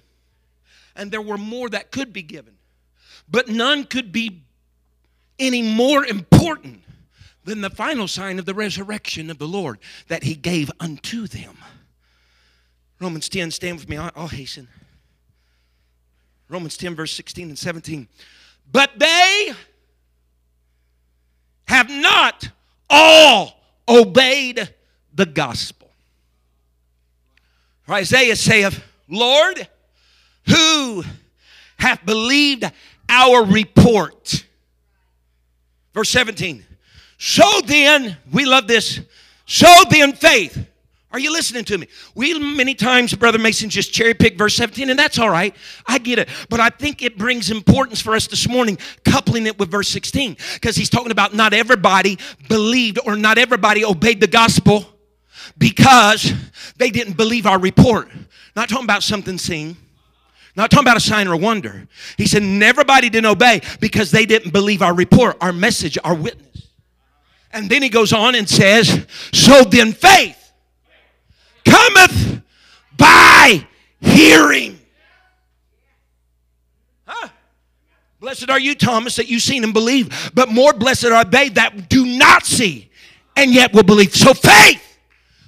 and 0.95 1.11
there 1.11 1.21
were 1.21 1.37
more 1.37 1.67
that 1.67 1.91
could 1.91 2.13
be 2.13 2.21
given, 2.21 2.53
but 3.29 3.49
none 3.49 3.83
could 3.83 4.13
be 4.13 4.43
any 5.37 5.61
more 5.61 6.05
important 6.05 6.81
than 7.43 7.59
the 7.59 7.69
final 7.69 8.07
sign 8.07 8.39
of 8.39 8.45
the 8.45 8.53
resurrection 8.53 9.29
of 9.29 9.37
the 9.37 9.49
Lord 9.49 9.79
that 10.07 10.23
he 10.23 10.33
gave 10.33 10.71
unto 10.79 11.27
them. 11.27 11.57
Romans 13.01 13.27
10, 13.27 13.51
stand 13.51 13.77
with 13.77 13.89
me, 13.89 13.97
I'll, 13.97 14.29
hasten. 14.29 14.69
Romans 16.47 16.77
10, 16.77 16.95
verse 16.95 17.11
16 17.11 17.49
and 17.49 17.59
17. 17.59 18.07
But 18.71 18.97
they 18.97 19.51
have 21.67 21.89
not 21.89 22.49
all 22.89 23.59
obeyed 23.89 24.69
the 25.15 25.25
gospel. 25.25 25.89
For 27.83 27.93
Isaiah 27.93 28.35
saith, 28.35 28.83
Lord, 29.07 29.67
who 30.47 31.03
hath 31.77 32.05
believed 32.05 32.69
our 33.07 33.45
report? 33.45 34.45
Verse 35.93 36.09
17. 36.09 36.65
So 37.17 37.61
then, 37.65 38.17
we 38.31 38.45
love 38.45 38.67
this. 38.67 38.99
So 39.45 39.67
then, 39.89 40.13
faith. 40.13 40.67
Are 41.11 41.19
you 41.19 41.31
listening 41.31 41.63
to 41.65 41.77
me? 41.77 41.87
We 42.13 42.37
many 42.37 42.75
times, 42.75 43.13
Brother 43.13 43.37
Mason, 43.37 43.69
just 43.69 43.93
cherry 43.93 44.13
pick 44.13 44.37
verse 44.37 44.53
17, 44.55 44.89
and 44.89 44.99
that's 44.99 45.17
all 45.17 45.29
right. 45.29 45.55
I 45.87 45.97
get 45.97 46.19
it. 46.19 46.27
But 46.49 46.59
I 46.59 46.69
think 46.69 47.01
it 47.01 47.17
brings 47.17 47.51
importance 47.51 48.01
for 48.01 48.15
us 48.15 48.27
this 48.27 48.49
morning, 48.49 48.77
coupling 49.05 49.45
it 49.45 49.57
with 49.57 49.71
verse 49.71 49.87
16, 49.87 50.35
because 50.55 50.75
he's 50.75 50.89
talking 50.89 51.11
about 51.11 51.33
not 51.33 51.53
everybody 51.53 52.17
believed 52.49 52.99
or 53.05 53.15
not 53.15 53.37
everybody 53.37 53.85
obeyed 53.85 54.19
the 54.19 54.27
gospel 54.27 54.94
because 55.57 56.33
they 56.77 56.89
didn't 56.89 57.17
believe 57.17 57.45
our 57.45 57.59
report. 57.59 58.09
Not 58.55 58.69
talking 58.69 58.85
about 58.85 59.03
something 59.03 59.37
seen. 59.37 59.77
Not 60.55 60.71
talking 60.71 60.85
about 60.85 60.97
a 60.97 61.01
sign 61.01 61.27
or 61.27 61.33
a 61.33 61.37
wonder. 61.37 61.87
He 62.17 62.27
said, 62.27 62.43
everybody 62.43 63.09
didn't 63.09 63.29
obey 63.29 63.61
because 63.79 64.11
they 64.11 64.25
didn't 64.25 64.51
believe 64.51 64.81
our 64.81 64.93
report, 64.93 65.37
our 65.41 65.51
message, 65.51 65.97
our 66.03 66.15
witness. 66.15 66.67
And 67.51 67.69
then 67.69 67.81
he 67.81 67.89
goes 67.89 68.13
on 68.13 68.35
and 68.35 68.47
says, 68.49 69.05
So 69.33 69.63
then 69.63 69.93
faith 69.93 70.51
cometh 71.65 72.41
by 72.97 73.65
hearing. 74.01 74.79
Blessed 78.25 78.49
are 78.49 78.59
you, 78.59 78.73
Thomas, 78.73 79.17
that 79.17 79.27
you've 79.27 79.43
seen 79.43 79.63
and 79.63 79.71
believe, 79.71 80.31
but 80.33 80.49
more 80.49 80.73
blessed 80.73 81.05
are 81.05 81.23
they 81.23 81.49
that 81.49 81.89
do 81.89 82.05
not 82.17 82.43
see 82.43 82.89
and 83.35 83.53
yet 83.53 83.71
will 83.71 83.83
believe. 83.83 84.15
So 84.15 84.33
faith 84.33 84.81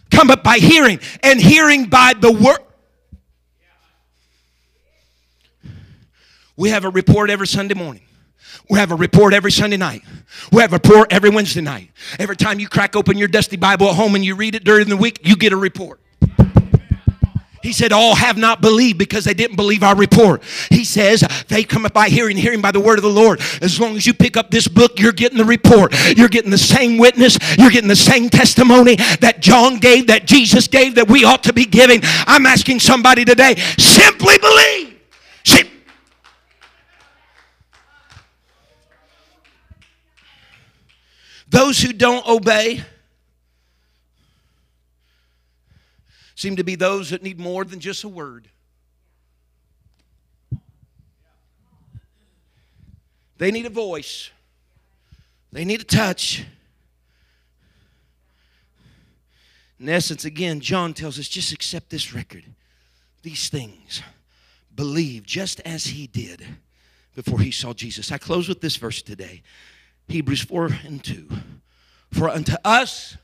cometh 0.10 0.44
by 0.44 0.58
hearing, 0.58 1.00
and 1.24 1.40
hearing 1.40 1.86
by 1.86 2.14
the 2.20 2.32
word. 2.32 2.60
We 6.56 6.70
have 6.70 6.86
a 6.86 6.90
report 6.90 7.30
every 7.30 7.48
Sunday 7.48 7.76
morning. 7.76 8.02
We 8.70 8.80
have 8.80 8.92
a 8.92 8.96
report 8.96 9.34
every 9.34 9.52
Sunday 9.52 9.78
night. 9.78 10.02
We 10.52 10.62
have 10.62 10.74
a 10.74 10.76
report 10.76 11.14
every 11.14 11.30
Wednesday 11.30 11.62
night. 11.62 11.92
Every 12.20 12.36
time 12.36 12.60
you 12.60 12.68
crack 12.68 12.96
open 12.96 13.18
your 13.18 13.28
dusty 13.28 13.56
Bible 13.56 13.88
at 13.88 13.96
home 13.96 14.16
and 14.16 14.26
you 14.26 14.36
read 14.36 14.56
it 14.56 14.64
during 14.64 14.90
the 14.90 14.98
week, 14.98 15.20
you 15.24 15.36
get 15.38 15.54
a 15.54 15.58
report. 15.58 16.02
He 17.64 17.74
said, 17.74 17.92
All 17.92 18.16
have 18.16 18.38
not 18.38 18.62
believed 18.62 18.98
because 18.98 19.26
they 19.26 19.34
didn't 19.34 19.56
believe 19.56 19.84
our 19.84 19.96
report. 19.96 20.44
He 20.70 20.84
says, 20.84 21.24
They 21.48 21.64
come 21.64 21.88
by 21.94 22.10
hearing, 22.10 22.38
hearing 22.38 22.62
by 22.62 22.72
the 22.72 22.80
word 22.80 22.98
of 23.00 23.04
the 23.04 23.10
Lord. 23.10 23.42
As 23.62 23.80
long 23.80 23.96
as 23.96 24.06
you 24.06 24.14
pick 24.14 24.38
up 24.38 24.52
this 24.52 24.68
book, 24.68 25.00
you're 25.00 25.12
getting 25.12 25.38
the 25.38 25.46
report. 25.46 25.94
You're 26.18 26.28
getting 26.30 26.52
the 26.52 26.58
same 26.58 26.98
witness. 26.98 27.38
You're 27.58 27.72
getting 27.72 27.90
the 27.90 27.96
same 27.96 28.30
testimony 28.30 28.96
that 29.22 29.42
John 29.42 29.78
gave, 29.78 30.08
that 30.08 30.26
Jesus 30.26 30.68
gave, 30.68 30.96
that 30.96 31.10
we 31.10 31.24
ought 31.26 31.44
to 31.44 31.54
be 31.54 31.66
giving. 31.66 32.02
I'm 32.04 32.46
asking 32.46 32.80
somebody 32.80 33.26
today, 33.26 33.56
simply 33.78 34.38
believe. 34.38 35.00
Sim- 35.44 35.68
Those 41.50 41.82
who 41.82 41.94
don't 41.94 42.28
obey, 42.28 42.84
seem 46.38 46.56
to 46.56 46.64
be 46.64 46.76
those 46.76 47.10
that 47.10 47.24
need 47.24 47.40
more 47.40 47.66
than 47.66 47.80
just 47.80 48.04
a 48.04 48.08
word. 48.08 48.48
They 53.40 53.50
need 53.50 53.66
a 53.66 53.72
voice, 53.72 54.30
they 55.52 55.66
need 55.66 55.82
a 55.82 55.84
touch. 55.84 56.46
In 59.80 59.90
essence, 59.90 60.26
again, 60.26 60.60
John 60.60 60.96
tells 60.96 61.20
us 61.20 61.28
just 61.28 61.52
accept 61.52 61.92
this 61.92 62.12
record, 62.12 62.44
these 63.22 63.50
things. 63.50 64.02
Believe 64.74 65.24
just 65.24 65.60
as 65.60 65.86
he 65.86 66.08
did 66.08 66.44
before 67.16 67.40
he 67.40 67.52
saw 67.52 67.74
Jesus. 67.74 68.12
I 68.12 68.18
close 68.18 68.48
with 68.48 68.62
this 68.62 68.76
verse 68.76 69.02
today 69.04 69.44
Hebrews 70.08 70.42
4 70.42 70.70
and 70.86 71.04
2. 71.04 71.28
For 72.12 72.30
unto 72.30 72.56
us 72.66 73.18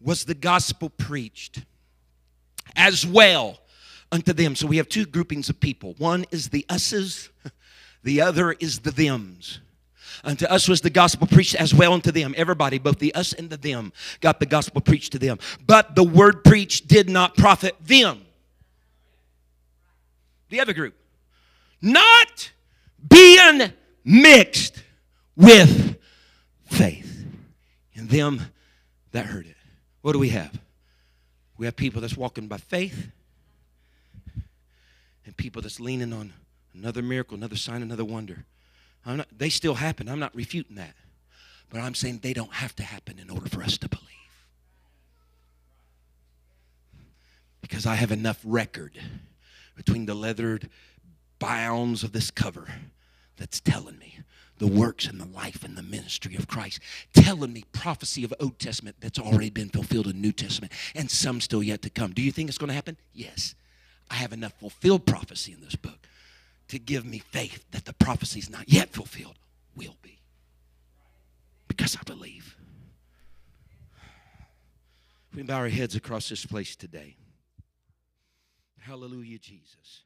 was 0.00 0.24
the 0.24 0.34
gospel 0.34 0.88
preached 0.88 1.62
as 2.74 3.06
well 3.06 3.58
unto 4.10 4.32
them. 4.32 4.56
So 4.56 4.66
we 4.66 4.78
have 4.78 4.88
two 4.88 5.06
groupings 5.06 5.48
of 5.48 5.60
people. 5.60 5.94
One 5.98 6.24
is 6.30 6.48
the 6.48 6.64
us's, 6.68 7.30
the 8.02 8.20
other 8.20 8.52
is 8.52 8.80
the 8.80 8.90
them's. 8.90 9.60
Unto 10.24 10.46
us 10.46 10.68
was 10.68 10.80
the 10.80 10.90
gospel 10.90 11.26
preached 11.26 11.54
as 11.54 11.74
well 11.74 11.92
unto 11.92 12.10
them. 12.10 12.34
Everybody, 12.36 12.78
both 12.78 12.98
the 12.98 13.14
us 13.14 13.32
and 13.32 13.50
the 13.50 13.56
them, 13.56 13.92
got 14.20 14.40
the 14.40 14.46
gospel 14.46 14.80
preached 14.80 15.12
to 15.12 15.18
them. 15.18 15.38
But 15.66 15.94
the 15.94 16.02
word 16.02 16.42
preached 16.42 16.88
did 16.88 17.08
not 17.08 17.36
profit 17.36 17.76
them. 17.80 18.22
The 20.48 20.60
other 20.60 20.72
group. 20.72 20.94
Not 21.82 22.50
being 23.08 23.72
mixed 24.04 24.82
with 25.36 25.96
faith 26.64 27.26
in 27.92 28.06
them 28.08 28.40
that 29.12 29.26
heard 29.26 29.46
it. 29.46 29.56
What 30.02 30.12
do 30.12 30.18
we 30.18 30.30
have? 30.30 30.58
We 31.58 31.66
have 31.66 31.76
people 31.76 32.00
that's 32.00 32.16
walking 32.16 32.48
by 32.48 32.58
faith 32.58 33.10
and 35.24 35.36
people 35.36 35.62
that's 35.62 35.80
leaning 35.80 36.12
on 36.12 36.32
another 36.74 37.02
miracle, 37.02 37.36
another 37.36 37.56
sign, 37.56 37.82
another 37.82 38.04
wonder. 38.04 38.44
Not, 39.06 39.28
they 39.36 39.50
still 39.50 39.74
happen. 39.74 40.08
I'm 40.08 40.18
not 40.18 40.34
refuting 40.34 40.76
that. 40.76 40.94
But 41.70 41.80
I'm 41.80 41.94
saying 41.94 42.20
they 42.22 42.32
don't 42.32 42.52
have 42.52 42.74
to 42.76 42.82
happen 42.82 43.18
in 43.18 43.30
order 43.30 43.48
for 43.48 43.62
us 43.62 43.78
to 43.78 43.88
believe. 43.88 44.04
Because 47.60 47.86
I 47.86 47.94
have 47.94 48.12
enough 48.12 48.40
record 48.44 48.98
between 49.74 50.06
the 50.06 50.14
leathered 50.14 50.68
bounds 51.38 52.02
of 52.02 52.12
this 52.12 52.30
cover 52.30 52.68
that's 53.36 53.60
telling 53.60 53.98
me 53.98 54.20
the 54.58 54.66
works 54.66 55.06
and 55.06 55.20
the 55.20 55.26
life 55.26 55.64
and 55.64 55.76
the 55.76 55.82
ministry 55.82 56.34
of 56.36 56.48
Christ, 56.48 56.80
telling 57.12 57.52
me 57.52 57.64
prophecy 57.72 58.24
of 58.24 58.32
Old 58.40 58.58
Testament 58.58 58.96
that's 59.00 59.18
already 59.18 59.50
been 59.50 59.68
fulfilled 59.68 60.06
in 60.06 60.20
New 60.20 60.32
Testament, 60.32 60.72
and 60.94 61.10
some 61.10 61.40
still 61.40 61.62
yet 61.62 61.82
to 61.82 61.90
come. 61.90 62.12
Do 62.12 62.22
you 62.22 62.32
think 62.32 62.48
it's 62.48 62.58
going 62.58 62.68
to 62.68 62.74
happen? 62.74 62.96
Yes. 63.12 63.54
I 64.10 64.14
have 64.14 64.32
enough 64.32 64.52
fulfilled 64.58 65.04
prophecy 65.04 65.52
in 65.52 65.60
this 65.60 65.76
book 65.76 66.06
to 66.68 66.78
give 66.78 67.04
me 67.04 67.18
faith 67.18 67.64
that 67.72 67.84
the 67.84 67.92
prophecies 67.92 68.50
not 68.50 68.68
yet 68.68 68.90
fulfilled 68.90 69.38
will 69.74 69.96
be. 70.02 70.18
Because 71.68 71.96
I 71.96 72.02
believe. 72.04 72.56
We 75.34 75.42
bow 75.42 75.56
our 75.56 75.68
heads 75.68 75.94
across 75.94 76.28
this 76.28 76.46
place 76.46 76.76
today. 76.76 77.16
Hallelujah, 78.80 79.38
Jesus. 79.38 80.05